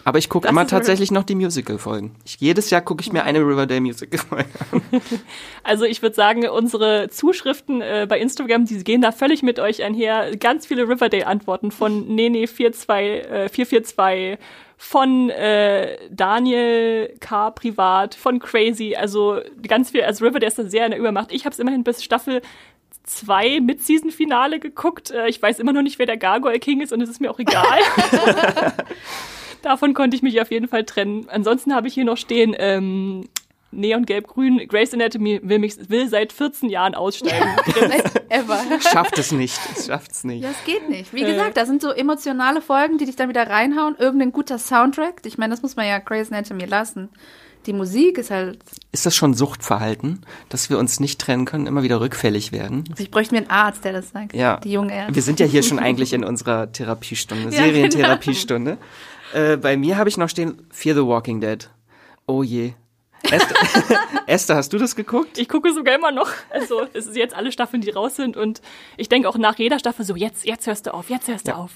Aber 0.06 0.20
ich 0.20 0.30
gucke 0.30 0.48
immer 0.48 0.66
tatsächlich 0.66 1.12
noch 1.12 1.24
die 1.24 1.36
Musical-Folgen. 1.36 2.16
Ich- 2.24 2.38
Jedes 2.40 2.70
Jahr 2.70 2.80
gucke 2.80 3.02
ich 3.02 3.12
mir 3.12 3.24
eine 3.24 3.40
Riverdale-Musical-Folge 3.40 4.46
an. 4.72 4.82
Also 5.64 5.84
ich 5.84 6.02
würde 6.02 6.16
sagen, 6.16 6.48
unsere 6.48 7.10
Zuschriften 7.10 7.82
äh, 7.82 8.06
bei 8.08 8.18
Instagram, 8.20 8.64
die 8.64 8.82
gehen 8.86 9.02
da 9.02 9.12
völlig 9.12 9.44
mit 9.44 9.60
euch 9.60 9.84
einher. 9.84 10.34
Ganz 10.38 10.66
viele 10.66 10.88
Riverdale-Antworten 10.88 11.72
von 11.72 12.08
Nene42, 12.08 12.94
äh, 12.94 13.50
442, 13.50 14.38
von 14.78 15.30
äh, 15.32 15.98
Daniel 16.10 17.14
K. 17.20 17.52
privat, 17.52 18.16
von 18.16 18.40
Crazy. 18.40 18.96
Also 18.96 19.42
ganz 19.68 19.90
viel, 19.92 20.04
also 20.04 20.24
Riverdale 20.24 20.48
ist 20.48 20.58
da 20.58 20.64
sehr 20.64 20.86
in 20.86 20.92
der 20.92 21.00
Übermacht. 21.02 21.34
Ich 21.34 21.44
habe 21.44 21.52
es 21.52 21.60
immerhin 21.60 21.84
bis 21.84 22.02
Staffel 22.02 22.42
zwei 23.08 23.60
Mid-Season-Finale 23.60 24.60
geguckt. 24.60 25.12
Äh, 25.12 25.28
ich 25.30 25.42
weiß 25.42 25.60
immer 25.60 25.74
noch 25.74 25.82
nicht, 25.82 25.98
wer 25.98 26.06
der 26.06 26.18
Gargoyle 26.18 26.60
King 26.60 26.82
ist 26.82 26.94
und 26.94 27.02
es 27.02 27.10
ist 27.10 27.20
mir 27.22 27.32
auch 27.32 27.40
egal. 27.40 27.80
Davon 29.64 29.94
konnte 29.94 30.16
ich 30.16 30.22
mich 30.22 30.40
auf 30.40 30.52
jeden 30.52 30.68
Fall 30.68 30.84
trennen. 30.86 31.28
Ansonsten 31.30 31.74
habe 31.74 31.88
ich 31.88 31.94
hier 31.94 32.06
noch 32.06 32.18
stehen, 32.18 32.56
ähm, 32.58 33.28
Neon 33.72 34.06
Gelb 34.06 34.28
Grün, 34.28 34.66
Grey's 34.68 34.94
Anatomy 34.94 35.42
will, 35.44 35.60
mich, 35.60 35.90
will 35.90 36.08
seit 36.08 36.32
14 36.32 36.70
Jahren 36.70 36.96
aussteigen. 36.96 37.50
Ever. 38.30 38.60
Schafft 38.80 39.20
es 39.20 39.32
nicht. 39.32 39.60
Es 39.76 39.88
schafft 39.88 40.12
es 40.12 40.24
nicht. 40.24 40.44
Ja, 40.44 40.52
es 40.52 40.64
geht 40.66 40.88
nicht. 40.90 41.14
Wie 41.14 41.24
Äh. 41.24 41.32
gesagt, 41.32 41.58
da 41.58 41.66
sind 41.66 41.82
so 41.82 41.92
emotionale 41.92 42.62
Folgen, 42.62 42.98
die 42.98 43.06
dich 43.06 43.18
dann 43.18 43.28
wieder 43.30 43.48
reinhauen. 43.50 43.96
Irgendein 43.98 44.32
guter 44.32 44.58
Soundtrack. 44.58 45.22
Ich 45.26 45.38
meine, 45.38 45.52
das 45.52 45.62
muss 45.64 45.76
man 45.76 45.86
ja 45.86 46.00
Grey's 46.00 46.32
Anatomy 46.32 46.66
lassen. 46.66 47.10
Die 47.66 47.74
Musik 47.74 48.18
ist 48.18 48.32
halt. 48.32 48.60
Ist 48.92 49.06
das 49.06 49.16
schon 49.16 49.34
Suchtverhalten, 49.34 50.26
dass 50.50 50.70
wir 50.70 50.78
uns 50.78 51.00
nicht 51.00 51.20
trennen 51.20 51.46
können, 51.46 51.68
immer 51.68 51.84
wieder 51.84 52.00
rückfällig 52.00 52.52
werden? 52.52 52.86
Ich 52.98 53.12
bräuchte 53.12 53.34
mir 53.34 53.42
einen 53.42 53.50
Arzt, 53.50 53.84
der 53.84 53.94
das 53.94 54.12
sagt. 54.12 54.34
Ja. 54.34 54.58
Die 54.58 54.72
junge 54.72 54.94
Ärzte. 54.96 55.16
Wir 55.16 55.22
sind 55.22 55.40
ja 55.40 55.46
hier 55.46 55.64
schon 55.64 55.80
eigentlich 55.80 56.14
in 56.14 56.24
unserer 56.24 56.72
Therapiestunde, 56.72 57.46
Ja, 57.46 57.50
genau. 57.50 57.74
Serientherapiestunde. 57.74 58.78
Äh, 59.34 59.58
bei 59.58 59.76
mir 59.76 59.98
habe 59.98 60.08
ich 60.10 60.18
noch 60.18 60.30
stehen 60.30 60.66
Fear 60.72 60.96
the 60.96 61.02
Walking 61.06 61.42
Dead. 61.42 61.70
Oh 62.26 62.44
je. 62.44 62.74
Esther, 63.24 63.56
Esther, 64.28 64.56
hast 64.56 64.72
du 64.72 64.78
das 64.78 64.96
geguckt? 64.96 65.38
Ich 65.38 65.50
gucke 65.50 65.74
sogar 65.74 65.96
immer 65.96 66.12
noch. 66.12 66.30
Also 66.50 66.88
es 66.94 67.08
ist 67.08 67.18
jetzt 67.18 67.36
alle 67.36 67.52
Staffeln, 67.52 67.82
die 67.82 67.90
raus 67.90 68.16
sind 68.16 68.38
und 68.38 68.62
ich 68.96 69.10
denke 69.10 69.28
auch 69.28 69.38
nach 69.38 69.58
jeder 69.58 69.80
Staffel 69.80 70.06
so, 70.06 70.16
jetzt, 70.16 70.46
jetzt 70.46 70.68
hörst 70.68 70.86
du 70.88 70.94
auf, 70.94 71.10
jetzt 71.10 71.28
hörst 71.28 71.48
du 71.48 71.56
auf. 71.56 71.72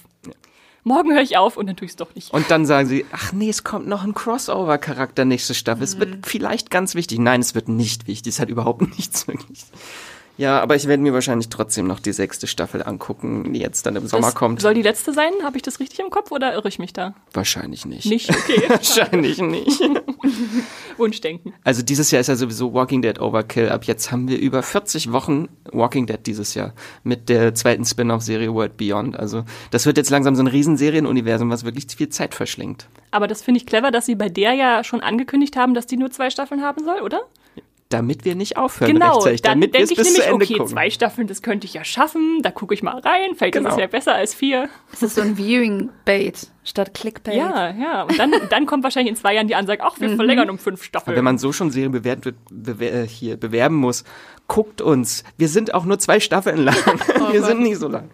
Morgen 0.84 1.12
höre 1.14 1.22
ich 1.22 1.38
auf 1.38 1.58
und 1.58 1.68
dann 1.68 1.76
tue 1.76 1.86
ich 1.86 1.92
es 1.92 1.96
doch 1.96 2.14
nicht. 2.16 2.34
Und 2.34 2.50
dann 2.50 2.66
sagen 2.66 2.88
sie, 2.88 3.06
ach 3.12 3.32
nee, 3.34 3.50
es 3.50 3.64
kommt 3.64 3.88
noch 3.88 4.04
ein 4.04 4.14
Crossover-Charakter 4.16 5.26
nächste 5.26 5.54
Staffel. 5.54 5.84
Es 5.84 5.96
Mhm. 5.96 6.00
wird 6.00 6.26
vielleicht 6.26 6.72
ganz 6.72 6.96
wichtig. 6.96 7.20
Nein, 7.20 7.40
es 7.42 7.54
wird 7.54 7.70
nicht 7.70 8.08
wichtig. 8.08 8.34
Es 8.34 8.40
hat 8.40 8.50
überhaupt 8.50 8.82
nichts 8.98 9.28
wirklich. 9.28 9.64
Ja, 10.38 10.60
aber 10.60 10.76
ich 10.76 10.88
werde 10.88 11.04
mir 11.04 11.14
wahrscheinlich 11.14 11.50
trotzdem 11.50 11.88
noch 11.88 12.00
die 12.00 12.14
sechste 12.14 12.48
Staffel 12.48 12.82
angucken, 12.84 13.54
die 13.54 13.60
jetzt 13.60 13.86
dann 13.86 13.96
im 13.96 14.08
Sommer 14.08 14.28
das 14.28 14.36
kommt. 14.36 14.62
Soll 14.62 14.74
die 14.74 14.82
letzte 14.82 15.14
sein? 15.14 15.32
Habe 15.44 15.58
ich 15.58 15.64
das 15.64 15.80
richtig 15.80 16.00
im 16.00 16.10
Kopf 16.10 16.32
oder 16.32 16.54
irre 16.54 16.68
ich 16.68 16.80
mich 16.80 16.94
da? 16.94 17.14
Wahrscheinlich 17.34 17.86
nicht. 17.86 18.06
Nicht? 18.06 18.30
Okay. 18.42 18.64
Wahrscheinlich 18.70 19.40
nicht. 19.40 19.82
Wunschdenken. 20.98 21.54
Also 21.64 21.84
dieses 21.84 22.10
Jahr 22.10 22.22
ist 22.22 22.28
ja 22.28 22.36
sowieso 22.36 22.74
Walking 22.74 23.02
Dead 23.02 23.20
Overkill. 23.20 23.70
Ab 23.70 23.84
jetzt 23.86 24.12
haben 24.12 24.28
wir 24.28 24.40
über 24.40 24.64
40 24.64 25.12
Wochen 25.12 25.48
Walking 25.72 26.08
Dead 26.08 26.20
dieses 26.26 26.56
Jahr 26.56 26.74
mit 27.04 27.30
der 27.30 27.54
zweiten 27.54 27.86
Spin-off-Serie 27.86 28.52
World 28.54 28.78
Beyond. 28.78 29.18
Also 29.18 29.44
das 29.70 29.86
wird 29.86 29.98
jetzt 29.98 30.10
langsam 30.10 30.36
so 30.36 30.42
ein 30.44 30.48
Riesenserienuniversum, 30.48 31.50
was 31.52 31.64
wirklich 31.64 31.86
viel 31.96 32.10
Zeit 32.10 32.34
verschlingt. 32.34 32.88
Aber 33.12 33.28
das 33.28 33.42
finde 33.44 33.60
ich 33.60 33.66
clever, 33.66 33.92
dass 33.92 34.06
sie 34.06 34.16
bei 34.16 34.30
der 34.30 34.54
ja 34.54 34.84
schon 34.84 35.02
angekündigt 35.02 35.56
haben, 35.56 35.74
dass 35.74 35.86
die 35.86 35.98
nur 35.98 36.10
zwei 36.12 36.30
Staffeln 36.30 36.62
haben 36.64 36.84
soll, 36.84 37.02
oder? 37.02 37.22
Damit 37.92 38.26
wir 38.26 38.36
nicht 38.36 38.58
aufhören 38.58 38.94
Genau, 38.94 39.14
rechtzeitig, 39.16 39.42
dann 39.44 39.62
damit 39.62 39.74
wir 39.74 39.86
denke 39.86 40.02
ich 40.02 40.08
nämlich, 40.08 40.32
okay, 40.32 40.54
gucken. 40.54 40.68
zwei 40.68 40.90
Staffeln, 40.90 41.28
das 41.28 41.42
könnte 41.44 41.68
ich 41.68 41.74
ja 41.76 41.84
schaffen, 41.84 42.40
da 42.42 42.50
gucke 42.50 42.74
ich 42.74 42.82
mal 42.82 42.98
rein, 43.00 43.36
vielleicht 43.36 43.56
ist 43.56 43.62
Genau. 43.64 43.70
es 43.76 43.80
ja 43.80 43.88
besser 43.88 44.16
als 44.16 44.34
vier. 44.34 44.70
Es 44.92 45.04
ist 45.04 45.16
so 45.16 45.22
ein 45.22 45.38
Viewing-Bait 45.38 46.48
statt 46.64 46.94
Clickbait. 46.94 47.36
Ja, 47.36 47.72
ja, 47.72 48.04
und 48.04 48.18
dann, 48.20 48.32
dann 48.50 48.66
kommt 48.66 48.84
wahrscheinlich 48.84 49.12
in 49.12 49.16
zwei 49.16 49.34
Jahren 49.36 49.48
die 49.48 49.56
Ansage, 49.56 49.84
ach, 49.84 50.00
wir 50.00 50.10
Mhm. 50.10 50.16
verlängern 50.16 50.50
um 50.50 50.58
fünf 50.58 50.84
Staffeln. 50.84 51.16
Wenn 51.16 51.24
man 51.24 51.38
so 51.38 51.52
schon 51.52 51.72
Serien 51.72 51.92
bewerten 51.92 52.26
wird, 52.26 52.36
bewer 52.52 52.94
äh, 52.94 53.08
hier 53.08 53.38
bewerben 53.38 53.76
muss, 53.76 54.04
guckt 54.52 54.82
uns. 54.82 55.24
Wir 55.38 55.48
sind 55.48 55.74
auch 55.74 55.86
nur 55.86 55.98
zwei 55.98 56.20
Staffeln 56.20 56.66
lang. 56.66 56.76
Oh 57.22 57.32
wir 57.32 57.42
sind 57.44 57.62
nicht 57.62 57.78
so 57.78 57.88
lang. 57.88 58.10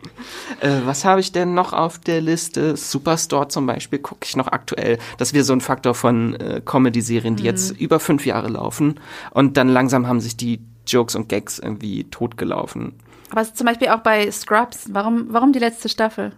Äh, 0.60 0.82
was 0.86 1.04
habe 1.04 1.20
ich 1.20 1.32
denn 1.32 1.56
noch 1.56 1.74
auf 1.74 1.98
der 1.98 2.22
Liste? 2.22 2.78
Superstore 2.78 3.48
zum 3.48 3.66
Beispiel 3.66 3.98
gucke 3.98 4.20
ich 4.24 4.36
noch 4.36 4.48
aktuell. 4.48 5.00
Das 5.18 5.34
wäre 5.34 5.44
so 5.44 5.54
ein 5.54 5.62
Faktor 5.62 5.96
von 5.96 6.36
äh, 6.36 6.62
Comedy-Serien, 6.64 7.38
die 7.38 7.44
jetzt 7.44 7.72
Mhm. 7.72 7.78
über 7.80 8.00
fünf 8.00 8.28
Jahre 8.28 8.50
laufen. 8.50 9.00
Und 9.32 9.58
dann 9.58 9.70
langsam 9.70 10.08
haben 10.08 10.20
sich 10.20 10.38
die 10.38 10.60
Jokes 10.86 11.16
und 11.16 11.28
Gags 11.28 11.58
irgendwie 11.58 12.04
totgelaufen. 12.04 12.94
Aber 13.32 13.42
es 13.42 13.48
ist 13.48 13.58
zum 13.58 13.66
Beispiel 13.66 13.88
auch 13.88 14.02
bei 14.02 14.30
Scrubs. 14.30 14.90
Warum, 14.92 15.28
warum 15.30 15.54
die 15.54 15.60
letzte 15.60 15.90
Staffel? 15.90 16.34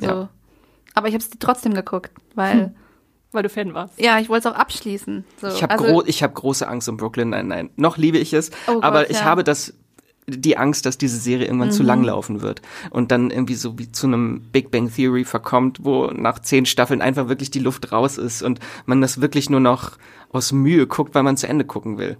So. 0.00 0.06
Ja. 0.06 0.28
Aber 0.94 1.08
ich 1.08 1.14
habe 1.14 1.22
es 1.22 1.30
trotzdem 1.38 1.74
geguckt, 1.74 2.12
weil, 2.34 2.74
weil 3.34 3.42
du 3.42 3.48
Fan 3.48 3.74
warst. 3.74 4.00
ja, 4.00 4.18
ich 4.18 4.28
wollte 4.28 4.48
es 4.48 4.54
auch 4.54 4.58
abschließen. 4.58 5.24
So. 5.40 5.48
Ich 5.48 5.62
habe 5.62 5.72
also, 5.74 5.84
gro 5.84 6.02
ich 6.06 6.22
hab 6.22 6.34
große 6.34 6.66
Angst 6.66 6.88
um 6.88 6.96
Brooklyn. 6.96 7.30
Nein, 7.30 7.48
nein. 7.48 7.70
Noch 7.76 7.96
liebe 7.96 8.18
ich 8.18 8.32
es. 8.32 8.50
Oh 8.66 8.74
Gott, 8.74 8.84
aber 8.84 9.10
ich 9.10 9.18
ja. 9.18 9.24
habe 9.24 9.44
das, 9.44 9.74
die 10.26 10.56
Angst, 10.56 10.86
dass 10.86 10.96
diese 10.96 11.18
Serie 11.18 11.46
irgendwann 11.46 11.70
zu 11.72 11.82
Mhm. 11.82 11.88
lang 11.88 12.04
laufen 12.04 12.40
wird. 12.40 12.62
Und 12.90 13.10
dann 13.10 13.30
irgendwie 13.30 13.54
so 13.56 13.78
wie 13.78 13.92
zu 13.92 14.06
einem 14.06 14.40
Big 14.52 14.70
Bang 14.70 14.90
Theory 14.90 15.24
verkommt, 15.24 15.80
wo 15.82 16.06
nach 16.06 16.38
zehn 16.38 16.64
Staffeln 16.64 17.02
einfach 17.02 17.28
wirklich 17.28 17.50
die 17.50 17.58
Luft 17.58 17.92
raus 17.92 18.16
ist 18.16 18.42
und 18.42 18.58
man 18.86 19.00
das 19.00 19.20
wirklich 19.20 19.50
nur 19.50 19.60
noch 19.60 19.92
aus 20.32 20.52
Mühe 20.52 20.86
guckt, 20.86 21.14
weil 21.14 21.22
man 21.24 21.36
zu 21.36 21.46
Ende 21.46 21.64
gucken 21.64 21.98
will. 21.98 22.16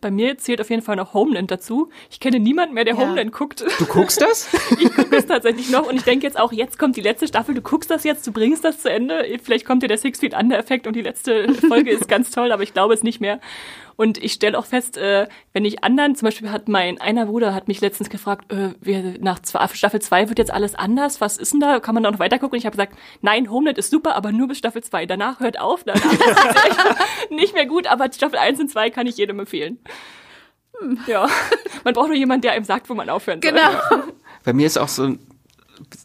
Bei 0.00 0.10
mir 0.10 0.38
zählt 0.38 0.60
auf 0.60 0.70
jeden 0.70 0.82
Fall 0.82 0.96
noch 0.96 1.14
Homeland 1.14 1.50
dazu. 1.50 1.90
Ich 2.10 2.18
kenne 2.20 2.40
niemanden 2.40 2.74
mehr, 2.74 2.84
der 2.84 2.94
Ja. 2.94 3.00
Homeland 3.00 3.32
guckt. 3.32 3.64
Du 3.78 3.86
guckst 3.86 4.20
das? 4.20 4.48
Ich 4.80 4.92
gucke 4.92 5.16
es 5.16 5.26
tatsächlich 5.26 5.70
noch 5.70 5.88
und 5.88 5.96
ich 5.96 6.02
denke 6.02 6.26
jetzt 6.26 6.38
auch, 6.38 6.52
jetzt 6.52 6.78
kommt 6.78 6.96
die 6.96 7.00
letzte 7.00 7.28
Staffel, 7.28 7.54
du 7.54 7.62
guckst 7.62 7.90
das 7.90 8.02
jetzt, 8.04 8.26
du 8.26 8.32
bringst 8.32 8.64
das 8.64 8.80
zu 8.80 8.90
Ende. 8.90 9.24
Vielleicht 9.42 9.64
kommt 9.64 9.82
dir 9.82 9.88
der 9.88 9.98
Six 9.98 10.18
Feet 10.20 10.34
Under 10.34 10.58
Effekt 10.58 10.86
und 10.86 10.94
die 10.96 11.02
letzte 11.02 11.52
Folge 11.54 11.90
ist 11.92 12.08
ganz 12.08 12.30
toll, 12.30 12.50
aber 12.52 12.62
ich 12.64 12.72
glaube 12.74 12.92
es 12.94 13.02
nicht 13.02 13.20
mehr. 13.20 13.40
Und 13.96 14.18
ich 14.22 14.32
stelle 14.32 14.58
auch 14.58 14.66
fest, 14.66 14.98
äh, 14.98 15.26
wenn 15.54 15.64
ich 15.64 15.82
anderen, 15.82 16.14
zum 16.14 16.26
Beispiel 16.26 16.50
hat 16.50 16.68
mein 16.68 17.00
einer 17.00 17.26
Bruder 17.26 17.54
hat 17.54 17.66
mich 17.66 17.80
letztens 17.80 18.10
gefragt, 18.10 18.52
äh, 18.52 18.74
wir, 18.80 19.16
nach 19.20 19.38
zwei, 19.40 19.66
Staffel 19.68 20.00
2 20.00 20.28
wird 20.28 20.38
jetzt 20.38 20.52
alles 20.52 20.74
anders, 20.74 21.20
was 21.20 21.38
ist 21.38 21.54
denn 21.54 21.60
da? 21.60 21.80
Kann 21.80 21.94
man 21.94 22.04
da 22.04 22.10
noch 22.10 22.18
weiter 22.18 22.38
gucken? 22.38 22.56
Und 22.56 22.58
ich 22.58 22.66
habe 22.66 22.76
gesagt, 22.76 22.94
nein, 23.22 23.50
Homeland 23.50 23.78
ist 23.78 23.90
super, 23.90 24.14
aber 24.14 24.32
nur 24.32 24.48
bis 24.48 24.58
Staffel 24.58 24.82
2. 24.82 25.06
Danach 25.06 25.40
hört 25.40 25.58
auf, 25.58 25.84
danach 25.84 26.04
ist 26.04 27.30
nicht 27.30 27.54
mehr 27.54 27.66
gut, 27.66 27.86
aber 27.86 28.12
Staffel 28.12 28.38
1 28.38 28.60
und 28.60 28.70
2 28.70 28.90
kann 28.90 29.06
ich 29.06 29.16
jedem 29.16 29.40
empfehlen. 29.40 29.78
Ja, 31.06 31.26
man 31.84 31.94
braucht 31.94 32.08
nur 32.08 32.16
jemanden, 32.16 32.42
der 32.42 32.52
einem 32.52 32.64
sagt, 32.64 32.90
wo 32.90 32.94
man 32.94 33.08
aufhören 33.08 33.40
soll. 33.40 33.52
Genau. 33.52 33.70
Bei 34.44 34.52
mir 34.52 34.66
ist 34.66 34.76
auch 34.76 34.88
so 34.88 35.16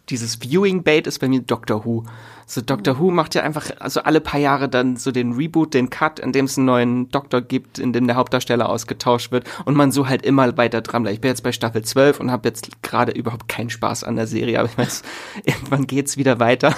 dieses 0.10 0.36
Viewing-Bait 0.42 1.08
ist 1.08 1.20
bei 1.20 1.28
mir 1.28 1.42
Doctor 1.42 1.86
Who. 1.86 2.04
So 2.46 2.62
Doctor 2.62 3.00
Who 3.00 3.12
macht 3.12 3.34
ja 3.36 3.44
einfach, 3.44 3.72
also 3.80 4.02
alle 4.02 4.20
paar 4.20 4.40
Jahre 4.40 4.68
dann 4.68 4.98
so 4.98 5.12
den 5.12 5.34
Reboot, 5.34 5.74
den 5.74 5.90
Cut, 5.90 6.20
in 6.20 6.34
dem 6.34 6.46
es 6.46 6.58
einen 6.58 6.66
neuen 6.66 7.10
Doktor 7.10 7.42
gibt, 7.42 7.80
in 7.80 7.94
dem 7.94 8.08
der 8.08 8.18
Hauptdarsteller 8.18 8.68
ausgetauscht 8.68 9.32
wird 9.32 9.50
und 9.64 9.76
man 9.76 9.92
so 9.92 10.08
halt 10.10 10.26
immer 10.26 10.58
weiter 10.58 10.82
dran 10.82 11.04
bleibt. 11.04 11.16
Ich 11.16 11.22
bin 11.22 11.30
jetzt 11.30 11.44
bei 11.44 11.54
Staffel 11.54 11.84
12 11.84 12.20
und 12.20 12.32
habe 12.32 12.50
jetzt 12.50 12.82
gerade 12.82 13.14
überhaupt 13.14 13.48
keinen 13.48 13.70
Spaß 13.70 14.04
an 14.04 14.18
der 14.18 14.28
Serie, 14.28 14.60
aber 14.60 14.68
ich 14.68 14.78
weiß, 14.78 15.04
irgendwann 15.46 15.88
geht's 15.88 16.18
wieder 16.18 16.40
weiter. 16.40 16.76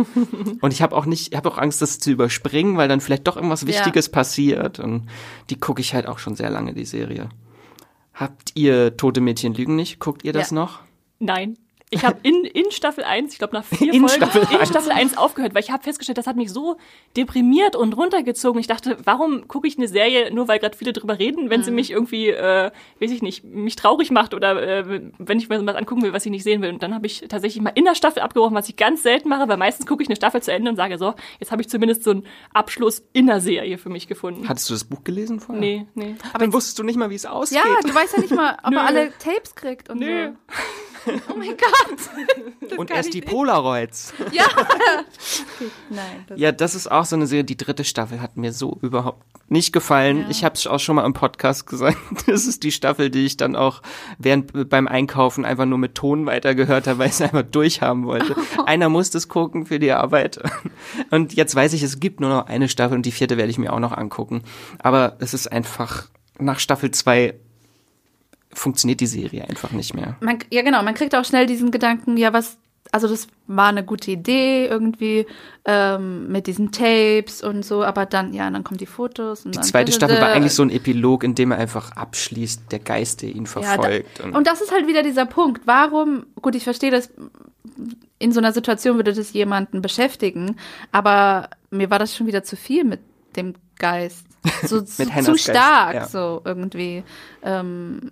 und 0.60 0.72
ich 0.72 0.82
habe 0.82 0.94
auch 0.94 1.06
nicht, 1.06 1.32
ich 1.32 1.36
habe 1.36 1.48
auch 1.48 1.58
Angst, 1.58 1.80
das 1.80 1.98
zu 1.98 2.10
überspringen, 2.10 2.76
weil 2.76 2.88
dann 2.88 3.00
vielleicht 3.00 3.26
doch 3.26 3.36
irgendwas 3.36 3.66
Wichtiges 3.66 4.06
ja. 4.06 4.12
passiert 4.12 4.80
und 4.80 5.08
die 5.48 5.58
gucke 5.58 5.80
ich 5.80 5.94
halt 5.94 6.06
auch 6.06 6.18
schon 6.18 6.36
sehr 6.36 6.50
lange, 6.50 6.74
die 6.74 6.84
Serie. 6.84 7.30
Habt 8.12 8.52
ihr 8.54 8.96
Tote 8.96 9.20
Mädchen 9.20 9.54
lügen 9.54 9.76
nicht? 9.76 9.98
Guckt 9.98 10.24
ihr 10.24 10.32
das 10.32 10.50
ja. 10.50 10.56
noch? 10.56 10.80
Nein. 11.18 11.56
Ich 11.90 12.04
habe 12.04 12.18
in, 12.24 12.44
in 12.44 12.72
Staffel 12.72 13.04
1, 13.04 13.32
ich 13.32 13.38
glaube 13.38 13.54
nach 13.54 13.64
vier 13.64 13.92
in 13.92 14.00
Folgen, 14.00 14.16
Staffel 14.16 14.42
in 14.50 14.66
Staffel 14.66 14.90
1 14.90 15.16
aufgehört, 15.16 15.54
weil 15.54 15.62
ich 15.62 15.70
habe 15.70 15.84
festgestellt, 15.84 16.18
das 16.18 16.26
hat 16.26 16.34
mich 16.34 16.50
so 16.50 16.78
deprimiert 17.16 17.76
und 17.76 17.96
runtergezogen. 17.96 18.58
Ich 18.60 18.66
dachte, 18.66 18.96
warum 19.04 19.46
gucke 19.46 19.68
ich 19.68 19.78
eine 19.78 19.86
Serie, 19.86 20.34
nur 20.34 20.48
weil 20.48 20.58
gerade 20.58 20.76
viele 20.76 20.92
drüber 20.92 21.20
reden, 21.20 21.48
wenn 21.48 21.60
mhm. 21.60 21.64
sie 21.64 21.70
mich 21.70 21.92
irgendwie, 21.92 22.30
äh, 22.30 22.72
weiß 23.00 23.10
ich 23.12 23.22
nicht, 23.22 23.44
mich 23.44 23.76
traurig 23.76 24.10
macht 24.10 24.34
oder 24.34 24.60
äh, 24.60 25.00
wenn 25.18 25.38
ich 25.38 25.48
mir 25.48 25.64
was 25.64 25.76
angucken 25.76 26.02
will, 26.02 26.12
was 26.12 26.26
ich 26.26 26.32
nicht 26.32 26.42
sehen 26.42 26.60
will. 26.60 26.70
Und 26.70 26.82
dann 26.82 26.92
habe 26.92 27.06
ich 27.06 27.24
tatsächlich 27.28 27.62
mal 27.62 27.72
in 27.76 27.84
der 27.84 27.94
Staffel 27.94 28.20
abgebrochen, 28.20 28.56
was 28.56 28.68
ich 28.68 28.74
ganz 28.74 29.04
selten 29.04 29.28
mache, 29.28 29.48
weil 29.48 29.56
meistens 29.56 29.86
gucke 29.86 30.02
ich 30.02 30.08
eine 30.08 30.16
Staffel 30.16 30.42
zu 30.42 30.52
Ende 30.52 30.70
und 30.70 30.76
sage 30.76 30.98
so, 30.98 31.14
jetzt 31.38 31.52
habe 31.52 31.62
ich 31.62 31.68
zumindest 31.68 32.02
so 32.02 32.10
einen 32.10 32.26
Abschluss 32.52 33.04
in 33.12 33.28
der 33.28 33.40
Serie 33.40 33.78
für 33.78 33.90
mich 33.90 34.08
gefunden. 34.08 34.48
Hattest 34.48 34.68
du 34.70 34.74
das 34.74 34.82
Buch 34.82 35.04
gelesen 35.04 35.38
vorher? 35.38 35.60
Nee, 35.60 35.86
nee. 35.94 36.16
Aber 36.30 36.40
dann 36.40 36.52
wusstest 36.52 36.80
du 36.80 36.82
nicht 36.82 36.96
mal, 36.96 37.10
wie 37.10 37.14
es 37.14 37.26
ausgeht. 37.26 37.60
Ja, 37.64 37.80
du 37.80 37.94
weißt 37.94 38.16
ja 38.16 38.22
nicht 38.22 38.34
mal, 38.34 38.58
ob 38.64 38.72
er 38.74 38.86
alle 38.86 39.12
Tapes 39.18 39.54
kriegt 39.54 39.88
und 39.88 40.00
Nö. 40.00 40.32
so. 40.48 40.54
Oh 41.28 41.36
mein 41.36 41.56
Gott. 41.56 42.78
und 42.78 42.90
erst 42.90 43.14
die 43.14 43.20
Polaroids. 43.20 44.12
Ja. 44.32 44.44
Nein. 45.90 46.24
Das 46.26 46.38
ja, 46.38 46.52
das 46.52 46.74
ist 46.74 46.90
auch 46.90 47.04
so 47.04 47.16
eine 47.16 47.26
Serie. 47.26 47.44
Die 47.44 47.56
dritte 47.56 47.84
Staffel 47.84 48.20
hat 48.20 48.36
mir 48.36 48.52
so 48.52 48.78
überhaupt 48.82 49.22
nicht 49.48 49.72
gefallen. 49.72 50.22
Ja. 50.22 50.26
Ich 50.30 50.44
habe 50.44 50.54
es 50.54 50.66
auch 50.66 50.80
schon 50.80 50.96
mal 50.96 51.04
im 51.04 51.12
Podcast 51.12 51.66
gesagt. 51.66 51.96
Das 52.26 52.46
ist 52.46 52.62
die 52.62 52.72
Staffel, 52.72 53.10
die 53.10 53.24
ich 53.24 53.36
dann 53.36 53.54
auch 53.54 53.82
während 54.18 54.68
beim 54.68 54.88
Einkaufen 54.88 55.44
einfach 55.44 55.66
nur 55.66 55.78
mit 55.78 55.94
Ton 55.94 56.26
weitergehört 56.26 56.86
habe, 56.86 56.98
weil 56.98 57.08
ich 57.08 57.14
es 57.14 57.22
einfach 57.22 57.42
durchhaben 57.42 58.06
wollte. 58.06 58.34
Oh. 58.58 58.62
Einer 58.64 58.88
muss 58.88 59.10
das 59.10 59.28
gucken 59.28 59.66
für 59.66 59.78
die 59.78 59.92
Arbeit. 59.92 60.40
Und 61.10 61.34
jetzt 61.34 61.54
weiß 61.54 61.72
ich, 61.72 61.82
es 61.82 62.00
gibt 62.00 62.20
nur 62.20 62.30
noch 62.30 62.46
eine 62.46 62.68
Staffel 62.68 62.96
und 62.96 63.06
die 63.06 63.12
vierte 63.12 63.36
werde 63.36 63.50
ich 63.50 63.58
mir 63.58 63.72
auch 63.72 63.80
noch 63.80 63.92
angucken. 63.92 64.42
Aber 64.78 65.16
es 65.20 65.34
ist 65.34 65.50
einfach 65.52 66.08
nach 66.38 66.58
Staffel 66.58 66.90
zwei 66.90 67.34
funktioniert 68.56 69.00
die 69.00 69.06
Serie 69.06 69.44
einfach 69.48 69.70
nicht 69.72 69.94
mehr. 69.94 70.16
Man, 70.20 70.38
ja, 70.50 70.62
genau, 70.62 70.82
man 70.82 70.94
kriegt 70.94 71.14
auch 71.14 71.24
schnell 71.24 71.46
diesen 71.46 71.70
Gedanken, 71.70 72.16
ja, 72.16 72.32
was, 72.32 72.58
also 72.90 73.06
das 73.06 73.28
war 73.46 73.68
eine 73.68 73.84
gute 73.84 74.10
Idee 74.10 74.66
irgendwie 74.66 75.26
ähm, 75.64 76.28
mit 76.28 76.46
diesen 76.46 76.72
Tapes 76.72 77.42
und 77.42 77.64
so, 77.64 77.84
aber 77.84 78.06
dann, 78.06 78.32
ja, 78.32 78.50
dann 78.50 78.64
kommen 78.64 78.78
die 78.78 78.86
Fotos. 78.86 79.44
Und 79.44 79.54
die 79.54 79.60
zweite 79.60 79.92
Staffel 79.92 80.20
war 80.20 80.28
eigentlich 80.28 80.54
so 80.54 80.62
ein 80.62 80.70
Epilog, 80.70 81.22
in 81.22 81.34
dem 81.34 81.52
er 81.52 81.58
einfach 81.58 81.92
abschließt, 81.92 82.72
der 82.72 82.78
Geist, 82.78 83.22
der 83.22 83.30
ihn 83.30 83.46
verfolgt. 83.46 84.08
Ja, 84.18 84.22
da, 84.22 84.24
und, 84.24 84.36
und 84.36 84.46
das 84.46 84.60
ist 84.60 84.72
halt 84.72 84.86
wieder 84.86 85.02
dieser 85.02 85.26
Punkt. 85.26 85.66
Warum, 85.66 86.26
gut, 86.40 86.54
ich 86.54 86.64
verstehe 86.64 86.90
das, 86.90 87.10
in 88.18 88.32
so 88.32 88.40
einer 88.40 88.52
Situation 88.52 88.96
würde 88.96 89.12
das 89.12 89.32
jemanden 89.32 89.82
beschäftigen, 89.82 90.56
aber 90.92 91.50
mir 91.70 91.90
war 91.90 91.98
das 91.98 92.16
schon 92.16 92.26
wieder 92.26 92.42
zu 92.42 92.56
viel 92.56 92.84
mit 92.84 93.00
dem 93.36 93.54
Geist. 93.78 94.26
So, 94.64 94.80
so 94.84 95.04
zu 95.04 95.36
stark, 95.36 95.94
ja. 95.94 96.08
so 96.08 96.40
irgendwie. 96.44 97.04
Ähm, 97.42 98.10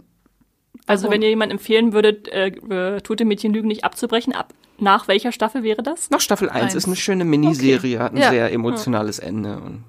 also 0.87 1.11
wenn 1.11 1.23
ihr 1.23 1.29
jemand 1.29 1.53
empfehlen 1.53 1.92
würdet, 1.92 2.29
äh, 2.29 2.49
äh, 2.49 3.01
Tote 3.01 3.25
Mädchen 3.25 3.53
lügen 3.53 3.68
nicht 3.68 3.85
abzubrechen, 3.85 4.35
ab 4.35 4.53
nach 4.79 5.09
welcher 5.09 5.33
Staffel 5.33 5.62
wäre 5.62 5.83
das? 5.83 6.11
Nach 6.11 6.20
Staffel 6.20 6.51
1 6.51 6.75
ist 6.75 6.87
eine 6.87 6.97
schöne 6.97 7.25
Miniserie, 7.25 7.97
okay. 7.97 8.05
hat 8.05 8.12
ein 8.12 8.18
ja. 8.18 8.31
sehr 8.31 8.53
emotionales 8.53 9.18
ja. 9.18 9.25
Ende 9.25 9.57
und 9.57 9.85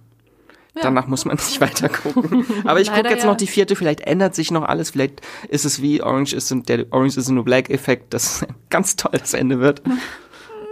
ja. 0.76 0.84
danach 0.84 1.08
muss 1.08 1.26
man 1.26 1.38
nicht 1.38 1.60
weiter 1.62 1.90
gucken. 1.90 2.46
Aber 2.66 2.80
ich 2.80 2.92
gucke 2.92 3.10
jetzt 3.10 3.24
ja. 3.24 3.30
noch 3.30 3.38
die 3.38 3.48
vierte, 3.48 3.76
vielleicht 3.76 4.02
ändert 4.02 4.36
sich 4.36 4.52
noch 4.52 4.64
alles, 4.64 4.92
vielleicht 4.92 5.22
ist 5.50 5.66
es 5.66 5.82
wie 5.82 6.02
Orange 6.02 6.36
is 6.36 6.52
in, 6.52 6.64
der 6.64 6.86
Orange 6.92 7.18
is 7.18 7.26
the 7.26 7.34
New 7.34 7.44
Black 7.44 7.70
Effekt, 7.70 8.14
dass 8.14 8.46
ganz 8.70 8.96
toll 8.96 9.18
das 9.20 9.34
Ende 9.34 9.60
wird. 9.60 9.82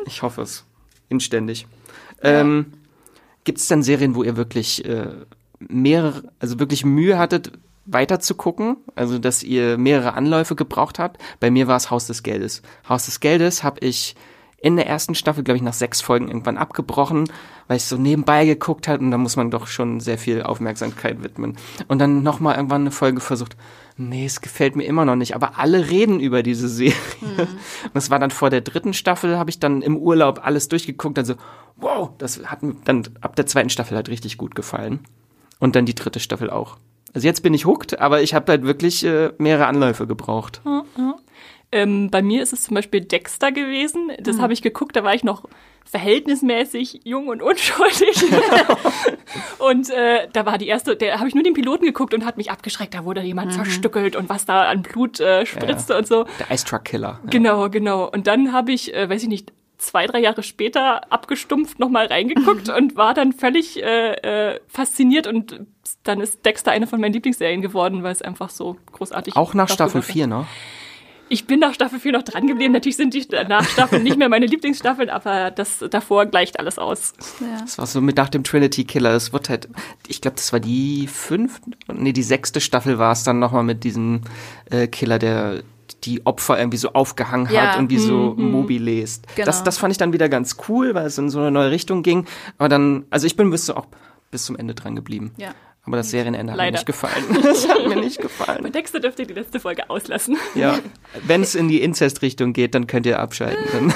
Ich 0.06 0.22
hoffe 0.22 0.42
es. 0.42 0.66
Inständig. 1.08 1.66
Ähm, 2.22 2.74
Gibt 3.46 3.60
es 3.60 3.70
denn 3.70 3.84
Serien, 3.84 4.16
wo 4.16 4.24
ihr 4.24 4.36
wirklich 4.36 4.84
äh, 4.84 5.08
mehrere, 5.60 6.30
also 6.40 6.60
wirklich 6.60 6.84
Mühe 6.84 7.18
hattet, 7.18 7.54
weiter 7.86 8.20
zu 8.20 8.36
gucken, 8.36 8.78
also 8.96 9.20
dass 9.20 9.44
ihr 9.44 9.78
mehrere 9.78 10.14
Anläufe 10.14 10.56
gebraucht 10.56 11.00
habt. 11.00 11.22
Bei 11.40 11.52
mir 11.52 11.68
war 11.68 11.78
es 11.78 11.92
Haus 11.92 12.08
des 12.08 12.24
Geldes. 12.24 12.62
Haus 12.88 13.06
des 13.06 13.20
Geldes 13.20 13.64
habe 13.64 13.80
ich 13.82 14.16
in 14.64 14.78
der 14.78 14.88
ersten 14.88 15.14
Staffel, 15.14 15.44
glaube 15.44 15.58
ich, 15.58 15.64
nach 15.64 15.74
sechs 15.74 16.00
Folgen 16.00 16.30
irgendwann 16.30 16.58
abgebrochen, 16.58 17.30
weil 17.68 17.76
ich 17.78 17.84
so 17.84 17.98
nebenbei 17.98 18.46
geguckt 18.46 18.88
hat 18.88 19.02
und 19.02 19.12
da 19.12 19.18
muss 19.18 19.36
man 19.36 19.52
doch 19.52 19.68
schon 19.68 20.00
sehr 20.00 20.18
viel 20.18 20.42
Aufmerksamkeit 20.42 21.22
widmen. 21.22 21.58
Und 21.90 22.00
dann 22.00 22.24
nochmal 22.24 22.56
irgendwann 22.56 22.82
eine 22.82 22.92
Folge 22.92 23.20
versucht, 23.20 23.58
nee, 23.98 24.26
es 24.26 24.40
gefällt 24.40 24.78
mir 24.78 24.86
immer 24.86 25.04
noch 25.04 25.18
nicht, 25.18 25.36
aber 25.36 25.60
alle 25.60 25.90
reden 25.90 26.22
über 26.22 26.44
diese 26.44 26.70
Serie. 26.70 26.96
Mhm. 27.20 27.48
Das 27.94 28.10
war 28.10 28.20
dann 28.20 28.32
vor 28.32 28.50
der 28.50 28.62
dritten 28.62 28.94
Staffel, 28.94 29.38
habe 29.38 29.50
ich 29.50 29.60
dann 29.60 29.82
im 29.82 29.98
Urlaub 29.98 30.40
alles 30.42 30.70
durchgeguckt, 30.70 31.20
also 31.20 31.36
wow, 31.76 32.12
das 32.18 32.46
hat 32.46 32.64
mir 32.64 32.76
dann 32.86 33.04
ab 33.20 33.36
der 33.36 33.48
zweiten 33.48 33.70
Staffel 33.70 33.98
halt 33.98 34.08
richtig 34.08 34.38
gut 34.38 34.56
gefallen. 34.56 35.02
Und 35.60 35.76
dann 35.76 35.86
die 35.86 35.96
dritte 35.96 36.22
Staffel 36.22 36.50
auch. 36.50 36.78
Also 37.14 37.28
jetzt 37.28 37.42
bin 37.42 37.54
ich 37.54 37.66
hooked, 37.66 38.00
aber 38.00 38.22
ich 38.22 38.34
habe 38.34 38.52
halt 38.52 38.64
wirklich 38.64 39.04
äh, 39.04 39.32
mehrere 39.38 39.68
Anläufe 39.68 40.08
gebraucht. 40.08 40.62
Ja. 40.66 40.84
Ähm, 41.74 42.12
bei 42.12 42.22
mir 42.22 42.44
ist 42.44 42.54
es 42.54 42.64
zum 42.64 42.76
Beispiel 42.76 43.02
Dexter 43.02 43.52
gewesen. 43.52 44.12
Das 44.20 44.38
mhm. 44.38 44.42
habe 44.42 44.54
ich 44.54 44.62
geguckt, 44.62 44.96
da 44.96 45.04
war 45.04 45.16
ich 45.16 45.24
noch 45.24 45.46
verhältnismäßig 45.86 47.02
jung 47.04 47.28
und 47.30 47.42
unschuldig. 47.42 48.24
und 49.60 49.90
äh, 49.90 50.28
da 50.32 50.46
war 50.46 50.60
die 50.60 50.68
erste, 50.68 50.96
da 50.96 51.18
habe 51.18 51.28
ich 51.28 51.34
nur 51.34 51.44
den 51.44 51.54
Piloten 51.54 51.86
geguckt 51.86 52.14
und 52.14 52.26
hat 52.26 52.38
mich 52.38 52.52
abgeschreckt. 52.52 52.94
Da 52.94 53.06
wurde 53.06 53.22
jemand 53.22 53.52
mhm. 53.52 53.64
zerstückelt 53.64 54.16
und 54.16 54.30
was 54.30 54.46
da 54.46 54.70
an 54.70 54.84
Blut 54.84 55.20
äh, 55.20 55.48
spritzte 55.48 55.94
ja. 55.94 56.00
und 56.00 56.08
so. 56.08 56.26
Der 56.40 56.52
Ice 56.52 56.64
Truck 56.64 56.86
Killer. 56.86 57.20
Ja. 57.24 57.30
Genau, 57.32 57.70
genau. 57.70 58.08
Und 58.08 58.28
dann 58.28 58.54
habe 58.54 58.72
ich, 58.72 58.94
äh, 58.94 59.10
weiß 59.10 59.24
ich 59.24 59.30
nicht, 59.30 59.52
zwei, 59.84 60.08
drei 60.08 60.20
Jahre 60.20 60.44
später 60.44 61.12
abgestumpft 61.12 61.80
nochmal 61.80 62.08
reingeguckt 62.08 62.70
und 62.78 62.96
war 62.96 63.14
dann 63.14 63.34
völlig 63.34 63.82
äh, 63.82 64.14
äh, 64.54 64.60
fasziniert 64.68 65.28
und 65.28 65.62
dann 66.04 66.22
ist 66.22 66.46
Dexter 66.46 66.72
eine 66.72 66.88
von 66.88 67.00
meinen 67.00 67.14
Lieblingsserien 67.14 67.62
geworden, 67.62 68.04
weil 68.04 68.12
es 68.12 68.22
einfach 68.22 68.50
so 68.50 68.78
großartig 68.92 69.36
Auch 69.36 69.54
nach 69.54 69.70
Staffel 69.70 70.02
4, 70.02 70.28
ne? 70.28 70.46
Ich 71.30 71.48
bin 71.48 71.60
nach 71.60 71.74
Staffel 71.74 72.00
4 72.00 72.12
noch 72.12 72.22
dran 72.22 72.46
geblieben. 72.48 72.74
Natürlich 72.74 72.98
sind 72.98 73.14
die 73.14 73.26
nach 73.48 73.68
Staffeln 73.68 74.04
nicht 74.04 74.18
mehr 74.18 74.30
meine 74.30 74.46
Lieblingsstaffeln, 74.46 75.10
aber 75.10 75.52
das 75.52 75.84
davor 75.90 76.26
gleicht 76.26 76.60
alles 76.60 76.78
aus. 76.78 77.14
Ja. 77.40 77.60
Das 77.62 77.78
war 77.78 77.88
so 77.88 78.02
mit 78.02 78.18
nach 78.18 78.30
dem 78.30 78.44
Trinity 78.44 78.84
Killer. 78.84 79.16
Es 79.16 79.34
wird 79.34 79.50
halt, 79.50 79.70
ich 80.08 80.22
glaube, 80.22 80.36
das 80.36 80.54
war 80.54 80.60
die 80.60 81.08
fünfte, 81.08 81.72
nee, 81.92 82.14
die 82.14 82.24
sechste 82.24 82.62
Staffel 82.62 83.00
war 83.00 83.14
es 83.14 83.24
dann 83.24 83.40
nochmal 83.40 83.64
mit 83.64 83.84
diesem 83.84 84.22
äh, 84.70 84.88
Killer, 84.88 85.18
der 85.18 85.64
die 86.04 86.26
Opfer 86.26 86.58
irgendwie 86.58 86.78
so 86.78 86.94
aufgehangen 86.94 87.52
ja. 87.52 87.74
hat 87.74 87.80
und 87.80 87.90
wie 87.90 87.98
so 87.98 88.34
mhm. 88.38 88.52
Mobi 88.52 88.78
lest. 88.78 89.28
Genau. 89.36 89.46
Das, 89.46 89.64
das 89.64 89.78
fand 89.78 89.92
ich 89.92 89.98
dann 89.98 90.14
wieder 90.14 90.30
ganz 90.30 90.58
cool, 90.68 90.94
weil 90.94 91.06
es 91.06 91.18
in 91.18 91.30
so 91.30 91.40
eine 91.40 91.52
neue 91.52 91.72
Richtung 91.72 92.04
ging. 92.04 92.26
Aber 92.58 92.70
dann, 92.70 93.06
also 93.10 93.28
ich 93.28 93.36
bin 93.36 93.50
bis, 93.50 93.66
so 93.66 93.76
auch 93.76 93.88
bis 94.32 94.46
zum 94.46 94.58
Ende 94.58 94.76
dran 94.76 94.96
geblieben. 94.96 95.32
Ja. 95.38 95.54
Aber 95.86 95.98
das 95.98 96.12
Serienende 96.12 96.54
hat 96.54 96.58
Leider. 96.58 96.72
mir 96.72 96.78
nicht 96.78 96.86
gefallen. 96.86 97.24
Das 97.44 97.68
hat 97.68 97.86
mir 97.88 97.98
nicht 97.98 98.22
gefallen. 98.22 98.64
Bei 98.64 98.70
Dexter 98.70 99.00
dürft 99.00 99.20
ihr 99.20 99.26
die 99.26 99.34
letzte 99.34 99.60
Folge 99.60 99.90
auslassen. 99.90 100.38
Ja, 100.56 100.80
wenn 101.26 101.42
es 101.42 101.56
in 101.56 101.68
die 101.68 101.82
Inzest-Richtung 101.82 102.54
geht, 102.54 102.74
dann 102.74 102.88
könnt 102.88 103.06
ihr 103.06 103.20
abschalten. 103.20 103.94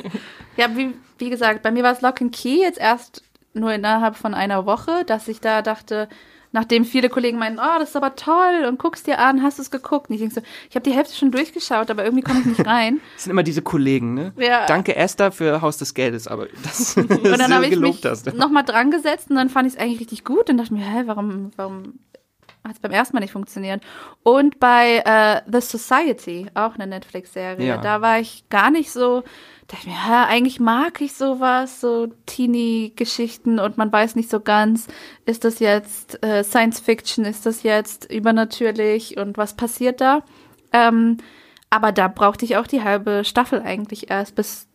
ja, 0.56 0.74
wie, 0.74 0.94
wie 1.18 1.30
gesagt, 1.30 1.62
bei 1.62 1.70
mir 1.70 1.82
war 1.82 1.92
es 1.92 2.00
Lock 2.00 2.22
and 2.22 2.34
Key 2.34 2.60
jetzt 2.60 2.78
erst 2.78 3.22
nur 3.52 3.72
innerhalb 3.72 4.16
von 4.16 4.34
einer 4.34 4.66
Woche, 4.66 5.04
dass 5.06 5.28
ich 5.28 5.40
da 5.40 5.62
dachte, 5.62 6.08
nachdem 6.56 6.86
viele 6.86 7.10
Kollegen 7.10 7.38
meinen, 7.38 7.58
oh, 7.58 7.78
das 7.78 7.90
ist 7.90 7.96
aber 7.96 8.16
toll 8.16 8.64
und 8.66 8.78
guckst 8.78 9.06
dir 9.06 9.18
an, 9.18 9.42
hast 9.42 9.58
du 9.58 9.62
es 9.62 9.70
geguckt? 9.70 10.08
Und 10.08 10.14
ich 10.14 10.20
denke 10.20 10.36
so, 10.36 10.40
ich 10.70 10.74
habe 10.74 10.82
die 10.82 10.96
Hälfte 10.96 11.14
schon 11.14 11.30
durchgeschaut, 11.30 11.90
aber 11.90 12.02
irgendwie 12.02 12.22
komme 12.22 12.40
ich 12.40 12.46
nicht 12.46 12.66
rein. 12.66 13.00
Das 13.14 13.24
sind 13.24 13.32
immer 13.32 13.42
diese 13.42 13.60
Kollegen, 13.60 14.14
ne? 14.14 14.32
Ja. 14.38 14.64
Danke 14.64 14.96
Esther 14.96 15.32
für 15.32 15.60
Haus 15.60 15.76
des 15.76 15.92
Geldes, 15.92 16.26
aber 16.26 16.46
das 16.62 16.96
Und 16.96 17.10
dann 17.24 17.52
habe 17.54 17.66
ich 17.66 17.78
mich 17.78 18.02
nochmal 18.34 18.64
dran 18.64 18.90
gesetzt 18.90 19.28
und 19.28 19.36
dann 19.36 19.50
fand 19.50 19.68
ich 19.68 19.74
es 19.74 19.78
eigentlich 19.78 20.00
richtig 20.00 20.24
gut 20.24 20.48
und 20.48 20.56
dachte 20.56 20.72
mir, 20.72 20.80
hä, 20.80 21.02
warum, 21.04 21.50
warum 21.56 21.98
hat 22.68 22.76
es 22.76 22.80
beim 22.80 22.92
ersten 22.92 23.16
Mal 23.16 23.20
nicht 23.20 23.32
funktioniert. 23.32 23.82
Und 24.22 24.58
bei 24.58 25.02
uh, 25.06 25.50
The 25.50 25.60
Society, 25.60 26.46
auch 26.54 26.74
eine 26.74 26.86
Netflix-Serie, 26.86 27.66
ja. 27.66 27.76
da 27.78 28.00
war 28.00 28.18
ich 28.18 28.48
gar 28.48 28.70
nicht 28.70 28.90
so 28.90 29.22
dachte 29.68 29.88
ich 29.88 29.94
mir, 29.94 29.98
ja, 30.08 30.26
eigentlich 30.26 30.60
mag 30.60 31.00
ich 31.00 31.14
sowas, 31.14 31.80
so 31.80 32.08
Teenie-Geschichten 32.26 33.58
und 33.58 33.76
man 33.76 33.92
weiß 33.92 34.14
nicht 34.14 34.30
so 34.30 34.40
ganz, 34.40 34.86
ist 35.24 35.44
das 35.44 35.58
jetzt 35.58 36.22
äh, 36.22 36.44
Science 36.44 36.80
Fiction, 36.80 37.24
ist 37.24 37.46
das 37.46 37.62
jetzt 37.62 38.10
übernatürlich 38.10 39.16
und 39.16 39.36
was 39.36 39.54
passiert 39.54 40.00
da? 40.00 40.22
Ähm, 40.72 41.18
aber 41.70 41.92
da 41.92 42.08
brauchte 42.08 42.44
ich 42.44 42.56
auch 42.56 42.66
die 42.66 42.84
halbe 42.84 43.24
Staffel 43.24 43.60
eigentlich 43.60 44.10
erst, 44.10 44.36
bis 44.36 44.68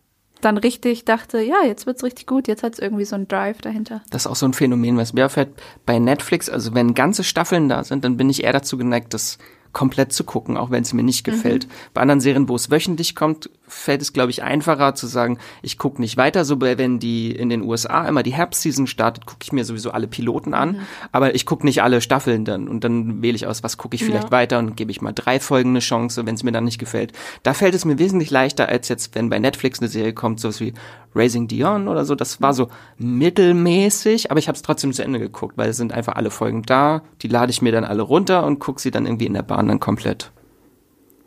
dann 0.44 0.58
richtig 0.58 1.04
dachte, 1.04 1.40
ja, 1.40 1.64
jetzt 1.66 1.86
wird's 1.86 2.04
richtig 2.04 2.26
gut, 2.26 2.48
jetzt 2.48 2.62
hat's 2.62 2.78
irgendwie 2.78 3.04
so 3.04 3.14
einen 3.14 3.28
Drive 3.28 3.60
dahinter. 3.60 4.02
Das 4.10 4.22
ist 4.22 4.30
auch 4.30 4.36
so 4.36 4.46
ein 4.46 4.52
Phänomen, 4.52 4.96
was 4.96 5.12
mir 5.12 5.26
auffällt 5.26 5.50
bei 5.86 5.98
Netflix, 5.98 6.48
also 6.48 6.74
wenn 6.74 6.94
ganze 6.94 7.24
Staffeln 7.24 7.68
da 7.68 7.84
sind, 7.84 8.04
dann 8.04 8.16
bin 8.16 8.28
ich 8.28 8.44
eher 8.44 8.52
dazu 8.52 8.76
geneigt, 8.76 9.14
das 9.14 9.38
komplett 9.72 10.12
zu 10.12 10.24
gucken, 10.24 10.56
auch 10.56 10.70
wenn 10.70 10.82
es 10.82 10.92
mir 10.92 11.02
nicht 11.02 11.24
gefällt. 11.24 11.66
Mhm. 11.66 11.70
Bei 11.94 12.02
anderen 12.02 12.20
Serien, 12.20 12.48
wo 12.48 12.54
es 12.54 12.70
wöchentlich 12.70 13.14
kommt, 13.14 13.48
fällt 13.72 14.02
es, 14.02 14.12
glaube 14.12 14.30
ich, 14.30 14.42
einfacher 14.42 14.94
zu 14.94 15.06
sagen, 15.06 15.38
ich 15.62 15.78
gucke 15.78 16.00
nicht 16.00 16.16
weiter. 16.16 16.44
So, 16.44 16.60
wenn 16.60 16.98
die 16.98 17.32
in 17.32 17.48
den 17.48 17.62
USA 17.62 18.06
immer 18.06 18.22
die 18.22 18.32
Herbstseason 18.32 18.86
startet, 18.86 19.26
gucke 19.26 19.40
ich 19.42 19.52
mir 19.52 19.64
sowieso 19.64 19.90
alle 19.90 20.06
Piloten 20.06 20.54
an, 20.54 20.72
mhm. 20.72 20.80
aber 21.10 21.34
ich 21.34 21.46
gucke 21.46 21.66
nicht 21.66 21.82
alle 21.82 22.00
Staffeln 22.00 22.44
dann 22.44 22.68
und 22.68 22.84
dann 22.84 23.22
wähle 23.22 23.34
ich 23.34 23.46
aus, 23.46 23.62
was 23.62 23.78
gucke 23.78 23.96
ich 23.96 24.04
vielleicht 24.04 24.24
ja. 24.24 24.30
weiter 24.30 24.58
und 24.58 24.76
gebe 24.76 24.90
ich 24.90 25.00
mal 25.00 25.12
drei 25.12 25.40
Folgen 25.40 25.70
eine 25.70 25.80
Chance, 25.80 26.26
wenn 26.26 26.34
es 26.34 26.42
mir 26.42 26.52
dann 26.52 26.64
nicht 26.64 26.78
gefällt. 26.78 27.12
Da 27.42 27.54
fällt 27.54 27.74
es 27.74 27.84
mir 27.84 27.98
wesentlich 27.98 28.30
leichter, 28.30 28.68
als 28.68 28.88
jetzt, 28.88 29.14
wenn 29.14 29.30
bei 29.30 29.38
Netflix 29.38 29.80
eine 29.80 29.88
Serie 29.88 30.12
kommt, 30.12 30.40
sowas 30.40 30.60
wie 30.60 30.74
Raising 31.14 31.48
Dion 31.48 31.88
oder 31.88 32.04
so. 32.04 32.14
Das 32.14 32.40
war 32.40 32.54
so 32.54 32.68
mittelmäßig, 32.98 34.30
aber 34.30 34.38
ich 34.38 34.48
habe 34.48 34.56
es 34.56 34.62
trotzdem 34.62 34.92
zu 34.92 35.02
Ende 35.02 35.18
geguckt, 35.18 35.56
weil 35.56 35.70
es 35.70 35.76
sind 35.76 35.92
einfach 35.92 36.14
alle 36.16 36.30
Folgen 36.30 36.62
da. 36.62 37.02
Die 37.22 37.28
lade 37.28 37.50
ich 37.50 37.62
mir 37.62 37.72
dann 37.72 37.84
alle 37.84 38.02
runter 38.02 38.44
und 38.44 38.58
gucke 38.58 38.80
sie 38.80 38.90
dann 38.90 39.06
irgendwie 39.06 39.26
in 39.26 39.34
der 39.34 39.42
Bahn 39.42 39.68
dann 39.68 39.80
komplett. 39.80 40.30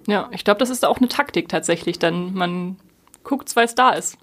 Ja, 0.08 0.30
ich 0.32 0.44
glaube, 0.44 0.60
das 0.60 0.70
ist 0.70 0.86
auch 0.86 0.98
eine 0.98 1.08
Taktik 1.08 1.50
tatsächlich, 1.50 2.00
dann 2.00 2.34
man 2.34 2.78
guckt, 3.24 3.56
weil 3.56 3.66
es 3.66 3.76
da 3.76 3.92
ist. 3.92 4.18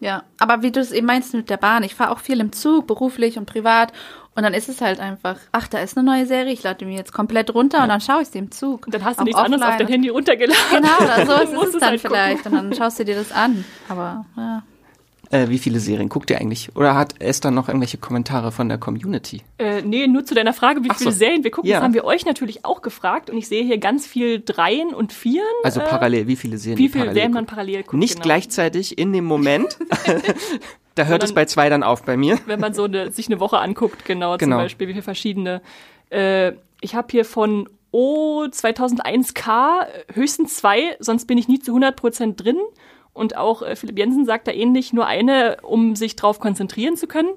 Ja, 0.00 0.24
aber 0.38 0.62
wie 0.62 0.70
du 0.70 0.80
es 0.80 0.92
eben 0.92 1.06
meinst 1.06 1.34
mit 1.34 1.50
der 1.50 1.56
Bahn, 1.56 1.82
ich 1.82 1.94
fahre 1.94 2.10
auch 2.10 2.18
viel 2.18 2.40
im 2.40 2.52
Zug, 2.52 2.86
beruflich 2.86 3.38
und 3.38 3.46
privat. 3.46 3.92
Und 4.36 4.42
dann 4.42 4.52
ist 4.52 4.68
es 4.68 4.80
halt 4.80 4.98
einfach, 4.98 5.36
ach, 5.52 5.68
da 5.68 5.78
ist 5.78 5.96
eine 5.96 6.04
neue 6.04 6.26
Serie, 6.26 6.52
ich 6.52 6.62
lade 6.62 6.78
die 6.80 6.84
mir 6.84 6.96
jetzt 6.96 7.12
komplett 7.12 7.54
runter 7.54 7.78
ja. 7.78 7.84
und 7.84 7.88
dann 7.88 8.00
schaue 8.00 8.22
ich 8.22 8.28
sie 8.28 8.38
im 8.38 8.50
Zug. 8.50 8.86
Und 8.86 8.94
dann 8.94 9.04
hast 9.04 9.20
du 9.20 9.24
nichts 9.24 9.38
anderes 9.38 9.62
auf 9.62 9.76
dein 9.76 9.86
Handy 9.86 10.08
runtergeladen. 10.08 10.60
Genau, 10.72 10.96
oder 10.98 11.46
so 11.46 11.62
ist 11.62 11.74
es 11.74 11.80
dann 11.80 11.90
halt 11.90 12.00
vielleicht. 12.00 12.42
Gucken. 12.42 12.58
Und 12.58 12.70
dann 12.70 12.74
schaust 12.76 12.98
du 12.98 13.04
dir 13.04 13.14
das 13.14 13.30
an. 13.30 13.64
Aber 13.88 14.26
ja. 14.36 14.62
Äh, 15.30 15.48
wie 15.48 15.58
viele 15.58 15.80
Serien 15.80 16.08
guckt 16.08 16.30
ihr 16.30 16.40
eigentlich? 16.40 16.74
Oder 16.76 16.94
hat 16.94 17.20
Esther 17.20 17.50
noch 17.50 17.68
irgendwelche 17.68 17.98
Kommentare 17.98 18.52
von 18.52 18.68
der 18.68 18.78
Community? 18.78 19.42
Äh, 19.58 19.82
nee, 19.82 20.06
nur 20.06 20.24
zu 20.24 20.34
deiner 20.34 20.52
Frage, 20.52 20.84
wie 20.84 20.88
Ach 20.90 20.96
viele 20.96 21.12
so. 21.12 21.18
Serien 21.18 21.44
wir 21.44 21.50
gucken. 21.50 21.70
Ja. 21.70 21.76
Das 21.76 21.84
haben 21.84 21.94
wir 21.94 22.04
euch 22.04 22.24
natürlich 22.24 22.64
auch 22.64 22.82
gefragt. 22.82 23.30
Und 23.30 23.38
ich 23.38 23.48
sehe 23.48 23.64
hier 23.64 23.78
ganz 23.78 24.06
viel 24.06 24.40
Dreien 24.40 24.94
und 24.94 25.12
Vieren. 25.12 25.46
Also 25.62 25.80
äh, 25.80 25.84
parallel, 25.84 26.26
wie 26.26 26.36
viele 26.36 26.58
Serien 26.58 26.78
Wie 26.78 26.88
viele 26.88 27.12
Serien 27.12 27.32
man 27.32 27.46
parallel 27.46 27.82
guckt. 27.82 27.94
Nicht 27.94 28.14
genau. 28.14 28.24
gleichzeitig 28.24 28.98
in 28.98 29.12
dem 29.12 29.24
Moment. 29.24 29.78
da 30.94 31.04
hört 31.06 31.22
dann, 31.22 31.28
es 31.28 31.34
bei 31.34 31.44
zwei 31.46 31.68
dann 31.68 31.82
auf 31.82 32.02
bei 32.04 32.16
mir. 32.16 32.38
Wenn 32.46 32.60
man 32.60 32.74
so 32.74 32.84
eine, 32.84 33.10
sich 33.10 33.28
eine 33.28 33.40
Woche 33.40 33.58
anguckt, 33.58 34.04
genau, 34.04 34.36
genau. 34.36 34.56
zum 34.56 34.64
Beispiel, 34.64 34.88
wie 34.88 34.92
viele 34.92 35.02
verschiedene. 35.02 35.62
Äh, 36.10 36.52
ich 36.80 36.94
habe 36.94 37.08
hier 37.10 37.24
von 37.24 37.68
O 37.90 38.42
2001K 38.42 39.86
höchstens 40.12 40.56
zwei, 40.56 40.96
sonst 40.98 41.26
bin 41.26 41.38
ich 41.38 41.46
nie 41.46 41.60
zu 41.60 41.76
100% 41.76 42.34
drin. 42.34 42.58
Und 43.14 43.36
auch 43.36 43.62
äh, 43.62 43.76
Philipp 43.76 43.98
Jensen 43.98 44.26
sagt 44.26 44.48
da 44.48 44.52
ähnlich, 44.52 44.92
nur 44.92 45.06
eine, 45.06 45.58
um 45.62 45.96
sich 45.96 46.16
drauf 46.16 46.40
konzentrieren 46.40 46.96
zu 46.96 47.06
können. 47.06 47.30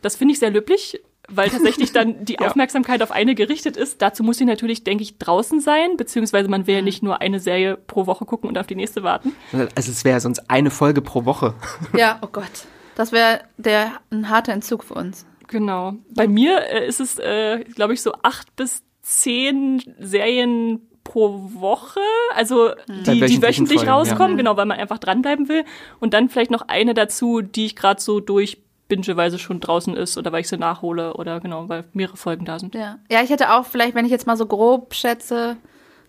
Das 0.00 0.16
finde 0.16 0.32
ich 0.32 0.38
sehr 0.38 0.50
löblich, 0.50 1.02
weil 1.28 1.50
tatsächlich 1.50 1.92
dann 1.92 2.24
die 2.24 2.34
ja. 2.34 2.46
Aufmerksamkeit 2.46 3.02
auf 3.02 3.10
eine 3.10 3.34
gerichtet 3.34 3.76
ist. 3.76 4.00
Dazu 4.00 4.22
muss 4.22 4.38
sie 4.38 4.44
natürlich, 4.44 4.84
denke 4.84 5.02
ich, 5.02 5.18
draußen 5.18 5.60
sein, 5.60 5.96
beziehungsweise 5.96 6.48
man 6.48 6.66
will 6.66 6.76
ja 6.76 6.80
mhm. 6.80 6.86
nicht 6.86 7.02
nur 7.02 7.20
eine 7.20 7.40
Serie 7.40 7.76
pro 7.76 8.06
Woche 8.06 8.24
gucken 8.24 8.48
und 8.48 8.56
auf 8.56 8.66
die 8.66 8.76
nächste 8.76 9.02
warten. 9.02 9.32
Also 9.74 9.90
es 9.90 10.04
wäre 10.04 10.20
sonst 10.20 10.50
eine 10.50 10.70
Folge 10.70 11.02
pro 11.02 11.24
Woche. 11.24 11.54
Ja, 11.96 12.18
oh 12.22 12.28
Gott. 12.30 12.66
Das 12.94 13.12
wäre 13.12 13.40
der 13.56 13.92
ein 14.10 14.28
harter 14.28 14.52
Entzug 14.52 14.84
für 14.84 14.94
uns. 14.94 15.26
Genau. 15.48 15.94
Bei 16.14 16.28
mir 16.28 16.60
äh, 16.70 16.86
ist 16.86 17.00
es, 17.00 17.18
äh, 17.18 17.64
glaube 17.74 17.94
ich, 17.94 18.02
so 18.02 18.12
acht 18.22 18.54
bis 18.56 18.82
zehn 19.02 19.82
Serien 19.98 20.80
pro 21.14 21.48
Woche, 21.54 22.00
also 22.34 22.70
hm. 22.70 23.04
die, 23.04 23.20
die 23.20 23.40
wöchentlich 23.40 23.78
Folgen, 23.78 23.90
rauskommen, 23.92 24.32
ja. 24.32 24.36
genau, 24.38 24.56
weil 24.56 24.66
man 24.66 24.80
einfach 24.80 24.98
dranbleiben 24.98 25.48
will. 25.48 25.64
Und 26.00 26.12
dann 26.12 26.28
vielleicht 26.28 26.50
noch 26.50 26.62
eine 26.66 26.92
dazu, 26.92 27.40
die 27.40 27.66
ich 27.66 27.76
gerade 27.76 28.00
so 28.00 28.18
durch 28.18 28.60
bingeweise 28.88 29.38
schon 29.38 29.60
draußen 29.60 29.96
ist 29.96 30.18
oder 30.18 30.32
weil 30.32 30.40
ich 30.40 30.48
sie 30.48 30.58
nachhole 30.58 31.14
oder 31.14 31.38
genau, 31.38 31.68
weil 31.68 31.84
mehrere 31.92 32.16
Folgen 32.16 32.44
da 32.44 32.58
sind. 32.58 32.74
Ja, 32.74 32.98
ja 33.08 33.22
ich 33.22 33.30
hätte 33.30 33.52
auch 33.52 33.64
vielleicht, 33.64 33.94
wenn 33.94 34.04
ich 34.04 34.10
jetzt 34.10 34.26
mal 34.26 34.36
so 34.36 34.46
grob 34.46 34.92
schätze, 34.92 35.56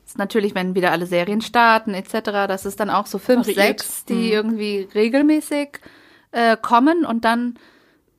ist 0.04 0.18
natürlich, 0.18 0.56
wenn 0.56 0.74
wieder 0.74 0.92
alle 0.92 1.06
Serien 1.06 1.42
starten 1.42 1.94
etc., 1.94 2.48
das 2.48 2.66
ist 2.66 2.80
dann 2.80 2.90
auch 2.90 3.06
so 3.06 3.20
fünf, 3.20 3.46
Variiert. 3.48 3.82
sechs, 3.82 4.06
die 4.06 4.14
mhm. 4.14 4.32
irgendwie 4.32 4.90
regelmäßig 4.96 5.82
äh, 6.32 6.58
kommen 6.58 7.06
und 7.06 7.26
dann 7.26 7.60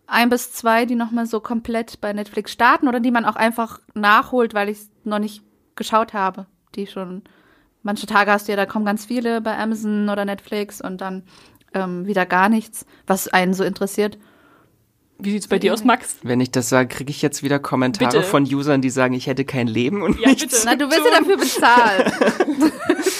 ein 0.07 0.29
bis 0.29 0.53
zwei, 0.53 0.87
die 0.87 0.95
nochmal 0.95 1.27
so 1.27 1.41
komplett 1.41 2.01
bei 2.01 2.13
Netflix 2.13 2.53
starten 2.53 2.87
oder 2.87 3.01
die 3.01 3.11
man 3.11 3.25
auch 3.25 3.35
einfach 3.35 3.81
nachholt, 3.95 4.55
weil 4.55 4.69
ich 4.69 4.79
es 4.79 4.91
noch 5.03 5.19
nicht 5.19 5.43
geschaut 5.75 6.15
habe 6.15 6.47
die 6.77 6.87
schon, 6.87 7.23
manche 7.83 8.07
Tage 8.07 8.31
hast 8.31 8.49
du 8.49 8.53
ja, 8.53 8.57
da 8.57 8.67
kommen 8.67 8.85
ganz 8.85 9.07
viele 9.07 9.41
bei 9.41 9.57
Amazon 9.57 10.09
oder 10.09 10.25
Netflix 10.25 10.81
und 10.81 11.01
dann 11.01 11.23
ähm, 11.75 12.07
wieder 12.07 12.27
gar 12.27 12.49
nichts, 12.49 12.87
was 13.07 13.29
einen 13.29 13.55
so 13.55 13.65
interessiert. 13.65 14.19
Wie 15.19 15.31
sieht's 15.31 15.49
bei 15.49 15.59
dir 15.59 15.73
aus, 15.73 15.83
Max? 15.83 16.17
Wenn 16.23 16.41
ich 16.41 16.51
das 16.51 16.69
sage, 16.69 16.89
kriege 16.89 17.11
ich 17.11 17.23
jetzt 17.23 17.43
wieder 17.43 17.59
Kommentare 17.59 18.19
bitte. 18.19 18.23
von 18.23 18.45
Usern, 18.45 18.83
die 18.83 18.91
sagen, 18.91 19.15
ich 19.15 19.27
hätte 19.27 19.47
kein 19.47 19.67
Leben 19.67 20.03
und 20.03 20.21
ja, 20.21 20.29
nichts. 20.29 20.65
Na, 20.65 20.77
du 20.77 20.91
wirst 20.91 21.01
ja 21.11 21.19
dafür 21.19 21.37
bezahlt. 21.39 22.13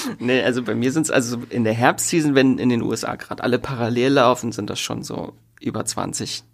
nee, 0.19 0.43
also 0.43 0.63
bei 0.63 0.75
mir 0.75 0.93
sind 0.93 1.05
es 1.05 1.11
also 1.11 1.39
in 1.49 1.65
der 1.65 1.73
Herbstseason, 1.73 2.35
wenn 2.35 2.59
in 2.59 2.69
den 2.69 2.83
USA 2.83 3.17
gerade 3.17 3.43
alle 3.43 3.59
parallel 3.59 4.13
laufen, 4.13 4.53
sind 4.53 4.69
das 4.69 4.79
schon 4.79 5.03
so 5.03 5.33
über 5.59 5.87
20 5.87 6.45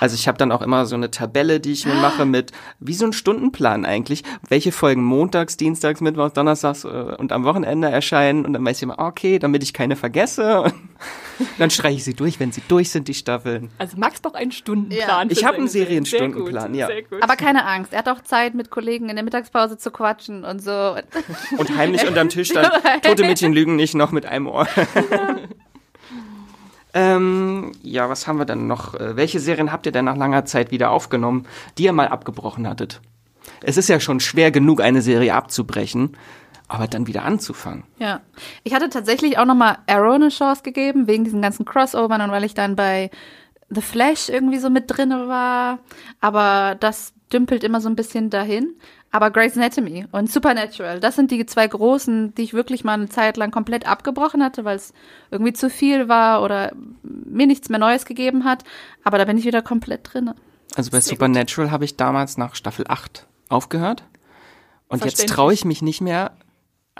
also 0.00 0.14
ich 0.14 0.26
habe 0.28 0.38
dann 0.38 0.50
auch 0.50 0.62
immer 0.62 0.86
so 0.86 0.96
eine 0.96 1.10
Tabelle, 1.10 1.60
die 1.60 1.72
ich 1.72 1.84
mir 1.84 1.94
mache 1.94 2.24
mit, 2.24 2.52
wie 2.78 2.94
so 2.94 3.04
ein 3.04 3.12
Stundenplan 3.12 3.84
eigentlich, 3.84 4.24
welche 4.48 4.72
Folgen 4.72 5.02
montags, 5.02 5.56
dienstags, 5.56 6.00
mittwochs, 6.00 6.32
donnerstags 6.32 6.84
äh, 6.84 6.88
und 6.88 7.32
am 7.32 7.44
Wochenende 7.44 7.88
erscheinen 7.88 8.46
und 8.46 8.54
dann 8.54 8.64
weiß 8.64 8.78
ich 8.78 8.82
immer, 8.84 8.98
okay, 8.98 9.38
damit 9.38 9.62
ich 9.62 9.74
keine 9.74 9.96
vergesse 9.96 10.62
und 10.62 10.74
dann 11.58 11.70
streiche 11.70 11.96
ich 11.96 12.04
sie 12.04 12.14
durch, 12.14 12.40
wenn 12.40 12.50
sie 12.50 12.62
durch 12.68 12.90
sind, 12.90 13.08
die 13.08 13.14
Staffeln. 13.14 13.70
Also 13.78 13.98
Max 13.98 14.20
braucht 14.20 14.36
einen 14.36 14.52
Stundenplan. 14.52 15.28
Ja. 15.28 15.32
Ich 15.32 15.44
habe 15.44 15.58
einen 15.58 15.68
Serienstundenplan, 15.68 16.74
ja. 16.74 16.88
Aber 17.20 17.36
keine 17.36 17.66
Angst, 17.66 17.92
er 17.92 17.98
hat 17.98 18.08
auch 18.08 18.22
Zeit, 18.22 18.54
mit 18.54 18.70
Kollegen 18.70 19.10
in 19.10 19.16
der 19.16 19.24
Mittagspause 19.24 19.76
zu 19.76 19.90
quatschen 19.90 20.44
und 20.44 20.62
so. 20.62 20.96
Und 21.58 21.76
heimlich 21.76 22.06
unterm 22.06 22.28
Tisch 22.30 22.48
dann, 22.54 22.70
tote 23.02 23.22
Mädchen 23.22 23.52
lügen 23.52 23.76
nicht 23.76 23.94
noch 23.94 24.12
mit 24.12 24.24
einem 24.24 24.46
Ohr. 24.46 24.66
Ja. 25.10 25.36
Ähm, 26.94 27.72
ja, 27.82 28.08
was 28.08 28.26
haben 28.26 28.38
wir 28.38 28.44
denn 28.44 28.66
noch? 28.66 28.94
Äh, 28.94 29.16
welche 29.16 29.40
Serien 29.40 29.72
habt 29.72 29.86
ihr 29.86 29.92
denn 29.92 30.06
nach 30.06 30.16
langer 30.16 30.44
Zeit 30.44 30.70
wieder 30.70 30.90
aufgenommen, 30.90 31.46
die 31.78 31.84
ihr 31.84 31.92
mal 31.92 32.08
abgebrochen 32.08 32.68
hattet? 32.68 33.00
Es 33.62 33.76
ist 33.76 33.88
ja 33.88 34.00
schon 34.00 34.20
schwer 34.20 34.50
genug, 34.50 34.80
eine 34.80 35.02
Serie 35.02 35.34
abzubrechen, 35.34 36.16
aber 36.68 36.86
dann 36.86 37.06
wieder 37.06 37.24
anzufangen. 37.24 37.84
Ja, 37.98 38.20
ich 38.64 38.74
hatte 38.74 38.88
tatsächlich 38.88 39.38
auch 39.38 39.44
noch 39.44 39.54
mal 39.54 39.78
Arrow 39.86 40.14
eine 40.14 40.28
Chance 40.28 40.62
gegeben, 40.62 41.06
wegen 41.06 41.24
diesen 41.24 41.42
ganzen 41.42 41.64
Crossovern 41.64 42.20
und 42.22 42.30
weil 42.30 42.44
ich 42.44 42.54
dann 42.54 42.76
bei 42.76 43.10
The 43.68 43.82
Flash 43.82 44.28
irgendwie 44.28 44.58
so 44.58 44.70
mit 44.70 44.84
drin 44.88 45.10
war. 45.10 45.78
Aber 46.20 46.76
das 46.78 47.12
dümpelt 47.32 47.64
immer 47.64 47.80
so 47.80 47.88
ein 47.88 47.96
bisschen 47.96 48.30
dahin. 48.30 48.74
Aber 49.12 49.30
Grey's 49.30 49.56
Anatomy 49.56 50.06
und 50.12 50.30
Supernatural, 50.30 51.00
das 51.00 51.16
sind 51.16 51.32
die 51.32 51.44
zwei 51.44 51.66
großen, 51.66 52.32
die 52.34 52.42
ich 52.42 52.54
wirklich 52.54 52.84
mal 52.84 52.94
eine 52.94 53.08
Zeit 53.08 53.36
lang 53.36 53.50
komplett 53.50 53.86
abgebrochen 53.86 54.42
hatte, 54.42 54.64
weil 54.64 54.76
es 54.76 54.92
irgendwie 55.32 55.52
zu 55.52 55.68
viel 55.68 56.08
war 56.08 56.42
oder 56.42 56.72
mir 57.02 57.48
nichts 57.48 57.68
mehr 57.68 57.80
Neues 57.80 58.04
gegeben 58.04 58.44
hat. 58.44 58.62
Aber 59.02 59.18
da 59.18 59.24
bin 59.24 59.36
ich 59.36 59.44
wieder 59.44 59.62
komplett 59.62 60.12
drin. 60.12 60.30
Also 60.76 60.92
bei 60.92 61.00
Sehr 61.00 61.14
Supernatural 61.14 61.72
habe 61.72 61.84
ich 61.84 61.96
damals 61.96 62.38
nach 62.38 62.54
Staffel 62.54 62.84
8 62.88 63.26
aufgehört. 63.48 64.04
Und 64.86 65.04
jetzt 65.04 65.28
traue 65.28 65.52
ich 65.52 65.64
mich 65.64 65.82
nicht 65.82 66.00
mehr, 66.00 66.32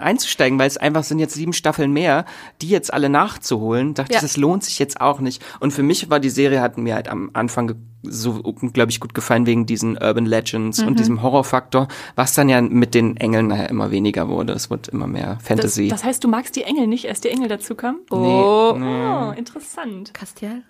einzusteigen, 0.01 0.59
weil 0.59 0.66
es 0.66 0.76
einfach 0.76 1.05
sind 1.05 1.18
jetzt 1.18 1.34
sieben 1.34 1.53
Staffeln 1.53 1.92
mehr, 1.92 2.24
die 2.62 2.68
jetzt 2.68 2.92
alle 2.92 3.09
nachzuholen, 3.09 3.94
dachte 3.94 4.12
ja. 4.12 4.18
ich, 4.18 4.22
das 4.22 4.36
lohnt 4.36 4.64
sich 4.64 4.78
jetzt 4.78 5.01
auch 5.01 5.20
nicht. 5.20 5.42
Und 5.61 5.72
für 5.72 5.82
mich 5.82 6.11
war 6.11 6.20
die 6.20 6.30
Serie, 6.30 6.61
hat 6.61 6.78
mir 6.78 6.94
halt 6.94 7.09
am 7.09 7.30
Anfang 7.32 7.74
so, 8.03 8.42
glaube 8.42 8.90
ich, 8.90 9.01
gut 9.01 9.14
gefallen 9.14 9.46
wegen 9.46 9.66
diesen 9.66 9.96
Urban 9.96 10.26
Legends 10.26 10.80
mhm. 10.80 10.88
und 10.88 10.98
diesem 10.98 11.22
Horrorfaktor, 11.22 11.88
was 12.16 12.34
dann 12.34 12.48
ja 12.48 12.61
mit 12.61 12.94
den 12.94 13.16
Engeln 13.16 13.48
nachher 13.48 13.68
immer 13.68 13.90
weniger 13.90 14.28
wurde. 14.28 14.53
Es 14.55 14.70
wird 14.70 14.88
immer 14.88 15.07
mehr 15.07 15.38
Fantasy. 15.42 15.88
Das, 15.88 16.01
das 16.01 16.09
heißt, 16.09 16.24
du 16.24 16.28
magst 16.28 16.57
die 16.57 16.62
Engel 16.62 16.86
nicht, 16.86 17.05
erst 17.05 17.24
die 17.24 17.28
Engel 17.28 17.48
dazu 17.48 17.74
kamen? 17.74 18.01
Oh, 18.11 18.74
nee, 18.78 18.84
nee. 18.84 19.07
oh 19.07 19.32
interessant. 19.32 20.14
Castiel? 20.14 20.62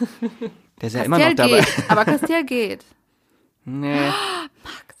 Der 0.80 0.88
ist 0.88 0.94
ja 0.94 1.02
immer 1.02 1.18
noch 1.18 1.34
dabei. 1.34 1.60
Geht, 1.60 1.84
aber 1.88 2.04
Castiel 2.04 2.44
geht. 2.44 2.84
Nee. 3.64 3.94
Max. 4.64 4.96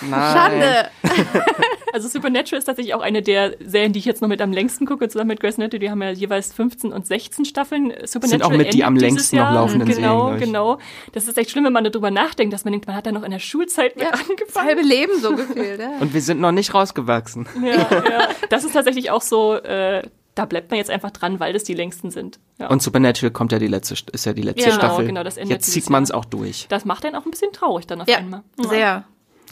Nein. 0.00 0.32
Schande. 0.32 0.90
Also 1.96 2.08
Supernatural 2.08 2.58
ist 2.58 2.66
tatsächlich 2.66 2.92
auch 2.92 3.00
eine 3.00 3.22
der 3.22 3.56
Serien, 3.58 3.94
die 3.94 4.00
ich 4.00 4.04
jetzt 4.04 4.20
noch 4.20 4.28
mit 4.28 4.42
am 4.42 4.52
längsten 4.52 4.84
gucke, 4.84 5.08
zusammen 5.08 5.28
mit 5.28 5.40
Grey's 5.40 5.56
Anatomy. 5.56 5.78
Die 5.78 5.90
haben 5.90 6.02
ja 6.02 6.10
jeweils 6.10 6.52
15 6.52 6.92
und 6.92 7.06
16 7.06 7.46
Staffeln. 7.46 7.90
Supernatural 8.04 8.28
sind 8.28 8.42
auch 8.42 8.50
mit 8.50 8.74
die 8.74 8.84
am 8.84 8.96
längsten 8.96 9.36
noch 9.36 9.50
laufenden 9.50 9.88
genau, 9.88 10.24
Serien. 10.26 10.40
Genau, 10.40 10.74
genau. 10.74 10.82
Das 11.12 11.26
ist 11.26 11.38
echt 11.38 11.50
schlimm, 11.50 11.64
wenn 11.64 11.72
man 11.72 11.84
darüber 11.84 12.10
nachdenkt, 12.10 12.52
dass 12.52 12.64
man 12.64 12.72
denkt, 12.72 12.86
man 12.86 12.96
hat 12.96 13.06
da 13.06 13.12
noch 13.12 13.22
in 13.22 13.30
der 13.30 13.38
Schulzeit 13.38 13.96
mit 13.96 14.04
ja, 14.04 14.10
angefangen. 14.10 14.36
Das 14.46 14.62
halbe 14.62 14.82
Leben 14.82 15.18
so 15.18 15.34
gefühlt. 15.36 15.80
Ja. 15.80 15.92
Und 16.00 16.12
wir 16.12 16.20
sind 16.20 16.38
noch 16.38 16.52
nicht 16.52 16.74
rausgewachsen. 16.74 17.48
Ja, 17.62 17.88
ja. 17.90 18.28
Das 18.50 18.64
ist 18.64 18.74
tatsächlich 18.74 19.10
auch 19.10 19.22
so, 19.22 19.54
äh, 19.54 20.02
da 20.34 20.44
bleibt 20.44 20.70
man 20.70 20.76
jetzt 20.76 20.90
einfach 20.90 21.10
dran, 21.10 21.40
weil 21.40 21.54
das 21.54 21.64
die 21.64 21.72
längsten 21.72 22.10
sind. 22.10 22.38
Ja. 22.58 22.68
Und 22.68 22.82
Supernatural 22.82 23.32
kommt 23.32 23.52
ja 23.52 23.58
die 23.58 23.68
letzte, 23.68 23.96
ist 24.12 24.26
ja 24.26 24.34
die 24.34 24.42
letzte 24.42 24.68
ja, 24.68 24.74
Staffel. 24.74 25.06
Genau, 25.06 25.24
das 25.24 25.36
jetzt 25.36 25.72
zieht 25.72 25.88
man 25.88 26.02
es 26.02 26.10
auch 26.10 26.26
durch. 26.26 26.66
Das 26.68 26.84
macht 26.84 27.06
einen 27.06 27.16
auch 27.16 27.24
ein 27.24 27.30
bisschen 27.30 27.52
traurig 27.52 27.86
dann 27.86 28.02
auf 28.02 28.08
ja, 28.08 28.18
einmal. 28.18 28.42
Ja, 28.62 28.68
sehr. 28.68 29.04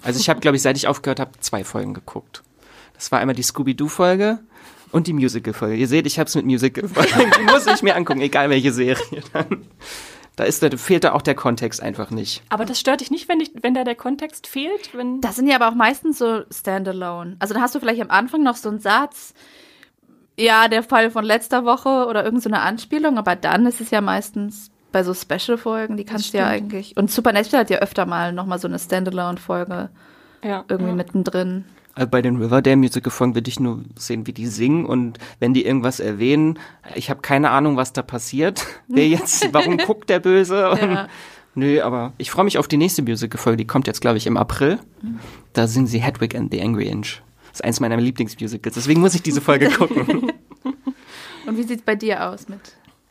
Also 0.05 0.21
ich 0.21 0.29
habe, 0.29 0.41
glaube 0.41 0.57
ich, 0.57 0.63
seit 0.63 0.77
ich 0.77 0.87
aufgehört 0.87 1.21
habe, 1.21 1.33
zwei 1.41 1.65
Folgen 1.65 1.95
geguckt. 1.95 2.43
Das 2.95 3.11
war 3.11 3.19
einmal 3.19 3.35
die 3.35 3.43
Scooby-Doo-Folge 3.43 4.39
und 4.93 5.07
die 5.07 5.13
Musical-Folge. 5.13 5.77
Ihr 5.77 5.89
seht, 5.89 6.07
ich 6.07 6.19
habe 6.19 6.29
es 6.29 6.35
mit 6.35 6.47
Musical-Folgen. 6.47 7.33
Die 7.39 7.53
muss 7.53 7.67
ich 7.67 7.83
mir 7.83 7.97
angucken, 7.97 8.21
egal 8.21 8.51
welche 8.51 8.73
Serie 8.73 9.23
dann. 9.33 9.67
Da 10.37 10.45
ist, 10.45 10.63
da 10.63 10.71
fehlt 10.77 11.05
da 11.05 11.13
auch 11.13 11.23
der 11.23 11.35
Kontext 11.35 11.81
einfach 11.81 12.11
nicht. 12.11 12.43
Aber 12.49 12.65
das 12.65 12.81
stört 12.81 13.01
dich 13.01 13.11
nicht, 13.11 13.29
wenn, 13.29 13.41
ich, 13.41 13.53
wenn 13.63 13.75
da 13.75 13.85
der 13.85 13.95
Kontext 13.95 14.47
fehlt? 14.47 14.91
Wenn 14.93 15.21
das 15.21 15.37
sind 15.37 15.47
ja 15.47 15.57
aber 15.57 15.69
auch 15.69 15.77
meistens 15.77 16.19
so 16.19 16.43
Standalone. 16.51 17.37
Also 17.39 17.55
da 17.55 17.61
hast 17.61 17.75
du 17.75 17.81
vielleicht 17.81 18.03
am 18.03 18.11
Anfang 18.11 18.43
noch 18.43 18.57
so 18.57 18.69
einen 18.69 18.81
Satz, 18.81 19.33
ja, 20.37 20.67
der 20.67 20.83
Fall 20.83 21.13
von 21.13 21.25
letzter 21.25 21.65
Woche 21.65 22.07
oder 22.09 22.25
irgendeine 22.25 22.57
so 22.57 22.63
Anspielung, 22.63 23.19
aber 23.19 23.37
dann 23.37 23.67
ist 23.67 23.81
es 23.81 23.91
ja 23.91 24.01
meistens 24.01 24.71
bei 24.95 25.03
so 25.03 25.13
Special-Folgen, 25.13 25.97
die 25.97 26.05
kannst 26.05 26.33
du 26.33 26.39
ja 26.39 26.47
eigentlich. 26.47 26.97
Und 26.97 27.11
Supernatural 27.11 27.61
hat 27.63 27.71
ja 27.71 27.79
öfter 27.79 28.07
mal 28.07 28.33
nochmal 28.33 28.61
so 28.61 28.69
eine 28.69 28.79
Standalone-Folge 28.79 29.91
Ja. 30.45 30.65
irgendwie 30.69 30.91
ja. 30.91 30.97
mittendrin. 30.97 31.65
Also 31.97 32.09
bei 32.09 32.23
den 32.23 32.37
Riverdale 32.37 32.77
Musical 32.77 33.11
Folgen 33.11 33.35
will 33.35 33.47
ich 33.47 33.59
nur 33.59 33.83
sehen, 33.99 34.27
wie 34.29 34.33
die 34.33 34.47
singen 34.47 34.87
und 34.87 35.19
wenn 35.41 35.53
die 35.53 35.65
irgendwas 35.67 35.99
erwähnen, 36.01 36.59
ich 36.95 37.11
habe 37.11 37.21
keine 37.23 37.51
Ahnung, 37.51 37.77
was 37.77 37.93
da 37.93 38.03
passiert. 38.03 38.65
Wer 38.89 39.09
jetzt, 39.09 39.53
warum 39.53 39.79
guckt 39.79 40.09
der 40.11 40.21
Böse? 40.21 40.71
Und, 40.71 40.81
Ja. 40.81 41.09
Nö, 41.57 41.81
aber 41.83 42.13
ich 42.19 42.31
freue 42.33 42.45
mich 42.45 42.59
auf 42.59 42.67
die 42.69 42.77
nächste 42.77 43.03
Musical 43.03 43.39
Folge, 43.41 43.57
die 43.59 43.67
kommt 43.67 43.87
jetzt 43.89 44.01
glaube 44.01 44.17
ich 44.19 44.27
im 44.27 44.37
April. 44.37 44.79
Da 45.53 45.67
singen 45.67 45.87
sie 45.89 45.99
Hedwig 46.01 46.37
and 46.37 46.53
the 46.53 46.61
Angry 46.63 46.87
Inch. 46.87 47.21
Das 47.51 47.61
ist 47.61 47.65
eins 47.65 47.81
meiner 47.81 47.97
Lieblingsmusicals, 47.97 48.75
deswegen 48.75 49.01
muss 49.01 49.15
ich 49.15 49.23
diese 49.23 49.41
Folge 49.41 49.71
gucken. 49.79 50.33
Und 51.47 51.57
wie 51.59 51.63
sieht's 51.65 51.83
bei 51.83 51.95
dir 51.97 52.29
aus 52.29 52.49
mit? 52.49 52.61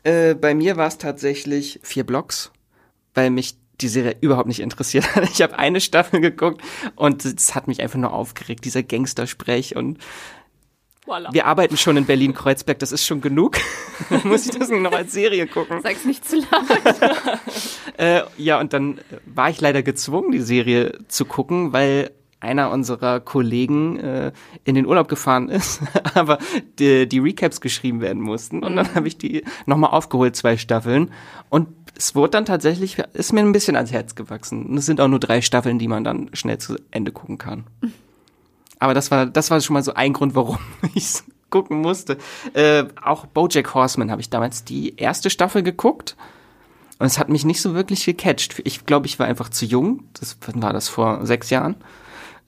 Äh, 0.04 0.34
bei 0.34 0.54
mir 0.54 0.76
war 0.76 0.86
es 0.86 0.98
tatsächlich 0.98 1.80
vier 1.82 2.04
Blocks, 2.04 2.52
weil 3.14 3.30
mich 3.30 3.56
die 3.80 3.88
Serie 3.88 4.16
überhaupt 4.20 4.48
nicht 4.48 4.60
interessiert 4.60 5.14
hat. 5.16 5.28
Ich 5.32 5.42
habe 5.42 5.58
eine 5.58 5.80
Staffel 5.80 6.20
geguckt 6.20 6.62
und 6.94 7.24
es 7.24 7.54
hat 7.54 7.66
mich 7.66 7.80
einfach 7.80 7.98
nur 7.98 8.12
aufgeregt, 8.12 8.64
dieser 8.64 8.82
Gangstersprech 8.82 9.76
und 9.76 9.98
Voila. 11.06 11.32
wir 11.32 11.46
arbeiten 11.46 11.76
schon 11.76 11.96
in 11.96 12.06
Berlin-Kreuzberg, 12.06 12.78
das 12.78 12.92
ist 12.92 13.04
schon 13.04 13.20
genug. 13.20 13.58
Muss 14.24 14.46
ich 14.46 14.58
das 14.58 14.70
noch 14.70 14.92
als 14.92 15.12
Serie 15.12 15.46
gucken? 15.46 15.80
Sag's 15.82 16.04
nicht 16.04 16.26
zu 16.26 16.36
laut. 16.36 16.44
Äh, 17.96 18.22
ja, 18.36 18.58
und 18.58 18.72
dann 18.72 19.00
war 19.24 19.50
ich 19.50 19.60
leider 19.60 19.84
gezwungen, 19.84 20.32
die 20.32 20.40
Serie 20.40 20.98
zu 21.06 21.24
gucken, 21.26 21.72
weil 21.72 22.10
einer 22.44 22.70
unserer 22.70 23.20
Kollegen 23.20 23.98
äh, 23.98 24.32
in 24.64 24.74
den 24.74 24.86
Urlaub 24.86 25.08
gefahren 25.08 25.48
ist, 25.48 25.80
aber 26.14 26.38
die, 26.78 27.08
die 27.08 27.18
Recaps 27.18 27.60
geschrieben 27.60 28.00
werden 28.00 28.22
mussten. 28.22 28.62
Und 28.62 28.76
dann 28.76 28.94
habe 28.94 29.08
ich 29.08 29.18
die 29.18 29.44
nochmal 29.66 29.90
aufgeholt, 29.90 30.36
zwei 30.36 30.56
Staffeln. 30.56 31.10
Und 31.48 31.68
es 31.96 32.14
wurde 32.14 32.30
dann 32.30 32.44
tatsächlich, 32.44 32.98
ist 33.14 33.32
mir 33.32 33.40
ein 33.40 33.52
bisschen 33.52 33.76
ans 33.76 33.92
Herz 33.92 34.14
gewachsen. 34.14 34.66
Und 34.66 34.76
es 34.76 34.86
sind 34.86 35.00
auch 35.00 35.08
nur 35.08 35.20
drei 35.20 35.40
Staffeln, 35.40 35.78
die 35.78 35.88
man 35.88 36.04
dann 36.04 36.30
schnell 36.34 36.58
zu 36.58 36.76
Ende 36.90 37.12
gucken 37.12 37.38
kann. 37.38 37.64
Aber 38.78 38.92
das 38.92 39.10
war, 39.10 39.26
das 39.26 39.50
war 39.50 39.60
schon 39.60 39.74
mal 39.74 39.82
so 39.82 39.94
ein 39.94 40.12
Grund, 40.12 40.34
warum 40.34 40.58
ich 40.94 41.04
es 41.04 41.24
gucken 41.50 41.80
musste. 41.80 42.18
Äh, 42.52 42.84
auch 43.02 43.26
Bojack 43.26 43.74
Horseman 43.74 44.10
habe 44.10 44.20
ich 44.20 44.28
damals 44.28 44.64
die 44.64 44.96
erste 44.96 45.30
Staffel 45.30 45.62
geguckt. 45.62 46.16
Und 46.98 47.06
es 47.06 47.18
hat 47.18 47.28
mich 47.28 47.44
nicht 47.44 47.60
so 47.60 47.74
wirklich 47.74 48.04
gecatcht. 48.04 48.60
Ich 48.64 48.86
glaube, 48.86 49.06
ich 49.06 49.18
war 49.18 49.26
einfach 49.26 49.48
zu 49.48 49.64
jung. 49.64 50.04
Das 50.14 50.36
wann 50.46 50.62
war 50.62 50.72
das 50.72 50.88
vor 50.88 51.26
sechs 51.26 51.50
Jahren. 51.50 51.76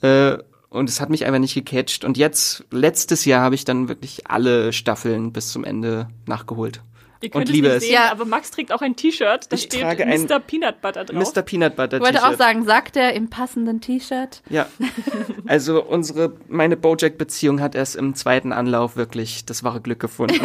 Äh, 0.07 0.43
und 0.69 0.89
es 0.91 1.01
hat 1.01 1.11
mich 1.11 1.25
einfach 1.25 1.39
nicht 1.39 1.55
gecatcht. 1.55 2.05
Und 2.05 2.17
jetzt, 2.19 2.65
letztes 2.71 3.25
Jahr, 3.25 3.41
habe 3.43 3.55
ich 3.55 3.65
dann 3.65 3.89
wirklich 3.89 4.29
alle 4.29 4.73
Staffeln 4.73 5.33
bis 5.33 5.49
zum 5.51 5.65
Ende 5.65 6.09
nachgeholt. 6.27 6.83
Ihr 7.23 7.31
könnt 7.31 7.45
und 7.45 7.49
es 7.49 7.55
liebe 7.55 7.69
nicht 7.69 7.77
es. 7.79 7.83
sehen, 7.85 7.95
Ja. 7.95 8.11
aber 8.13 8.27
Max 8.27 8.51
trägt 8.51 8.73
auch 8.73 8.83
ein 8.83 8.95
T-Shirt, 8.95 9.47
da 9.51 9.55
Ich 9.57 9.63
steht 9.63 9.81
trage 9.81 10.05
ein 10.05 10.25
Mr. 10.25 10.39
Peanut 10.39 10.83
Butter 10.83 11.07
drauf. 11.07 11.33
Mr. 11.35 11.41
Peanut 11.43 11.75
Butter 11.77 11.97
Ich 11.97 12.03
wollte 12.03 12.27
auch 12.27 12.35
sagen, 12.35 12.65
sagt 12.67 12.95
er 12.97 13.15
im 13.15 13.31
passenden 13.31 13.81
T-Shirt. 13.81 14.43
Ja. 14.51 14.67
Also 15.49 15.81
unsere, 15.83 16.33
meine 16.49 16.77
Bojack-Beziehung 16.77 17.61
hat 17.61 17.77
erst 17.77 17.95
im 17.95 18.15
zweiten 18.17 18.53
Anlauf 18.53 18.97
wirklich 18.97 19.45
das 19.45 19.63
wahre 19.63 19.81
Glück 19.81 20.01
gefunden. 20.01 20.41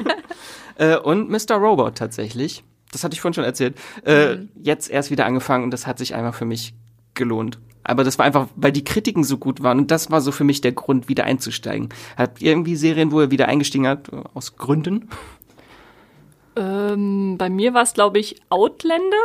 äh, 0.76 0.96
und 0.96 1.28
Mr. 1.30 1.56
Robot 1.56 1.96
tatsächlich. 1.98 2.64
Das 2.92 3.04
hatte 3.04 3.14
ich 3.14 3.20
vorhin 3.20 3.34
schon 3.34 3.44
erzählt. 3.44 3.76
Äh, 4.04 4.38
Jetzt 4.60 4.90
erst 4.90 5.10
wieder 5.10 5.26
angefangen 5.26 5.64
und 5.64 5.70
das 5.70 5.86
hat 5.86 5.98
sich 5.98 6.14
einfach 6.14 6.34
für 6.34 6.46
mich 6.46 6.74
gelohnt. 7.14 7.58
Aber 7.84 8.04
das 8.04 8.18
war 8.18 8.26
einfach, 8.26 8.48
weil 8.56 8.72
die 8.72 8.84
Kritiken 8.84 9.24
so 9.24 9.38
gut 9.38 9.62
waren 9.62 9.78
und 9.78 9.90
das 9.90 10.10
war 10.10 10.20
so 10.20 10.30
für 10.32 10.44
mich 10.44 10.60
der 10.60 10.72
Grund, 10.72 11.08
wieder 11.08 11.24
einzusteigen. 11.24 11.88
Habt 12.16 12.40
ihr 12.40 12.50
irgendwie 12.52 12.76
Serien, 12.76 13.10
wo 13.12 13.20
ihr 13.20 13.30
wieder 13.30 13.48
eingestiegen 13.48 13.86
habt, 13.88 14.10
aus 14.34 14.56
Gründen? 14.56 15.08
Ähm, 16.56 17.36
bei 17.38 17.48
mir 17.50 17.74
war 17.74 17.82
es, 17.82 17.94
glaube 17.94 18.18
ich, 18.18 18.40
Outlander. 18.50 19.16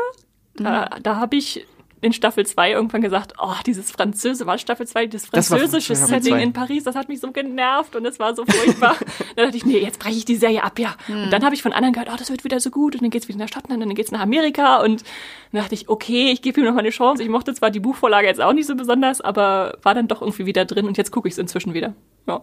Da, 0.56 0.90
Mhm. 0.98 1.04
da 1.04 1.16
habe 1.18 1.36
ich 1.36 1.66
in 2.02 2.14
Staffel 2.14 2.46
2 2.46 2.72
irgendwann 2.72 3.02
gesagt, 3.02 3.34
oh, 3.42 3.56
dieses 3.66 3.92
Französische, 3.92 4.46
war 4.46 4.58
Staffel 4.58 4.88
2, 4.88 5.08
dieses 5.08 5.30
Das 5.30 5.48
französische 5.48 5.96
Staffel 5.96 6.16
Setting 6.16 6.34
zwei. 6.34 6.44
in 6.44 6.54
Paris, 6.54 6.84
das 6.84 6.96
hat 6.96 7.10
mich 7.10 7.20
so 7.20 7.32
genervt 7.32 7.96
und 7.96 8.06
es 8.06 8.20
war 8.20 8.36
so 8.36 8.46
furchtbar. 8.46 8.96
dann 9.36 9.46
dachte 9.46 9.58
ich, 9.58 9.66
nee, 9.66 9.80
jetzt 9.80 10.00
breche 10.00 10.18
ich 10.18 10.26
die 10.26 10.36
Serie 10.36 10.64
ab, 10.64 10.78
ja. 10.80 10.96
Und 11.08 11.32
dann 11.32 11.44
habe 11.44 11.56
ich 11.56 11.64
von 11.64 11.74
anderen 11.74 11.94
gehört, 11.94 12.10
oh, 12.12 12.16
das 12.18 12.30
wird 12.30 12.44
wieder 12.44 12.60
so 12.60 12.70
gut 12.70 12.96
und 12.96 13.02
dann 13.02 13.10
geht's 13.10 13.28
wieder 13.28 13.40
nach 13.40 13.48
Schottland 13.48 13.82
und 13.82 13.90
dann 13.90 13.96
geht's 13.96 14.12
nach 14.12 14.22
Amerika 14.22 14.78
und 14.84 15.04
dann 15.52 15.62
dachte 15.62 15.74
ich, 15.74 15.90
okay, 15.90 16.32
ich 16.32 16.42
gebe 16.42 16.62
ihm 16.62 16.66
noch 16.66 16.74
mal 16.74 16.80
eine 16.80 16.90
Chance. 16.92 17.24
Ich 17.24 17.30
mochte 17.30 17.54
zwar 17.54 17.72
die 17.72 17.80
Buchvorlage 17.80 18.28
jetzt 18.28 18.42
auch 18.42 18.54
nicht 18.54 18.68
so 18.68 18.76
besonders, 18.76 19.22
aber 19.22 19.78
war 19.82 19.96
dann 19.96 20.08
doch 20.08 20.22
irgendwie 20.22 20.46
wieder 20.46 20.66
drin 20.66 20.86
und 20.86 20.98
jetzt 20.98 21.12
gucke 21.12 21.28
ich 21.28 21.34
es 21.34 21.38
inzwischen 21.40 21.74
wieder. 21.74 21.94
Ja. 22.28 22.42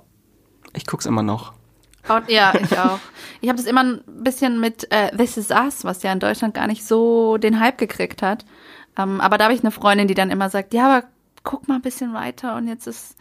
Ich 0.75 0.87
guck's 0.87 1.07
immer 1.07 1.23
noch. 1.23 1.53
Und, 2.09 2.29
ja, 2.29 2.53
ich 2.55 2.79
auch. 2.79 2.99
Ich 3.41 3.49
habe 3.49 3.57
das 3.57 3.67
immer 3.67 3.85
ein 3.85 4.03
bisschen 4.07 4.61
mit 4.61 4.91
äh, 4.91 5.17
This 5.17 5.37
Is 5.37 5.51
Us, 5.51 5.85
was 5.85 6.03
ja 6.03 6.13
in 6.13 6.21
Deutschland 6.21 6.55
gar 6.55 6.67
nicht 6.67 6.85
so 6.85 7.39
den 7.39 7.61
Hype 7.61 7.79
gekriegt 7.79 8.23
hat. 8.23 8.45
Ähm, 8.97 9.21
aber 9.21 9.39
da 9.39 9.45
habe 9.45 9.55
ich 9.55 9.61
eine 9.63 9.71
Freundin, 9.71 10.09
die 10.09 10.15
dann 10.15 10.31
immer 10.31 10.51
sagt, 10.51 10.75
ja, 10.75 10.87
aber 10.87 11.07
guck 11.43 11.69
mal 11.69 11.77
ein 11.77 11.83
bisschen 11.83 12.13
weiter 12.15 12.57
und 12.57 12.69
jetzt 12.69 12.87
ist 12.87 13.17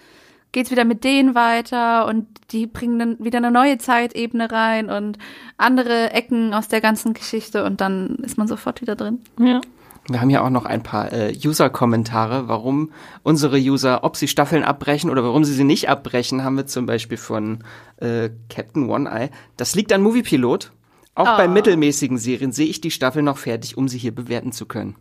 geht's 0.53 0.69
wieder 0.69 0.85
mit 0.85 1.03
denen 1.03 1.33
weiter 1.33 2.05
und 2.07 2.27
die 2.51 2.67
bringen 2.67 2.99
dann 2.99 3.17
wieder 3.19 3.39
eine 3.39 3.49
neue 3.49 3.79
Zeitebene 3.79 4.51
rein 4.51 4.89
und 4.91 5.17
andere 5.57 6.11
Ecken 6.11 6.53
aus 6.53 6.67
der 6.67 6.79
ganzen 6.79 7.13
Geschichte 7.15 7.63
und 7.65 7.81
dann 7.81 8.17
ist 8.17 8.37
man 8.37 8.47
sofort 8.47 8.79
wieder 8.81 8.95
drin. 8.95 9.19
ja. 9.39 9.61
Wir 10.09 10.19
haben 10.19 10.29
ja 10.29 10.41
auch 10.43 10.49
noch 10.49 10.65
ein 10.65 10.83
paar 10.83 11.13
äh, 11.13 11.33
User-Kommentare, 11.33 12.49
warum 12.49 12.91
unsere 13.23 13.57
User, 13.57 14.03
ob 14.03 14.17
sie 14.17 14.27
Staffeln 14.27 14.63
abbrechen 14.65 15.09
oder 15.09 15.23
warum 15.23 15.45
sie 15.45 15.53
sie 15.53 15.63
nicht 15.63 15.87
abbrechen, 15.87 16.43
haben 16.43 16.57
wir 16.57 16.65
zum 16.65 16.85
Beispiel 16.85 17.17
von 17.17 17.63
äh, 17.97 18.29
Captain 18.49 18.89
One-Eye. 18.89 19.29
Das 19.55 19.75
liegt 19.75 19.93
an 19.93 20.01
Moviepilot. 20.01 20.73
Auch 21.15 21.37
bei 21.37 21.47
Oh. 21.47 21.51
mittelmäßigen 21.51 22.17
Serien 22.17 22.51
sehe 22.51 22.67
ich 22.67 22.81
die 22.81 22.91
Staffel 22.91 23.23
noch 23.23 23.37
fertig, 23.37 23.77
um 23.77 23.87
sie 23.87 23.97
hier 23.97 24.13
bewerten 24.13 24.51
zu 24.51 24.65
können. 24.65 24.97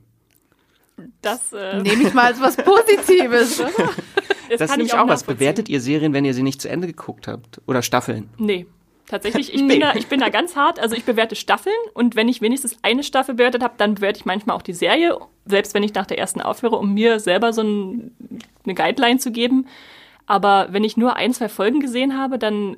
Das, 1.21 1.53
äh, 1.53 1.81
Nehme 1.83 2.03
ich 2.05 2.15
mal 2.15 2.27
als 2.27 2.41
was 2.41 2.57
Positives, 2.57 3.61
oder? 3.61 3.71
das, 4.49 4.59
Das 4.59 4.71
nämlich 4.73 4.89
ich 4.89 4.95
auch 4.95 5.09
was. 5.09 5.21
nachvollziehen. 5.21 5.37
Bewertet 5.39 5.69
ihr 5.69 5.81
Serien, 5.81 6.13
wenn 6.13 6.25
ihr 6.25 6.35
sie 6.35 6.43
nicht 6.43 6.61
zu 6.61 6.69
Ende 6.69 6.87
geguckt 6.87 7.27
habt? 7.29 7.61
Oder 7.67 7.83
Staffeln? 7.83 8.29
Nee. 8.39 8.67
Tatsächlich, 9.09 9.53
ich, 9.53 9.61
Nee. 9.61 9.69
bin 9.69 9.81
da, 9.81 9.95
ich 9.95 10.07
bin 10.07 10.21
da 10.21 10.29
ganz 10.31 10.57
hart. 10.57 10.79
Also 10.79 10.95
ich 10.97 11.05
bewerte 11.05 11.35
Staffeln 11.37 11.75
und 11.93 12.15
wenn 12.17 12.29
ich 12.29 12.41
wenigstens 12.41 12.77
eine 12.83 13.03
Staffel 13.03 13.35
bewertet 13.35 13.63
habe, 13.63 13.75
dann 13.77 13.97
bewerte 13.97 14.19
ich 14.21 14.25
manchmal 14.25 14.57
auch 14.57 14.63
die 14.63 14.73
Serie, 14.73 15.19
selbst 15.45 15.75
wenn 15.75 15.83
ich 15.83 15.93
nach 15.95 16.07
der 16.07 16.19
ersten 16.19 16.41
aufhöre, 16.41 16.77
um 16.77 16.95
mir 16.95 17.21
selber 17.21 17.53
so 17.53 17.63
ein, 17.63 18.17
eine 18.65 18.75
Guideline 18.75 19.19
zu 19.19 19.31
geben. 19.33 19.67
Aber 20.27 20.69
wenn 20.71 20.85
ich 20.85 20.97
nur 20.97 21.17
ein, 21.17 21.35
zwei 21.35 21.49
Folgen 21.49 21.81
gesehen 21.81 22.17
habe, 22.17 22.39
dann 22.39 22.77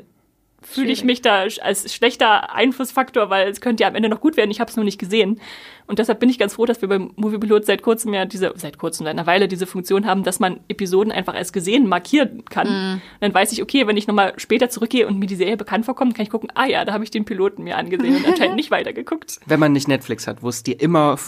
fühle 0.66 0.90
ich 0.90 1.04
mich 1.04 1.22
da 1.22 1.46
als 1.60 1.94
schlechter 1.94 2.54
Einflussfaktor, 2.54 3.30
weil 3.30 3.48
es 3.48 3.60
könnte 3.60 3.82
ja 3.82 3.88
am 3.88 3.94
Ende 3.94 4.08
noch 4.08 4.20
gut 4.20 4.36
werden. 4.36 4.50
Ich 4.50 4.60
habe 4.60 4.70
es 4.70 4.76
nur 4.76 4.84
nicht 4.84 4.98
gesehen. 4.98 5.40
Und 5.86 5.98
deshalb 5.98 6.18
bin 6.18 6.30
ich 6.30 6.38
ganz 6.38 6.54
froh, 6.54 6.64
dass 6.64 6.80
wir 6.80 6.88
beim 6.88 7.12
Moviepilot 7.16 7.66
seit 7.66 7.82
kurzem 7.82 8.14
ja 8.14 8.24
diese, 8.24 8.52
seit 8.56 8.78
kurzem, 8.78 9.04
seit 9.04 9.12
einer 9.12 9.26
Weile 9.26 9.48
diese 9.48 9.66
Funktion 9.66 10.06
haben, 10.06 10.22
dass 10.22 10.40
man 10.40 10.60
Episoden 10.68 11.12
einfach 11.12 11.34
als 11.34 11.52
gesehen 11.52 11.86
markieren 11.86 12.44
kann. 12.46 13.02
Dann 13.20 13.34
weiß 13.34 13.52
ich, 13.52 13.62
okay, 13.62 13.86
wenn 13.86 13.96
ich 13.96 14.06
nochmal 14.06 14.32
später 14.38 14.70
zurückgehe 14.70 15.06
und 15.06 15.18
mir 15.18 15.26
die 15.26 15.36
Serie 15.36 15.56
bekannt 15.56 15.84
vorkommt, 15.84 16.14
kann 16.14 16.22
ich 16.22 16.30
gucken, 16.30 16.50
ah 16.54 16.66
ja, 16.66 16.84
da 16.84 16.94
habe 16.94 17.04
ich 17.04 17.10
den 17.10 17.26
Piloten 17.26 17.64
mir 17.64 17.76
angesehen 17.76 18.16
und 18.16 18.26
anscheinend 18.26 18.56
nicht 18.56 18.70
weitergeguckt. 18.70 19.40
Wenn 19.46 19.60
man 19.60 19.72
nicht 19.72 19.88
Netflix 19.88 20.26
hat, 20.26 20.42
wo 20.42 20.48
es 20.48 20.62
dir 20.62 20.80
immer 20.80 21.18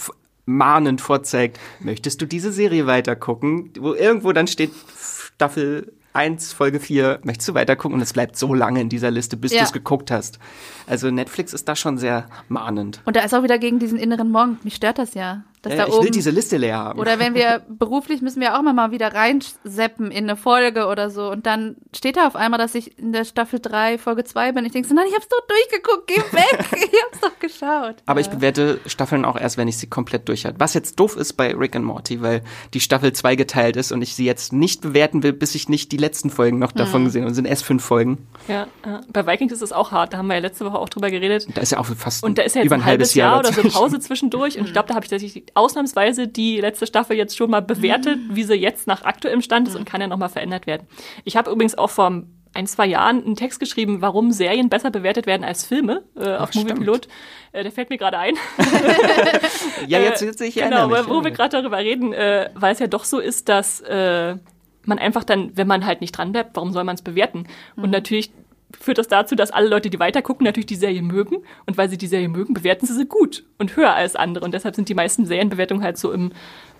mahnend 0.46 1.00
vorzeigt, 1.00 1.60
möchtest 1.80 2.22
du 2.22 2.26
diese 2.26 2.52
Serie 2.52 2.86
weitergucken? 2.86 3.72
Wo 3.78 3.92
irgendwo 3.92 4.32
dann 4.32 4.46
steht 4.46 4.70
Staffel 4.96 5.92
1, 6.16 6.52
Folge 6.52 6.80
4, 6.80 7.20
möchtest 7.22 7.48
du 7.48 7.54
weitergucken? 7.54 7.94
Und 7.94 8.00
es 8.02 8.12
bleibt 8.12 8.36
so 8.36 8.52
lange 8.54 8.80
in 8.80 8.88
dieser 8.88 9.10
Liste, 9.10 9.36
bis 9.36 9.52
Ja. 9.52 9.58
du 9.60 9.64
es 9.66 9.72
geguckt 9.72 10.10
hast. 10.10 10.38
Also 10.86 11.10
Netflix 11.10 11.52
ist 11.52 11.68
da 11.68 11.76
schon 11.76 11.98
sehr 11.98 12.26
mahnend. 12.48 13.00
Und 13.04 13.14
da 13.16 13.20
ist 13.20 13.34
auch 13.34 13.42
wieder 13.42 13.58
gegen 13.58 13.78
diesen 13.78 13.98
inneren 13.98 14.30
Monk. 14.30 14.64
Mich 14.64 14.74
stört 14.74 14.98
das 14.98 15.14
ja. 15.14 15.42
Dass 15.66 15.74
Äh, 15.74 15.76
da 15.78 15.86
ich 15.88 15.92
oben 15.94 16.04
will 16.04 16.10
diese 16.10 16.30
Liste 16.30 16.56
leer 16.56 16.78
haben. 16.78 16.98
Oder 17.00 17.18
wenn 17.18 17.34
wir 17.34 17.62
beruflich 17.68 18.22
müssen 18.22 18.40
wir 18.40 18.54
auch 18.54 18.60
immer 18.60 18.72
mal 18.72 18.90
wieder 18.92 19.12
reinseppen 19.12 20.10
in 20.10 20.24
eine 20.24 20.36
Folge 20.36 20.86
oder 20.86 21.10
so. 21.10 21.30
Und 21.30 21.46
dann 21.46 21.76
steht 21.94 22.16
da 22.16 22.26
auf 22.26 22.36
einmal, 22.36 22.58
dass 22.58 22.74
ich 22.74 22.98
in 22.98 23.12
der 23.12 23.24
Staffel 23.24 23.60
3, 23.60 23.98
Folge 23.98 24.24
2 24.24 24.52
bin. 24.52 24.64
Ich 24.64 24.72
denke 24.72 24.88
so, 24.88 24.94
nein, 24.94 25.06
ich 25.08 25.14
hab's 25.14 25.28
doch 25.28 25.40
durchgeguckt, 25.48 26.06
geh 26.06 26.36
weg. 26.36 26.66
ich 26.92 27.02
hab's 27.04 27.20
doch 27.20 27.38
geschaut. 27.38 27.96
Aber 28.06 28.20
ich 28.20 28.26
Ja. 28.26 28.34
bewerte 28.34 28.80
Staffeln 28.86 29.24
auch 29.24 29.36
erst, 29.38 29.56
wenn 29.56 29.68
ich 29.68 29.78
sie 29.78 29.86
komplett 29.88 30.28
durch 30.28 30.44
hatte. 30.44 30.56
Was 30.60 30.74
jetzt 30.74 30.98
doof 31.00 31.16
ist 31.16 31.34
bei 31.34 31.54
Rick 31.54 31.74
and 31.76 31.84
Morty, 31.84 32.22
weil 32.22 32.42
die 32.74 32.80
Staffel 32.80 33.12
2 33.12 33.34
geteilt 33.36 33.76
ist 33.76 33.92
und 33.92 34.02
ich 34.02 34.14
sie 34.14 34.24
jetzt 34.24 34.52
nicht 34.52 34.80
bewerten 34.82 35.22
will, 35.22 35.32
bis 35.32 35.54
ich 35.54 35.68
nicht 35.68 35.92
die 35.92 35.96
letzten 35.96 36.30
Folgen 36.30 36.58
noch 36.58 36.72
davon 36.72 37.04
gesehen 37.04 37.22
habe. 37.22 37.30
Es 37.30 37.36
sind 37.36 37.46
erst 37.46 37.64
fünf 37.64 37.84
Folgen. 37.84 38.26
Ja. 38.48 38.66
Bei 39.12 39.26
Vikings 39.26 39.52
ist 39.52 39.62
es 39.62 39.72
auch 39.72 39.90
hart. 39.92 40.12
Da 40.12 40.18
haben 40.18 40.26
wir 40.28 40.34
ja 40.34 40.40
letzte 40.40 40.64
Woche 40.64 40.78
auch 40.78 40.88
drüber 40.88 41.10
geredet. 41.10 41.46
Da 41.54 41.60
ist 41.60 41.72
ja 41.72 41.78
auch 41.78 41.86
fast 41.86 42.22
Und 42.24 42.38
da 42.38 42.42
ist 42.42 42.54
ja 42.54 42.60
jetzt 42.62 42.66
über 42.66 42.76
ein 42.76 42.84
halbes 42.84 43.14
Jahr, 43.14 43.38
oder 43.40 43.52
so. 43.52 43.62
Pause 43.62 43.98
zwischendurch. 44.00 44.58
Und 44.58 44.66
ich 44.66 44.72
glaube, 44.72 44.88
da 44.88 44.94
habe 44.94 45.04
ich 45.04 45.10
tatsächlich 45.10 45.44
ausnahmsweise 45.56 46.28
die 46.28 46.60
letzte 46.60 46.86
Staffel 46.86 47.16
jetzt 47.16 47.36
schon 47.36 47.50
mal 47.50 47.62
bewertet, 47.62 48.18
wie 48.30 48.44
sie 48.44 48.54
jetzt 48.54 48.86
nach 48.86 49.02
aktuellem 49.04 49.42
Stand 49.42 49.68
ist 49.68 49.74
und 49.76 49.84
kann 49.84 50.00
ja 50.00 50.06
nochmal 50.06 50.28
verändert 50.28 50.66
werden. 50.66 50.86
Ich 51.24 51.36
habe 51.36 51.50
übrigens 51.50 51.76
auch 51.76 51.90
vor 51.90 52.22
ein, 52.54 52.66
zwei 52.66 52.86
Jahren 52.86 53.22
einen 53.24 53.36
Text 53.36 53.60
geschrieben, 53.60 54.00
warum 54.00 54.32
Serien 54.32 54.68
besser 54.70 54.90
bewertet 54.90 55.26
werden 55.26 55.44
als 55.44 55.66
Filme 55.66 56.04
äh, 56.16 56.36
auf 56.36 56.50
stimmt. 56.50 56.70
Moviepilot. 56.70 57.08
Äh, 57.52 57.62
der 57.64 57.72
fällt 57.72 57.90
mir 57.90 57.98
gerade 57.98 58.18
ein. 58.18 58.34
Ja, 59.86 60.00
jetzt, 60.00 60.22
jetzt 60.22 60.40
ich 60.40 60.54
Genau, 60.54 60.88
mich. 60.88 61.08
wo 61.08 61.22
wir 61.22 61.30
gerade 61.30 61.60
darüber 61.60 61.78
reden, 61.78 62.12
äh, 62.12 62.50
weil 62.54 62.72
es 62.72 62.78
ja 62.78 62.86
doch 62.86 63.04
so 63.04 63.18
ist, 63.18 63.48
dass 63.48 63.80
äh, 63.82 64.36
man 64.84 64.98
einfach 64.98 65.24
dann, 65.24 65.56
wenn 65.56 65.66
man 65.66 65.84
halt 65.84 66.00
nicht 66.00 66.12
dran 66.16 66.32
bleibt, 66.32 66.56
warum 66.56 66.72
soll 66.72 66.84
man 66.84 66.94
es 66.94 67.02
bewerten? 67.02 67.46
Und 67.76 67.90
natürlich 67.90 68.30
führt 68.78 68.98
das 68.98 69.08
dazu, 69.08 69.34
dass 69.34 69.50
alle 69.50 69.68
Leute, 69.68 69.90
die 69.90 69.98
weitergucken, 69.98 70.44
natürlich 70.44 70.66
die 70.66 70.76
Serie 70.76 71.02
mögen. 71.02 71.36
Und 71.66 71.78
weil 71.78 71.88
sie 71.88 71.98
die 71.98 72.06
Serie 72.06 72.28
mögen, 72.28 72.54
bewerten 72.54 72.86
sie 72.86 72.94
sie 72.94 73.06
gut 73.06 73.44
und 73.58 73.76
höher 73.76 73.94
als 73.94 74.16
andere. 74.16 74.44
Und 74.44 74.52
deshalb 74.52 74.74
sind 74.74 74.88
die 74.88 74.94
meisten 74.94 75.26
Serienbewertungen 75.26 75.82
halt 75.82 75.98
so 75.98 76.12
im 76.12 76.32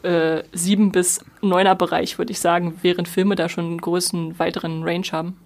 äh, 0.03 0.43
7 0.53 0.93
bis 0.93 1.25
9er 1.43 1.75
Bereich, 1.75 2.19
würde 2.19 2.33
ich 2.33 2.41
sagen, 2.41 2.79
während 2.83 3.09
Filme 3.09 3.35
da 3.35 3.49
schon 3.49 3.67
einen 3.67 3.81
großen, 3.81 4.39
weiteren 4.39 4.83
Range 4.83 5.07
haben. 5.13 5.37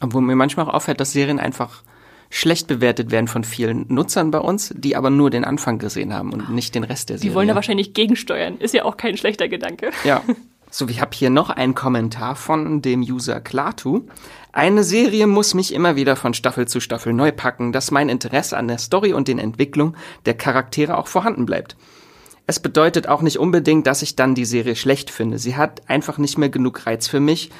Obwohl 0.00 0.22
mir 0.22 0.36
manchmal 0.36 0.66
auch 0.66 0.74
auffällt, 0.74 1.00
dass 1.00 1.12
Serien 1.12 1.38
einfach 1.38 1.82
schlecht 2.30 2.68
bewertet 2.68 3.10
werden 3.10 3.26
von 3.26 3.42
vielen 3.42 3.86
Nutzern 3.88 4.30
bei 4.30 4.38
uns, 4.38 4.72
die 4.76 4.94
aber 4.94 5.10
nur 5.10 5.30
den 5.30 5.44
Anfang 5.44 5.78
gesehen 5.78 6.14
haben 6.14 6.32
und 6.32 6.48
nicht 6.50 6.74
den 6.76 6.84
Rest 6.84 7.10
der 7.10 7.18
Serie. 7.18 7.30
Die 7.30 7.34
wollen 7.34 7.48
da 7.48 7.56
wahrscheinlich 7.56 7.92
gegensteuern. 7.92 8.58
Ist 8.58 8.72
ja 8.72 8.84
auch 8.84 8.96
kein 8.96 9.16
schlechter 9.16 9.48
Gedanke. 9.48 9.90
Ja. 10.04 10.22
So, 10.72 10.86
ich 10.88 11.00
habe 11.00 11.10
hier 11.14 11.30
noch 11.30 11.50
einen 11.50 11.74
Kommentar 11.74 12.36
von 12.36 12.80
dem 12.80 13.00
User 13.00 13.40
Klatu. 13.40 14.02
Eine 14.52 14.84
Serie 14.84 15.26
muss 15.26 15.52
mich 15.52 15.74
immer 15.74 15.96
wieder 15.96 16.14
von 16.14 16.32
Staffel 16.32 16.68
zu 16.68 16.78
Staffel 16.78 17.12
neu 17.12 17.32
packen, 17.32 17.72
dass 17.72 17.90
mein 17.90 18.08
Interesse 18.08 18.56
an 18.56 18.68
der 18.68 18.78
Story 18.78 19.12
und 19.12 19.26
den 19.26 19.40
Entwicklungen 19.40 19.96
der 20.26 20.34
Charaktere 20.34 20.96
auch 20.96 21.08
vorhanden 21.08 21.44
bleibt. 21.44 21.76
Es 22.46 22.60
bedeutet 22.60 23.08
auch 23.08 23.20
nicht 23.20 23.38
unbedingt, 23.38 23.86
dass 23.86 24.02
ich 24.02 24.14
dann 24.14 24.34
die 24.34 24.44
Serie 24.44 24.76
schlecht 24.76 25.10
finde. 25.10 25.38
Sie 25.38 25.56
hat 25.56 25.88
einfach 25.88 26.18
nicht 26.18 26.38
mehr 26.38 26.48
genug 26.48 26.86
Reiz 26.86 27.08
für 27.08 27.20
mich, 27.20 27.50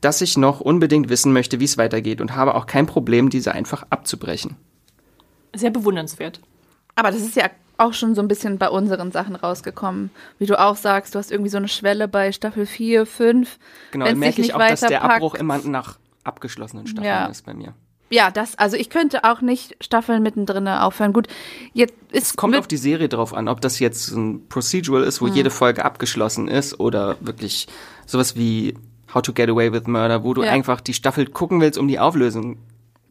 dass 0.00 0.20
ich 0.20 0.36
noch 0.36 0.60
unbedingt 0.60 1.10
wissen 1.10 1.32
möchte, 1.32 1.60
wie 1.60 1.64
es 1.64 1.78
weitergeht 1.78 2.20
und 2.20 2.34
habe 2.34 2.54
auch 2.54 2.66
kein 2.66 2.86
Problem, 2.86 3.30
diese 3.30 3.52
einfach 3.52 3.86
abzubrechen. 3.90 4.56
Sehr 5.54 5.70
bewundernswert. 5.70 6.40
Aber 6.94 7.10
das 7.10 7.20
ist 7.20 7.36
ja 7.36 7.50
auch 7.82 7.92
schon 7.92 8.14
so 8.14 8.22
ein 8.22 8.28
bisschen 8.28 8.58
bei 8.58 8.68
unseren 8.68 9.12
Sachen 9.12 9.36
rausgekommen. 9.36 10.10
Wie 10.38 10.46
du 10.46 10.58
auch 10.58 10.76
sagst, 10.76 11.14
du 11.14 11.18
hast 11.18 11.30
irgendwie 11.30 11.50
so 11.50 11.58
eine 11.58 11.68
Schwelle 11.68 12.08
bei 12.08 12.32
Staffel 12.32 12.66
4, 12.66 13.06
5. 13.06 13.58
Genau, 13.90 14.06
dann 14.06 14.18
merke 14.18 14.40
ich 14.40 14.54
auch, 14.54 14.58
dass 14.58 14.80
der 14.80 15.02
Abbruch 15.02 15.34
immer 15.34 15.58
nach 15.58 15.98
abgeschlossenen 16.24 16.86
Staffeln 16.86 17.06
ja. 17.06 17.26
ist 17.26 17.44
bei 17.44 17.54
mir. 17.54 17.74
Ja, 18.10 18.30
das, 18.30 18.58
also 18.58 18.76
ich 18.76 18.90
könnte 18.90 19.24
auch 19.24 19.40
nicht 19.40 19.82
Staffeln 19.82 20.22
mittendrin 20.22 20.68
aufhören. 20.68 21.14
Gut, 21.14 21.28
jetzt 21.72 21.94
ist. 22.10 22.26
Es 22.26 22.36
kommt 22.36 22.54
auf 22.56 22.66
die 22.66 22.76
Serie 22.76 23.08
drauf 23.08 23.32
an, 23.32 23.48
ob 23.48 23.62
das 23.62 23.78
jetzt 23.78 24.10
ein 24.10 24.46
Procedural 24.48 25.02
ist, 25.02 25.22
wo 25.22 25.28
hm. 25.28 25.34
jede 25.34 25.50
Folge 25.50 25.82
abgeschlossen 25.82 26.46
ist 26.46 26.78
oder 26.78 27.16
wirklich 27.20 27.68
sowas 28.04 28.36
wie 28.36 28.74
How 29.14 29.22
to 29.22 29.32
Get 29.32 29.48
Away 29.48 29.72
with 29.72 29.86
Murder, 29.86 30.24
wo 30.24 30.34
du 30.34 30.42
ja. 30.42 30.50
einfach 30.50 30.82
die 30.82 30.92
Staffel 30.92 31.26
gucken 31.26 31.62
willst, 31.62 31.78
um 31.78 31.88
die 31.88 31.98
Auflösung 31.98 32.56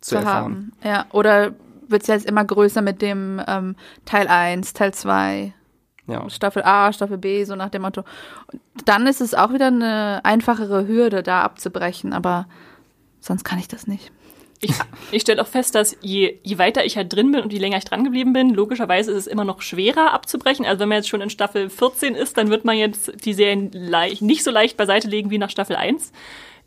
zu, 0.02 0.12
zu 0.12 0.16
erfahren. 0.18 0.44
Haben. 0.44 0.72
Ja, 0.84 1.06
oder 1.12 1.54
wird 1.92 2.04
es 2.04 2.08
jetzt 2.08 2.26
immer 2.26 2.44
größer 2.44 2.82
mit 2.82 3.02
dem 3.02 3.42
ähm, 3.48 3.76
Teil 4.06 4.28
1, 4.28 4.74
Teil 4.74 4.94
2. 4.94 5.54
Ja. 6.08 6.30
Staffel 6.30 6.64
A, 6.64 6.92
Staffel 6.92 7.18
B, 7.18 7.44
so 7.44 7.56
nach 7.56 7.70
dem 7.70 7.84
Motto. 7.84 8.04
Dann 8.86 9.08
ist 9.08 9.22
es 9.22 9.34
auch 9.34 9.54
wieder 9.54 9.68
eine 9.68 10.22
einfachere 10.24 10.88
Hürde, 10.88 11.24
da 11.24 11.42
abzubrechen, 11.44 12.14
aber 12.14 12.48
sonst 13.20 13.44
kann 13.44 13.60
ich 13.60 13.68
das 13.68 13.88
nicht. 13.88 14.12
Ich, 14.64 14.74
ich 15.12 15.22
stelle 15.24 15.42
auch 15.42 15.48
fest, 15.48 15.74
dass 15.74 15.98
je, 16.02 16.38
je 16.44 16.58
weiter 16.60 16.86
ich 16.86 16.96
halt 16.96 17.12
drin 17.12 17.32
bin 17.32 17.42
und 17.42 17.52
je 17.52 17.58
länger 17.58 17.78
ich 17.78 17.86
dran 17.86 18.04
geblieben 18.04 18.32
bin, 18.32 18.54
logischerweise 18.54 19.12
ist 19.12 19.18
es 19.18 19.28
immer 19.28 19.44
noch 19.44 19.62
schwerer 19.62 20.14
abzubrechen. 20.14 20.66
Also 20.66 20.82
wenn 20.82 20.90
man 20.90 20.98
jetzt 20.98 21.10
schon 21.10 21.22
in 21.22 21.32
Staffel 21.32 21.70
14 21.70 22.14
ist, 22.14 22.38
dann 22.38 22.50
wird 22.50 22.64
man 22.64 22.78
jetzt 22.78 23.26
die 23.26 23.34
Serien 23.34 23.72
leicht, 23.72 24.22
nicht 24.22 24.44
so 24.44 24.52
leicht 24.52 24.78
beiseite 24.78 25.08
legen 25.08 25.32
wie 25.32 25.40
nach 25.40 25.50
Staffel 25.50 25.76
1. 25.76 26.12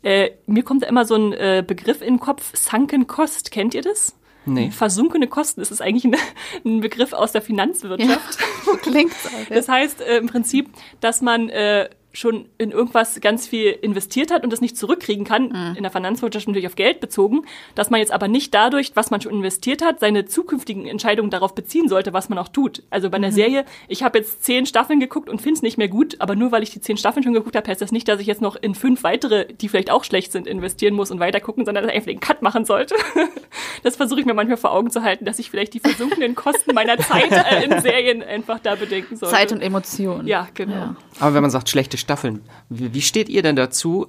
Äh, 0.03 0.31
mir 0.45 0.63
kommt 0.63 0.83
da 0.83 0.87
immer 0.87 1.05
so 1.05 1.15
ein 1.15 1.31
äh, 1.33 1.63
Begriff 1.65 2.01
in 2.01 2.15
den 2.15 2.19
Kopf, 2.19 2.51
Sunken 2.55 3.07
Cost. 3.07 3.51
Kennt 3.51 3.73
ihr 3.73 3.81
das? 3.81 4.13
Nee. 4.45 4.71
Versunkene 4.71 5.27
Kosten, 5.27 5.61
das 5.61 5.71
ist 5.71 5.81
eigentlich 5.81 6.05
ein, 6.05 6.15
ein 6.65 6.81
Begriff 6.81 7.13
aus 7.13 7.31
der 7.31 7.41
Finanzwirtschaft. 7.41 8.39
Ja, 8.39 8.45
so 8.65 8.77
klingt's 8.77 9.27
auch, 9.27 9.49
ja. 9.49 9.55
Das 9.55 9.67
heißt 9.67 10.01
äh, 10.01 10.17
im 10.17 10.27
Prinzip, 10.27 10.69
dass 10.99 11.21
man 11.21 11.49
äh, 11.49 11.89
schon 12.15 12.45
in 12.57 12.71
irgendwas 12.71 13.19
ganz 13.21 13.47
viel 13.47 13.71
investiert 13.71 14.31
hat 14.31 14.43
und 14.43 14.51
das 14.51 14.61
nicht 14.61 14.77
zurückkriegen 14.77 15.25
kann, 15.25 15.49
mhm. 15.49 15.75
in 15.75 15.83
der 15.83 15.91
Finanzwirtschaft 15.91 16.47
natürlich 16.47 16.67
auf 16.67 16.75
Geld 16.75 16.99
bezogen, 16.99 17.41
dass 17.75 17.89
man 17.89 17.99
jetzt 17.99 18.11
aber 18.11 18.27
nicht 18.27 18.53
dadurch, 18.53 18.91
was 18.95 19.11
man 19.11 19.21
schon 19.21 19.33
investiert 19.33 19.83
hat, 19.83 19.99
seine 19.99 20.25
zukünftigen 20.25 20.85
Entscheidungen 20.87 21.29
darauf 21.29 21.53
beziehen 21.53 21.89
sollte, 21.89 22.13
was 22.13 22.29
man 22.29 22.37
auch 22.37 22.47
tut. 22.47 22.83
Also 22.89 23.09
bei 23.09 23.17
einer 23.17 23.31
mhm. 23.31 23.35
Serie, 23.35 23.65
ich 23.87 24.03
habe 24.03 24.19
jetzt 24.19 24.43
zehn 24.43 24.65
Staffeln 24.65 24.99
geguckt 24.99 25.29
und 25.29 25.41
finde 25.41 25.57
es 25.57 25.61
nicht 25.61 25.77
mehr 25.77 25.89
gut, 25.89 26.15
aber 26.19 26.35
nur 26.35 26.51
weil 26.51 26.63
ich 26.63 26.71
die 26.71 26.81
zehn 26.81 26.97
Staffeln 26.97 27.23
schon 27.23 27.33
geguckt 27.33 27.55
habe, 27.55 27.69
heißt 27.69 27.81
das 27.81 27.91
nicht, 27.91 28.07
dass 28.07 28.19
ich 28.19 28.27
jetzt 28.27 28.41
noch 28.41 28.55
in 28.55 28.75
fünf 28.75 29.03
weitere, 29.03 29.45
die 29.53 29.67
vielleicht 29.67 29.91
auch 29.91 30.03
schlecht 30.03 30.31
sind, 30.31 30.47
investieren 30.47 30.93
muss 30.93 31.11
und 31.11 31.19
weiter 31.19 31.39
gucken, 31.39 31.65
sondern 31.65 31.83
dass 31.83 31.91
ich 31.91 31.95
einfach 31.97 32.11
den 32.11 32.19
Cut 32.19 32.41
machen 32.41 32.65
sollte. 32.65 32.95
das 33.83 33.95
versuche 33.95 34.21
ich 34.21 34.25
mir 34.25 34.33
manchmal 34.33 34.57
vor 34.57 34.71
Augen 34.71 34.89
zu 34.89 35.03
halten, 35.03 35.25
dass 35.25 35.39
ich 35.39 35.49
vielleicht 35.49 35.73
die 35.73 35.79
versunkenen 35.79 36.35
Kosten 36.35 36.73
meiner 36.73 36.97
Zeit 36.97 37.31
äh, 37.31 37.63
in 37.65 37.81
Serien 37.81 38.23
einfach 38.23 38.59
da 38.59 38.75
bedenken 38.75 39.17
sollte. 39.17 39.35
Zeit 39.35 39.51
und 39.51 39.61
Emotion. 39.61 40.27
Ja, 40.27 40.47
genau. 40.53 40.73
Ja. 40.73 40.95
Aber 41.19 41.33
wenn 41.33 41.41
man 41.41 41.51
sagt, 41.51 41.69
schlechte 41.69 41.97
Staffeln. 42.05 42.41
Wie 42.69 43.01
steht 43.01 43.29
ihr 43.29 43.41
denn 43.41 43.55
dazu, 43.55 44.05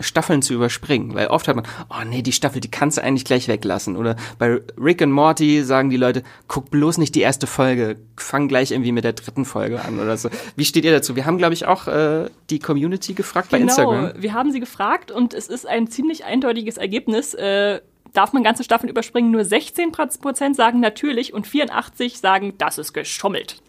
Staffeln 0.00 0.42
zu 0.42 0.54
überspringen? 0.54 1.14
Weil 1.14 1.28
oft 1.28 1.46
hat 1.46 1.54
man, 1.54 1.64
oh 1.88 2.04
nee, 2.04 2.20
die 2.20 2.32
Staffel, 2.32 2.60
die 2.60 2.70
kannst 2.70 2.98
du 2.98 3.02
eigentlich 3.04 3.24
gleich 3.24 3.46
weglassen. 3.46 3.96
Oder 3.96 4.16
bei 4.40 4.60
Rick 4.76 5.02
and 5.02 5.12
Morty 5.12 5.62
sagen 5.62 5.88
die 5.88 5.96
Leute, 5.96 6.24
guck 6.48 6.68
bloß 6.70 6.98
nicht 6.98 7.14
die 7.14 7.20
erste 7.20 7.46
Folge, 7.46 7.96
fang 8.16 8.48
gleich 8.48 8.72
irgendwie 8.72 8.90
mit 8.90 9.04
der 9.04 9.12
dritten 9.12 9.44
Folge 9.44 9.80
an 9.84 10.00
oder 10.00 10.16
so. 10.16 10.30
Wie 10.56 10.64
steht 10.64 10.84
ihr 10.84 10.90
dazu? 10.90 11.14
Wir 11.14 11.26
haben, 11.26 11.38
glaube 11.38 11.54
ich, 11.54 11.64
auch 11.64 11.86
äh, 11.86 12.28
die 12.50 12.58
Community 12.58 13.14
gefragt 13.14 13.50
genau, 13.50 13.60
bei 13.60 13.62
Instagram. 13.62 14.12
Wir 14.16 14.32
haben 14.32 14.50
sie 14.50 14.58
gefragt 14.58 15.12
und 15.12 15.32
es 15.32 15.46
ist 15.46 15.64
ein 15.64 15.86
ziemlich 15.86 16.24
eindeutiges 16.24 16.76
Ergebnis. 16.76 17.34
Äh, 17.34 17.80
darf 18.14 18.32
man 18.32 18.42
ganze 18.42 18.64
Staffeln 18.64 18.90
überspringen? 18.90 19.30
Nur 19.30 19.44
16 19.44 19.92
Prozent 19.92 20.56
sagen 20.56 20.80
natürlich 20.80 21.32
und 21.32 21.46
84 21.46 22.18
sagen, 22.18 22.54
das 22.58 22.78
ist 22.78 22.92
geschummelt. 22.94 23.62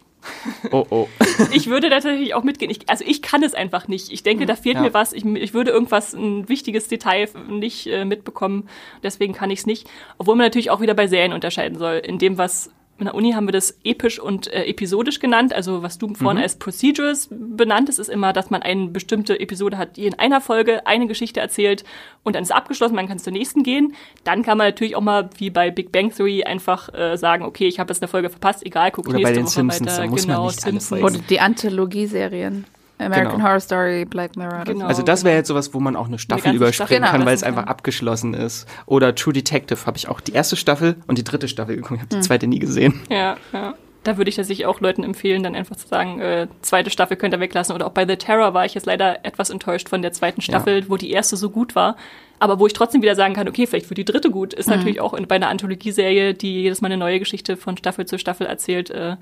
Oh, 0.72 0.86
oh. 0.90 1.08
ich 1.54 1.68
würde 1.68 1.90
da 1.90 1.98
tatsächlich 1.98 2.34
auch 2.34 2.44
mitgehen. 2.44 2.70
Ich, 2.72 2.90
also 2.90 3.04
ich 3.08 3.22
kann 3.22 3.44
es 3.44 3.54
einfach 3.54 3.88
nicht. 3.88 4.12
Ich 4.12 4.24
denke, 4.24 4.46
da 4.46 4.56
fehlt 4.56 4.76
ja. 4.76 4.82
mir 4.82 4.94
was. 4.94 5.14
Ich, 5.14 5.26
ich, 5.26 5.54
würde 5.54 5.72
irgendwas, 5.72 6.14
ein 6.14 6.50
wichtiges 6.50 6.88
Detail 6.88 7.30
nicht 7.48 7.88
äh, 7.88 8.06
mitbekommen. 8.06 8.70
Deswegen 9.04 9.34
kann 9.34 9.50
ich 9.50 9.60
es 9.60 9.66
nicht. 9.66 9.90
Obwohl 10.18 10.36
man 10.36 10.46
natürlich 10.46 10.72
auch 10.72 10.82
wieder 10.82 10.94
bei 10.94 11.08
Serien 11.08 11.34
unterscheiden 11.34 11.78
soll. 11.78 11.98
In 11.98 12.20
dem, 12.20 12.38
was 12.38 12.72
in 13.00 13.06
der 13.06 13.16
Uni 13.16 13.32
haben 13.32 13.48
wir 13.48 13.52
das 13.52 13.78
episch 13.84 14.20
und 14.20 14.48
äh, 14.48 14.66
episodisch 14.66 15.20
genannt. 15.20 15.54
Also 15.54 15.84
was 15.84 15.98
du 15.98 16.14
vorhin 16.14 16.38
mhm. 16.38 16.44
als 16.44 16.58
Procedures 16.58 17.30
benannt 17.32 17.90
ist 17.90 18.00
immer, 18.10 18.34
dass 18.34 18.50
man 18.50 18.62
eine 18.62 18.88
bestimmte 18.88 19.40
Episode 19.40 19.78
hat, 19.78 19.98
die 19.98 20.06
in 20.06 20.18
einer 20.18 20.42
Folge 20.42 20.86
eine 20.86 21.08
Geschichte 21.08 21.40
erzählt 21.40 21.84
und 22.24 22.36
dann 22.36 22.44
ist 22.44 22.52
abgeschlossen, 22.52 22.96
man 22.96 23.08
kann 23.08 23.20
zur 23.20 23.34
nächsten 23.34 23.64
gehen. 23.64 23.94
Dann 24.24 24.44
kann 24.44 24.58
man 24.58 24.68
natürlich 24.68 24.96
auch 24.96 25.02
mal 25.02 25.30
wie 25.38 25.50
bei 25.50 25.72
Big 25.72 25.92
Bang 25.92 26.14
Theory 26.14 26.44
einfach 26.44 26.94
äh, 26.94 27.18
sagen, 27.18 27.44
okay, 27.44 27.68
ich 27.68 27.80
habe 27.80 27.92
jetzt 27.92 28.02
eine 28.02 28.08
Folge 28.08 28.30
verpasst, 28.30 28.66
egal, 28.66 28.92
guck 28.92 29.08
Oder 29.08 29.18
nächste 29.18 29.32
bei 29.32 29.36
den 29.36 29.46
Woche 29.46 29.54
Simpsons, 29.54 29.92
weiter. 29.92 30.02
Da 30.04 30.08
muss 30.08 30.22
genau, 30.22 30.38
man 30.38 30.46
nicht 30.48 30.62
Simpsons. 30.62 31.04
Oder 31.04 31.18
die 31.30 31.40
Anthologieserien. 31.40 32.66
American 33.00 33.38
genau. 33.38 33.48
Horror 33.48 33.60
Story, 33.60 34.06
Black 34.06 34.36
Mirror. 34.36 34.66
Genau. 34.66 34.86
Also 34.86 35.02
das 35.02 35.24
wäre 35.24 35.36
jetzt 35.38 35.48
sowas, 35.48 35.74
wo 35.74 35.80
man 35.80 35.96
auch 35.96 36.08
eine 36.08 36.20
Staffel 36.20 36.54
überspringen 36.54 37.04
Staffel, 37.04 37.18
kann, 37.18 37.26
weil 37.26 37.34
es 37.34 37.44
einfach 37.44 37.66
abgeschlossen 37.68 38.34
ist. 38.34 38.68
Oder 38.86 39.16
True 39.16 39.34
Detective 39.34 39.86
habe 39.86 39.98
ich 39.98 40.10
auch 40.10 40.20
die 40.20 40.34
erste 40.34 40.56
Staffel 40.56 40.98
und 41.08 41.18
die 41.18 41.24
dritte 41.24 41.48
Staffel 41.48 41.76
geguckt. 41.76 41.94
Ich 41.96 42.02
habe 42.02 42.10
die 42.10 42.16
hm. 42.18 42.24
zweite 42.24 42.48
nie 42.48 42.60
gesehen. 42.60 43.02
Ja, 43.10 43.38
ja. 43.54 43.74
Da 44.04 44.18
würde 44.18 44.30
ich 44.30 44.38
tatsächlich 44.38 44.66
auch 44.66 44.80
Leuten 44.80 45.04
empfehlen, 45.04 45.44
dann 45.44 45.56
einfach 45.56 45.76
zu 45.76 45.88
sagen, 45.88 46.22
äh, 46.22 46.48
zweite 46.62 46.90
Staffel 46.90 47.18
könnt 47.18 47.34
ihr 47.34 47.40
weglassen. 47.42 47.76
Oder 47.76 47.86
auch 47.86 47.92
bei 47.92 48.08
The 48.08 48.16
Terror 48.16 48.54
war 48.54 48.66
ich 48.66 48.74
jetzt 48.74 48.86
leider 48.86 49.26
etwas 49.26 49.50
enttäuscht 49.50 49.90
von 49.90 50.02
der 50.02 50.14
zweiten 50.14 50.42
Staffel, 50.42 50.80
ja. 50.80 50.86
wo 50.90 50.96
die 50.96 51.12
erste 51.12 51.36
so 51.36 51.50
gut 51.50 51.76
war. 51.76 51.98
Aber 52.40 52.60
wo 52.60 52.68
ich 52.68 52.74
trotzdem 52.74 53.02
wieder 53.02 53.16
sagen 53.16 53.34
kann, 53.34 53.50
okay, 53.50 53.68
vielleicht 53.68 53.90
wird 53.90 53.98
die 53.98 54.06
dritte 54.06 54.32
gut, 54.32 54.54
ist 54.54 54.68
mhm. 54.68 54.76
natürlich 54.76 55.02
auch 55.02 55.14
in, 55.14 55.28
bei 55.28 55.36
einer 55.36 55.50
Anthologieserie, 55.50 56.34
die 56.34 56.62
jedes 56.62 56.80
Mal 56.80 56.88
eine 56.88 56.98
neue 56.98 57.20
Geschichte 57.20 57.58
von 57.58 57.76
Staffel 57.76 58.06
zu 58.06 58.18
Staffel 58.18 58.48
erzählt, 58.48 58.90
äh, 58.90 59.18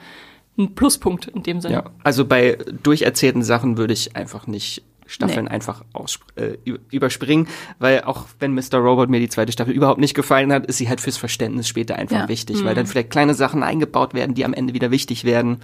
ein 0.58 0.76
Pluspunkt 0.76 1.28
in 1.28 1.44
dem 1.44 1.62
Sinne. 1.62 1.74
Ja, 1.76 1.92
also 2.04 2.26
bei 2.26 2.58
durcherzählten 2.84 3.44
Sachen 3.44 3.78
würde 3.78 3.94
ich 3.94 4.16
einfach 4.16 4.48
nicht 4.48 4.84
Staffeln 5.08 5.46
nee. 5.46 5.52
einfach 5.52 5.84
äh, 6.36 6.58
überspringen, 6.92 7.48
weil 7.80 8.02
auch 8.02 8.26
wenn 8.40 8.54
Mr. 8.54 8.76
Robot 8.76 9.10
mir 9.10 9.20
die 9.20 9.30
zweite 9.30 9.52
Staffel 9.52 9.74
überhaupt 9.74 10.00
nicht 10.00 10.14
gefallen 10.14 10.52
hat, 10.52 10.66
ist 10.66 10.78
sie 10.78 10.90
halt 10.90 11.02
fürs 11.02 11.18
Verständnis 11.18 11.68
später 11.68 11.96
einfach 11.96 12.18
ja. 12.18 12.28
wichtig, 12.28 12.62
mhm. 12.62 12.66
weil 12.66 12.76
dann 12.76 12.88
vielleicht 12.88 13.10
kleine 13.10 13.34
Sachen 13.34 13.64
eingebaut 13.64 14.14
werden, 14.14 14.36
die 14.36 14.46
am 14.46 14.54
Ende 14.54 14.74
wieder 14.74 14.92
wichtig 14.92 15.24
werden. 15.24 15.62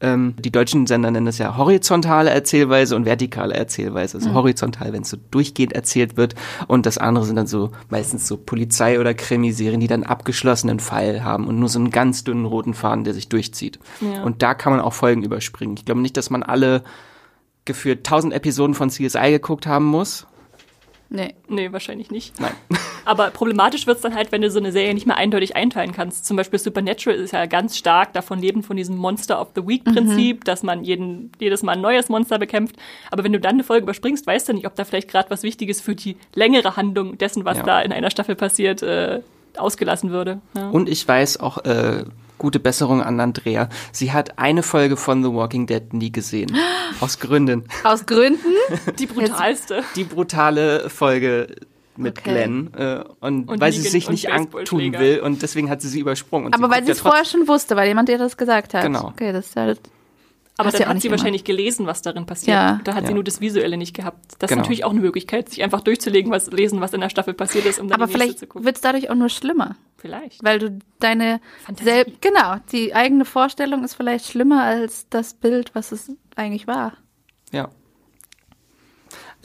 Ähm, 0.00 0.34
die 0.38 0.52
deutschen 0.52 0.86
Sender 0.86 1.10
nennen 1.10 1.26
es 1.26 1.38
ja 1.38 1.56
horizontale 1.56 2.30
Erzählweise 2.30 2.94
und 2.94 3.04
vertikale 3.04 3.54
Erzählweise. 3.54 4.18
Also 4.18 4.30
mhm. 4.30 4.34
horizontal, 4.34 4.92
wenn 4.92 5.02
es 5.02 5.10
so 5.10 5.16
durchgehend 5.30 5.72
erzählt 5.72 6.16
wird 6.16 6.36
und 6.68 6.86
das 6.86 6.98
andere 6.98 7.24
sind 7.24 7.34
dann 7.34 7.48
so 7.48 7.72
meistens 7.88 8.28
so 8.28 8.36
Polizei- 8.36 9.00
oder 9.00 9.14
Krimiserien, 9.14 9.80
die 9.80 9.88
dann 9.88 10.04
abgeschlossenen 10.04 10.78
Fall 10.78 11.24
haben 11.24 11.48
und 11.48 11.58
nur 11.58 11.68
so 11.68 11.80
einen 11.80 11.90
ganz 11.90 12.22
dünnen 12.22 12.44
roten 12.44 12.74
Faden, 12.74 13.02
der 13.02 13.14
sich 13.14 13.28
durchzieht. 13.28 13.80
Ja. 14.00 14.22
Und 14.22 14.42
da 14.42 14.54
kann 14.54 14.72
man 14.72 14.80
auch 14.80 14.92
Folgen 14.92 15.24
überspringen. 15.24 15.74
Ich 15.76 15.84
glaube 15.84 16.00
nicht, 16.00 16.16
dass 16.16 16.30
man 16.30 16.44
alle 16.44 16.84
geführt 17.64 17.98
1000 17.98 18.32
Episoden 18.32 18.74
von 18.74 18.90
CSI 18.90 19.30
geguckt 19.32 19.66
haben 19.66 19.84
muss. 19.84 20.27
Nee. 21.10 21.34
Nee, 21.48 21.72
wahrscheinlich 21.72 22.10
nicht. 22.10 22.38
Nein. 22.38 22.52
Aber 23.04 23.30
problematisch 23.30 23.86
wird's 23.86 24.02
dann 24.02 24.14
halt, 24.14 24.30
wenn 24.30 24.42
du 24.42 24.50
so 24.50 24.58
eine 24.58 24.72
Serie 24.72 24.92
nicht 24.92 25.06
mehr 25.06 25.16
eindeutig 25.16 25.56
einteilen 25.56 25.92
kannst. 25.92 26.26
Zum 26.26 26.36
Beispiel 26.36 26.58
Supernatural 26.58 27.18
ist 27.18 27.32
ja 27.32 27.46
ganz 27.46 27.78
stark 27.78 28.12
davon 28.12 28.38
leben, 28.38 28.62
von 28.62 28.76
diesem 28.76 28.96
Monster 28.96 29.40
of 29.40 29.48
the 29.54 29.66
Week-Prinzip, 29.66 30.40
mhm. 30.40 30.44
dass 30.44 30.62
man 30.62 30.84
jeden, 30.84 31.32
jedes 31.38 31.62
Mal 31.62 31.72
ein 31.72 31.80
neues 31.80 32.10
Monster 32.10 32.38
bekämpft. 32.38 32.76
Aber 33.10 33.24
wenn 33.24 33.32
du 33.32 33.40
dann 33.40 33.54
eine 33.54 33.64
Folge 33.64 33.84
überspringst, 33.84 34.26
weißt 34.26 34.50
du 34.50 34.52
nicht, 34.52 34.66
ob 34.66 34.74
da 34.74 34.84
vielleicht 34.84 35.08
gerade 35.08 35.30
was 35.30 35.42
Wichtiges 35.42 35.80
für 35.80 35.94
die 35.94 36.16
längere 36.34 36.76
Handlung 36.76 37.16
dessen, 37.16 37.46
was 37.46 37.58
ja. 37.58 37.62
da 37.62 37.80
in 37.80 37.92
einer 37.92 38.10
Staffel 38.10 38.34
passiert, 38.34 38.82
äh, 38.82 39.22
ausgelassen 39.56 40.10
würde. 40.10 40.40
Ja. 40.54 40.68
Und 40.68 40.90
ich 40.90 41.08
weiß 41.08 41.40
auch, 41.40 41.64
äh, 41.64 42.04
gute 42.38 42.60
Besserung 42.60 43.02
an 43.02 43.20
Andrea. 43.20 43.68
Sie 43.92 44.12
hat 44.12 44.38
eine 44.38 44.62
Folge 44.62 44.96
von 44.96 45.22
The 45.22 45.32
Walking 45.32 45.66
Dead 45.66 45.92
nie 45.92 46.12
gesehen. 46.12 46.56
Aus 47.00 47.18
Gründen. 47.18 47.64
Aus 47.84 48.06
Gründen? 48.06 48.54
Die 48.98 49.06
brutalste. 49.06 49.82
Die 49.96 50.04
brutale 50.04 50.88
Folge 50.88 51.48
mit 51.96 52.18
Okay. 52.18 52.30
Glenn 52.30 52.72
äh, 52.74 53.02
und, 53.20 53.48
Und 53.48 53.60
weil 53.60 53.72
sie 53.72 53.80
sich 53.80 54.08
nicht 54.08 54.30
antun 54.30 54.92
will 54.92 55.20
und 55.20 55.42
deswegen 55.42 55.68
hat 55.68 55.82
sie 55.82 55.88
sie 55.88 56.00
übersprungen. 56.00 56.52
Aber 56.54 56.70
weil 56.70 56.84
sie 56.84 56.92
es 56.92 57.00
vorher 57.00 57.24
schon 57.24 57.48
wusste, 57.48 57.76
weil 57.76 57.88
jemand 57.88 58.08
ihr 58.08 58.18
das 58.18 58.36
gesagt 58.36 58.72
hat. 58.72 58.84
Genau. 58.84 59.08
Okay, 59.08 59.32
das 59.32 59.48
ist 59.48 59.56
halt. 59.56 59.80
Aber 60.58 60.66
Hast 60.66 60.74
dann 60.74 60.82
ja 60.82 60.88
hat 60.88 61.00
sie 61.00 61.06
immer. 61.06 61.16
wahrscheinlich 61.16 61.44
gelesen, 61.44 61.86
was 61.86 62.02
darin 62.02 62.26
passiert. 62.26 62.48
Ja. 62.56 62.80
Da 62.82 62.94
hat 62.94 63.04
sie 63.04 63.10
Ja. 63.10 63.14
nur 63.14 63.22
das 63.22 63.40
Visuelle 63.40 63.76
nicht 63.76 63.94
gehabt. 63.94 64.32
Das 64.40 64.48
Genau. 64.50 64.60
ist 64.60 64.64
natürlich 64.64 64.84
auch 64.84 64.90
eine 64.90 65.00
Möglichkeit, 65.00 65.48
sich 65.48 65.62
einfach 65.62 65.80
durchzulegen, 65.82 66.32
was 66.32 66.50
lesen, 66.50 66.80
was 66.80 66.92
in 66.92 67.00
der 67.00 67.08
Staffel 67.10 67.32
passiert 67.32 67.64
ist, 67.64 67.78
um 67.78 67.86
dann 67.88 68.02
Aber 68.02 68.06
die 68.06 68.12
nächste 68.14 68.24
vielleicht 68.24 68.38
zu 68.40 68.46
gucken. 68.48 68.66
wird 68.66 68.74
es 68.76 68.82
dadurch 68.82 69.08
auch 69.08 69.14
nur 69.14 69.28
schlimmer, 69.28 69.76
Vielleicht. 69.98 70.42
weil 70.42 70.58
du 70.58 70.78
deine 70.98 71.40
Fantasie. 71.64 71.88
selb 71.90 72.20
genau 72.20 72.56
die 72.72 72.92
eigene 72.92 73.24
Vorstellung 73.24 73.84
ist 73.84 73.94
vielleicht 73.94 74.26
schlimmer 74.26 74.64
als 74.64 75.08
das 75.10 75.32
Bild, 75.34 75.74
was 75.76 75.92
es 75.92 76.10
eigentlich 76.34 76.66
war. 76.66 76.94
Ja. 77.52 77.70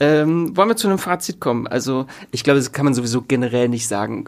Ähm, 0.00 0.56
wollen 0.56 0.68
wir 0.68 0.76
zu 0.76 0.88
einem 0.88 0.98
Fazit 0.98 1.40
kommen? 1.40 1.66
Also, 1.68 2.06
ich 2.32 2.42
glaube, 2.42 2.58
das 2.58 2.72
kann 2.72 2.84
man 2.84 2.94
sowieso 2.94 3.22
generell 3.22 3.68
nicht 3.68 3.86
sagen. 3.86 4.24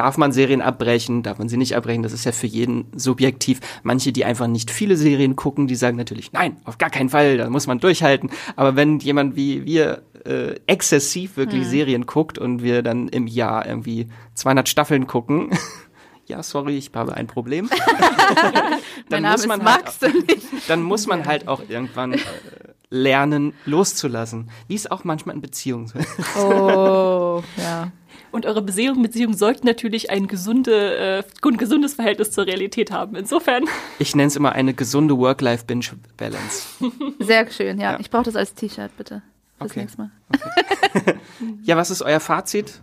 Darf 0.00 0.16
man 0.16 0.32
Serien 0.32 0.62
abbrechen? 0.62 1.22
Darf 1.22 1.38
man 1.38 1.50
sie 1.50 1.58
nicht 1.58 1.76
abbrechen? 1.76 2.02
Das 2.02 2.14
ist 2.14 2.24
ja 2.24 2.32
für 2.32 2.46
jeden 2.46 2.86
subjektiv. 2.96 3.60
Manche, 3.82 4.12
die 4.12 4.24
einfach 4.24 4.46
nicht 4.46 4.70
viele 4.70 4.96
Serien 4.96 5.36
gucken, 5.36 5.66
die 5.66 5.74
sagen 5.74 5.98
natürlich, 5.98 6.32
nein, 6.32 6.56
auf 6.64 6.78
gar 6.78 6.88
keinen 6.88 7.10
Fall, 7.10 7.36
da 7.36 7.50
muss 7.50 7.66
man 7.66 7.80
durchhalten. 7.80 8.30
Aber 8.56 8.76
wenn 8.76 8.98
jemand 9.00 9.36
wie 9.36 9.66
wir 9.66 10.00
äh, 10.24 10.54
exzessiv 10.66 11.36
wirklich 11.36 11.66
Serien 11.66 12.06
guckt 12.06 12.38
und 12.38 12.62
wir 12.62 12.82
dann 12.82 13.08
im 13.08 13.26
Jahr 13.26 13.66
irgendwie 13.66 14.08
200 14.36 14.70
Staffeln 14.70 15.06
gucken, 15.06 15.50
ja, 16.26 16.42
sorry, 16.42 16.78
ich 16.78 16.90
habe 16.94 17.12
ein 17.12 17.26
Problem. 17.26 17.68
mein 19.10 19.20
Name 19.20 19.36
muss 19.36 19.46
man 19.46 19.64
halt 19.66 19.84
dann 20.68 20.82
muss 20.82 21.06
man 21.06 21.26
halt 21.26 21.46
auch 21.46 21.60
irgendwann 21.68 22.14
äh, 22.14 22.18
lernen, 22.88 23.52
loszulassen. 23.66 24.50
Wie 24.66 24.76
es 24.76 24.90
auch 24.90 25.04
manchmal 25.04 25.34
in 25.34 25.42
Beziehungen 25.42 25.84
ist. 25.84 26.36
Oh, 26.38 27.42
ja. 27.58 27.92
Und 28.32 28.46
eure 28.46 28.62
Beziehung, 28.62 29.02
Beziehung 29.02 29.34
sollten 29.34 29.66
natürlich 29.66 30.10
ein 30.10 30.26
gesunde, 30.28 30.96
äh, 30.96 31.22
ein 31.48 31.56
gesundes 31.56 31.94
Verhältnis 31.94 32.30
zur 32.30 32.46
Realität 32.46 32.90
haben. 32.92 33.16
Insofern, 33.16 33.64
Ich 33.98 34.14
nenne 34.14 34.28
es 34.28 34.36
immer 34.36 34.52
eine 34.52 34.72
gesunde 34.72 35.18
Work-Life-Binge-Balance. 35.18 36.66
Sehr 37.18 37.50
schön, 37.50 37.78
ja. 37.80 37.92
Ja. 37.92 38.00
Ich 38.00 38.10
brauche 38.10 38.24
das 38.24 38.36
als 38.36 38.54
T-Shirt, 38.54 38.96
bitte. 38.96 39.22
Fürs 39.58 39.70
Okay. 39.72 39.80
nächste 39.80 39.98
Mal. 40.02 40.10
Ja, 41.62 41.76
was 41.76 41.90
ist 41.90 42.02
euer 42.02 42.20
Fazit? 42.20 42.80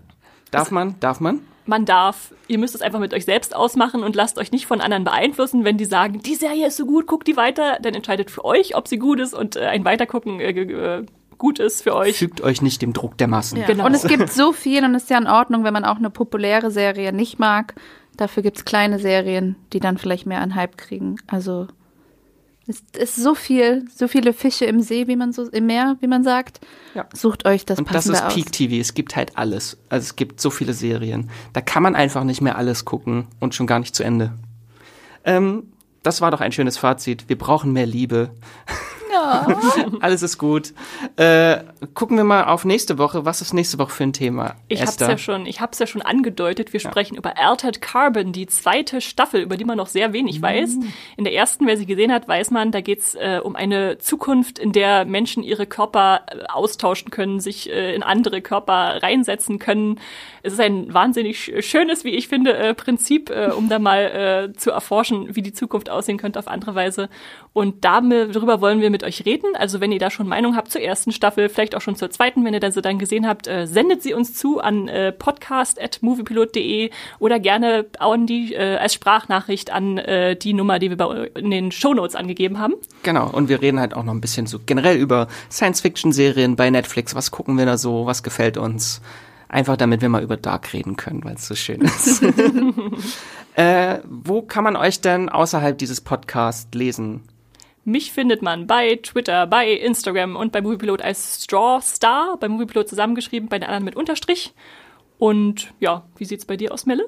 Darf 0.51 0.71
man? 0.71 0.95
Darf 0.99 1.19
man? 1.19 1.41
man 1.67 1.85
darf, 1.85 2.33
ihr 2.47 2.57
müsst 2.57 2.75
es 2.75 2.81
einfach 2.81 2.99
mit 2.99 3.13
euch 3.13 3.25
selbst 3.25 3.53
ausmachen 3.55 4.01
und 4.03 4.15
lasst 4.15 4.37
euch 4.37 4.51
nicht 4.53 4.65
von 4.65 4.79
anderen 4.79 5.03
beeinflussen, 5.03 5.65
wenn 5.65 5.77
die 5.77 5.83
sagen, 5.85 6.19
die 6.21 6.35
Serie 6.35 6.67
ist 6.67 6.77
so 6.77 6.85
gut, 6.85 7.07
guckt 7.07 7.27
die 7.27 7.35
weiter, 7.35 7.77
dann 7.81 7.93
entscheidet 7.93 8.31
für 8.31 8.45
euch, 8.45 8.75
ob 8.75 8.87
sie 8.87 8.97
gut 8.97 9.19
ist 9.19 9.33
und 9.33 9.57
äh, 9.57 9.65
ein 9.65 9.83
Weitergucken 9.83 10.39
äh, 10.39 10.51
äh, 10.51 11.05
gut 11.37 11.59
ist 11.59 11.83
für 11.83 11.95
euch. 11.95 12.17
Fügt 12.17 12.41
euch 12.41 12.61
nicht 12.61 12.81
dem 12.81 12.93
Druck 12.93 13.17
der 13.17 13.27
Massen. 13.27 13.59
Ja. 13.59 13.67
Genau. 13.67 13.85
Und 13.85 13.93
es 13.93 14.03
gibt 14.03 14.31
so 14.31 14.53
viel 14.53 14.83
und 14.83 14.95
es 14.95 15.03
ist 15.03 15.09
ja 15.09 15.17
in 15.17 15.27
Ordnung, 15.27 15.63
wenn 15.63 15.73
man 15.73 15.85
auch 15.85 15.97
eine 15.97 16.09
populäre 16.09 16.71
Serie 16.71 17.13
nicht 17.13 17.39
mag. 17.39 17.75
Dafür 18.15 18.43
gibt 18.43 18.57
es 18.57 18.65
kleine 18.65 18.99
Serien, 18.99 19.55
die 19.73 19.79
dann 19.79 19.97
vielleicht 19.97 20.25
mehr 20.25 20.41
an 20.41 20.55
Hype 20.55 20.77
kriegen. 20.77 21.17
Also 21.27 21.67
es 22.67 22.83
ist 22.97 23.15
so 23.15 23.33
viel, 23.33 23.85
so 23.95 24.09
viele 24.09 24.33
Fische 24.33 24.65
im 24.65 24.81
See, 24.81 25.07
wie 25.07 25.15
man 25.15 25.31
so 25.31 25.47
im 25.49 25.67
Meer, 25.67 25.95
wie 26.01 26.07
man 26.07 26.23
sagt. 26.23 26.59
Ja. 26.95 27.05
Sucht 27.13 27.45
euch 27.45 27.65
das 27.65 27.79
Und 27.79 27.93
das 27.93 28.07
ist 28.07 28.21
aus. 28.21 28.33
Peak 28.33 28.51
TV. 28.51 28.75
Es 28.75 28.93
gibt 28.93 29.15
halt 29.15 29.37
alles. 29.37 29.77
Also 29.87 30.03
es 30.03 30.15
gibt 30.17 30.41
so 30.41 30.49
viele 30.49 30.73
Serien. 30.73 31.29
Da 31.53 31.61
kann 31.61 31.81
man 31.81 31.95
einfach 31.95 32.25
nicht 32.25 32.41
mehr 32.41 32.57
alles 32.57 32.83
gucken 32.83 33.27
und 33.39 33.55
schon 33.55 33.67
gar 33.67 33.79
nicht 33.79 33.95
zu 33.95 34.03
Ende. 34.03 34.33
Ähm, 35.23 35.71
das 36.03 36.19
war 36.19 36.29
doch 36.31 36.41
ein 36.41 36.51
schönes 36.51 36.77
Fazit. 36.77 37.29
Wir 37.29 37.37
brauchen 37.37 37.71
mehr 37.71 37.85
Liebe. 37.85 38.31
Ja. 39.17 39.47
Alles 40.01 40.21
ist 40.23 40.37
gut. 40.37 40.73
Äh, 41.15 41.57
gucken 41.93 42.17
wir 42.17 42.23
mal 42.23 42.45
auf 42.45 42.65
nächste 42.65 42.97
Woche. 42.97 43.25
Was 43.25 43.41
ist 43.41 43.53
nächste 43.53 43.79
Woche 43.79 43.91
für 43.91 44.03
ein 44.03 44.13
Thema? 44.13 44.55
Ich 44.67 44.81
hab's 44.81 44.91
Esther? 44.91 45.09
ja 45.09 45.17
schon, 45.17 45.45
ich 45.45 45.61
hab's 45.61 45.79
ja 45.79 45.87
schon 45.87 46.01
angedeutet. 46.01 46.73
Wir 46.73 46.79
sprechen 46.79 47.15
über 47.17 47.37
Altered 47.37 47.81
Carbon, 47.81 48.31
die 48.31 48.47
zweite 48.47 49.01
Staffel, 49.01 49.41
über 49.41 49.57
die 49.57 49.65
man 49.65 49.77
noch 49.77 49.87
sehr 49.87 50.13
wenig 50.13 50.41
weiß. 50.41 50.77
In 51.17 51.23
der 51.23 51.33
ersten, 51.33 51.65
wer 51.67 51.77
sie 51.77 51.85
gesehen 51.85 52.11
hat, 52.11 52.27
weiß 52.27 52.51
man, 52.51 52.71
da 52.71 52.81
geht's 52.81 53.15
äh, 53.15 53.39
um 53.43 53.55
eine 53.55 53.97
Zukunft, 53.97 54.59
in 54.59 54.71
der 54.71 55.05
Menschen 55.05 55.43
ihre 55.43 55.65
Körper 55.65 56.21
äh, 56.27 56.43
austauschen 56.47 57.09
können, 57.11 57.39
sich 57.39 57.69
äh, 57.71 57.95
in 57.95 58.03
andere 58.03 58.41
Körper 58.41 59.01
reinsetzen 59.01 59.59
können. 59.59 59.99
Es 60.43 60.53
ist 60.53 60.59
ein 60.59 60.93
wahnsinnig 60.93 61.37
sch- 61.37 61.61
schönes, 61.61 62.03
wie 62.03 62.11
ich 62.11 62.27
finde, 62.27 62.55
äh, 62.55 62.73
Prinzip, 62.73 63.29
äh, 63.29 63.49
um 63.51 63.69
da 63.69 63.79
mal 63.79 64.49
äh, 64.53 64.53
zu 64.57 64.71
erforschen, 64.71 65.35
wie 65.35 65.41
die 65.41 65.53
Zukunft 65.53 65.89
aussehen 65.89 66.17
könnte 66.17 66.39
auf 66.39 66.47
andere 66.47 66.75
Weise. 66.75 67.09
Und 67.57 67.83
darüber 67.85 68.61
wollen 68.61 68.81
wir 68.81 68.91
mit 68.91 69.03
euch 69.03 69.25
reden. 69.25 69.55
Also 69.55 69.81
wenn 69.81 69.91
ihr 69.91 69.97
da 69.97 70.11
schon 70.11 70.27
Meinung 70.27 70.55
habt 70.55 70.69
zur 70.69 70.79
ersten 70.79 71.11
Staffel, 71.11 71.49
vielleicht 71.49 71.73
auch 71.73 71.81
schon 71.81 71.95
zur 71.95 72.11
zweiten, 72.11 72.45
wenn 72.45 72.53
ihr 72.53 72.59
dann 72.59 72.71
so 72.71 72.81
dann 72.81 72.99
gesehen 72.99 73.27
habt, 73.27 73.47
äh, 73.47 73.65
sendet 73.65 74.03
sie 74.03 74.13
uns 74.13 74.35
zu 74.35 74.59
an 74.59 74.87
äh, 74.87 75.11
podcast.moviepilot.de 75.11 76.91
oder 77.17 77.39
gerne 77.39 77.87
an 77.97 78.27
die, 78.27 78.53
äh, 78.53 78.75
als 78.75 78.93
Sprachnachricht 78.93 79.73
an 79.73 79.97
äh, 79.97 80.35
die 80.35 80.53
Nummer, 80.53 80.77
die 80.77 80.91
wir 80.91 80.97
bei, 80.97 81.31
in 81.33 81.49
den 81.49 81.71
Shownotes 81.71 82.13
angegeben 82.13 82.59
haben. 82.59 82.75
Genau, 83.01 83.27
und 83.27 83.49
wir 83.49 83.59
reden 83.59 83.79
halt 83.79 83.95
auch 83.95 84.03
noch 84.03 84.13
ein 84.13 84.21
bisschen 84.21 84.45
so 84.45 84.59
generell 84.63 84.97
über 84.97 85.27
Science-Fiction-Serien 85.49 86.57
bei 86.57 86.69
Netflix. 86.69 87.15
Was 87.15 87.31
gucken 87.31 87.57
wir 87.57 87.65
da 87.65 87.79
so? 87.79 88.05
Was 88.05 88.21
gefällt 88.21 88.57
uns? 88.57 89.01
Einfach 89.49 89.77
damit 89.77 90.03
wir 90.03 90.09
mal 90.09 90.21
über 90.21 90.37
Dark 90.37 90.73
reden 90.73 90.95
können, 90.95 91.23
weil 91.23 91.33
es 91.33 91.47
so 91.47 91.55
schön 91.55 91.81
ist. 91.81 92.21
äh, 93.55 93.97
wo 94.07 94.43
kann 94.43 94.63
man 94.63 94.75
euch 94.75 95.01
denn 95.01 95.29
außerhalb 95.29 95.75
dieses 95.75 96.01
Podcasts 96.01 96.67
lesen? 96.75 97.23
Mich 97.87 98.11
findet 98.11 98.41
man 98.41 98.67
bei 98.67 98.99
Twitter, 99.01 99.47
bei 99.47 99.71
Instagram 99.71 100.35
und 100.35 100.51
bei 100.51 100.61
Moviepilot 100.61 101.01
als 101.01 101.45
Strawstar, 101.45 102.35
bei 102.37 102.49
Moviepilot 102.49 102.89
zusammengeschrieben, 102.89 103.47
bei 103.47 103.59
den 103.59 103.63
anderen 103.63 103.85
mit 103.85 103.95
Unterstrich. 103.95 104.53
Und 105.17 105.73
ja, 105.79 106.03
wie 106.17 106.25
sieht's 106.25 106.43
bei 106.43 106.57
dir 106.57 106.73
aus, 106.73 106.85
Melle? 106.85 107.07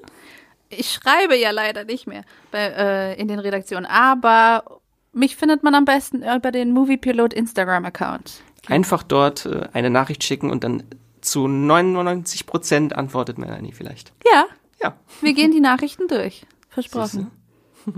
Ich 0.70 0.94
schreibe 0.94 1.36
ja 1.36 1.52
leider 1.52 1.84
nicht 1.84 2.08
mehr 2.08 2.24
bei, 2.52 2.60
äh, 2.60 3.20
in 3.20 3.28
den 3.28 3.40
Redaktionen, 3.40 3.86
aber 3.86 4.80
mich 5.12 5.36
findet 5.36 5.64
man 5.64 5.76
am 5.76 5.84
besten 5.84 6.24
über 6.24 6.50
den 6.50 6.72
Moviepilot 6.72 7.34
Instagram-Account. 7.34 8.42
Einfach 8.68 9.04
dort 9.04 9.48
äh, 9.48 9.68
eine 9.74 9.90
Nachricht 9.90 10.24
schicken 10.24 10.50
und 10.50 10.64
dann 10.64 10.86
zu 11.20 11.50
99 11.50 12.46
Prozent 12.46 12.96
antwortet 12.96 13.38
Melanie 13.38 13.74
vielleicht. 13.74 14.14
Ja, 14.32 14.46
Ja, 14.82 14.96
wir 15.20 15.34
gehen 15.34 15.52
die 15.52 15.60
Nachrichten 15.60 16.08
durch. 16.08 16.46
Versprochen. 16.70 17.32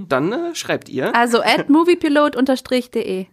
Dann 0.07 0.31
äh, 0.31 0.55
schreibt 0.55 0.89
ihr. 0.89 1.15
Also 1.15 1.41
at 1.43 1.69
moviepilot-de. 1.69 3.27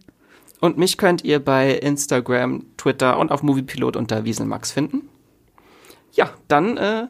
Und 0.59 0.77
mich 0.77 0.97
könnt 0.97 1.23
ihr 1.23 1.39
bei 1.39 1.71
Instagram, 1.71 2.65
Twitter 2.77 3.17
und 3.17 3.31
auf 3.31 3.43
Moviepilot 3.43 3.95
unter 3.95 4.25
Wieselmax 4.25 4.71
finden. 4.71 5.07
Ja, 6.11 6.31
dann 6.47 6.77
äh, 6.77 7.07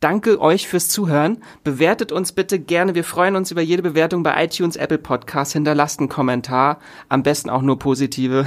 danke 0.00 0.40
euch 0.40 0.66
fürs 0.66 0.88
Zuhören. 0.88 1.42
Bewertet 1.62 2.10
uns 2.10 2.32
bitte 2.32 2.58
gerne. 2.58 2.94
Wir 2.94 3.04
freuen 3.04 3.36
uns 3.36 3.50
über 3.50 3.60
jede 3.60 3.82
Bewertung 3.82 4.22
bei 4.22 4.44
iTunes, 4.44 4.76
Apple 4.76 4.98
Podcasts. 4.98 5.52
Hinterlasst 5.52 6.00
einen 6.00 6.08
Kommentar. 6.08 6.78
Am 7.08 7.22
besten 7.22 7.50
auch 7.50 7.62
nur 7.62 7.78
positive. 7.78 8.46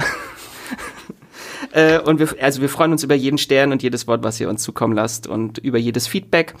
äh, 1.72 2.00
und 2.00 2.18
wir, 2.18 2.34
also 2.40 2.60
wir 2.60 2.68
freuen 2.68 2.90
uns 2.90 3.04
über 3.04 3.14
jeden 3.14 3.38
Stern 3.38 3.70
und 3.70 3.84
jedes 3.84 4.08
Wort, 4.08 4.24
was 4.24 4.40
ihr 4.40 4.48
uns 4.48 4.62
zukommen 4.62 4.94
lasst 4.94 5.28
und 5.28 5.58
über 5.58 5.78
jedes 5.78 6.08
Feedback. 6.08 6.54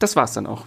Das 0.00 0.16
war's 0.16 0.32
dann 0.32 0.48
auch. 0.48 0.66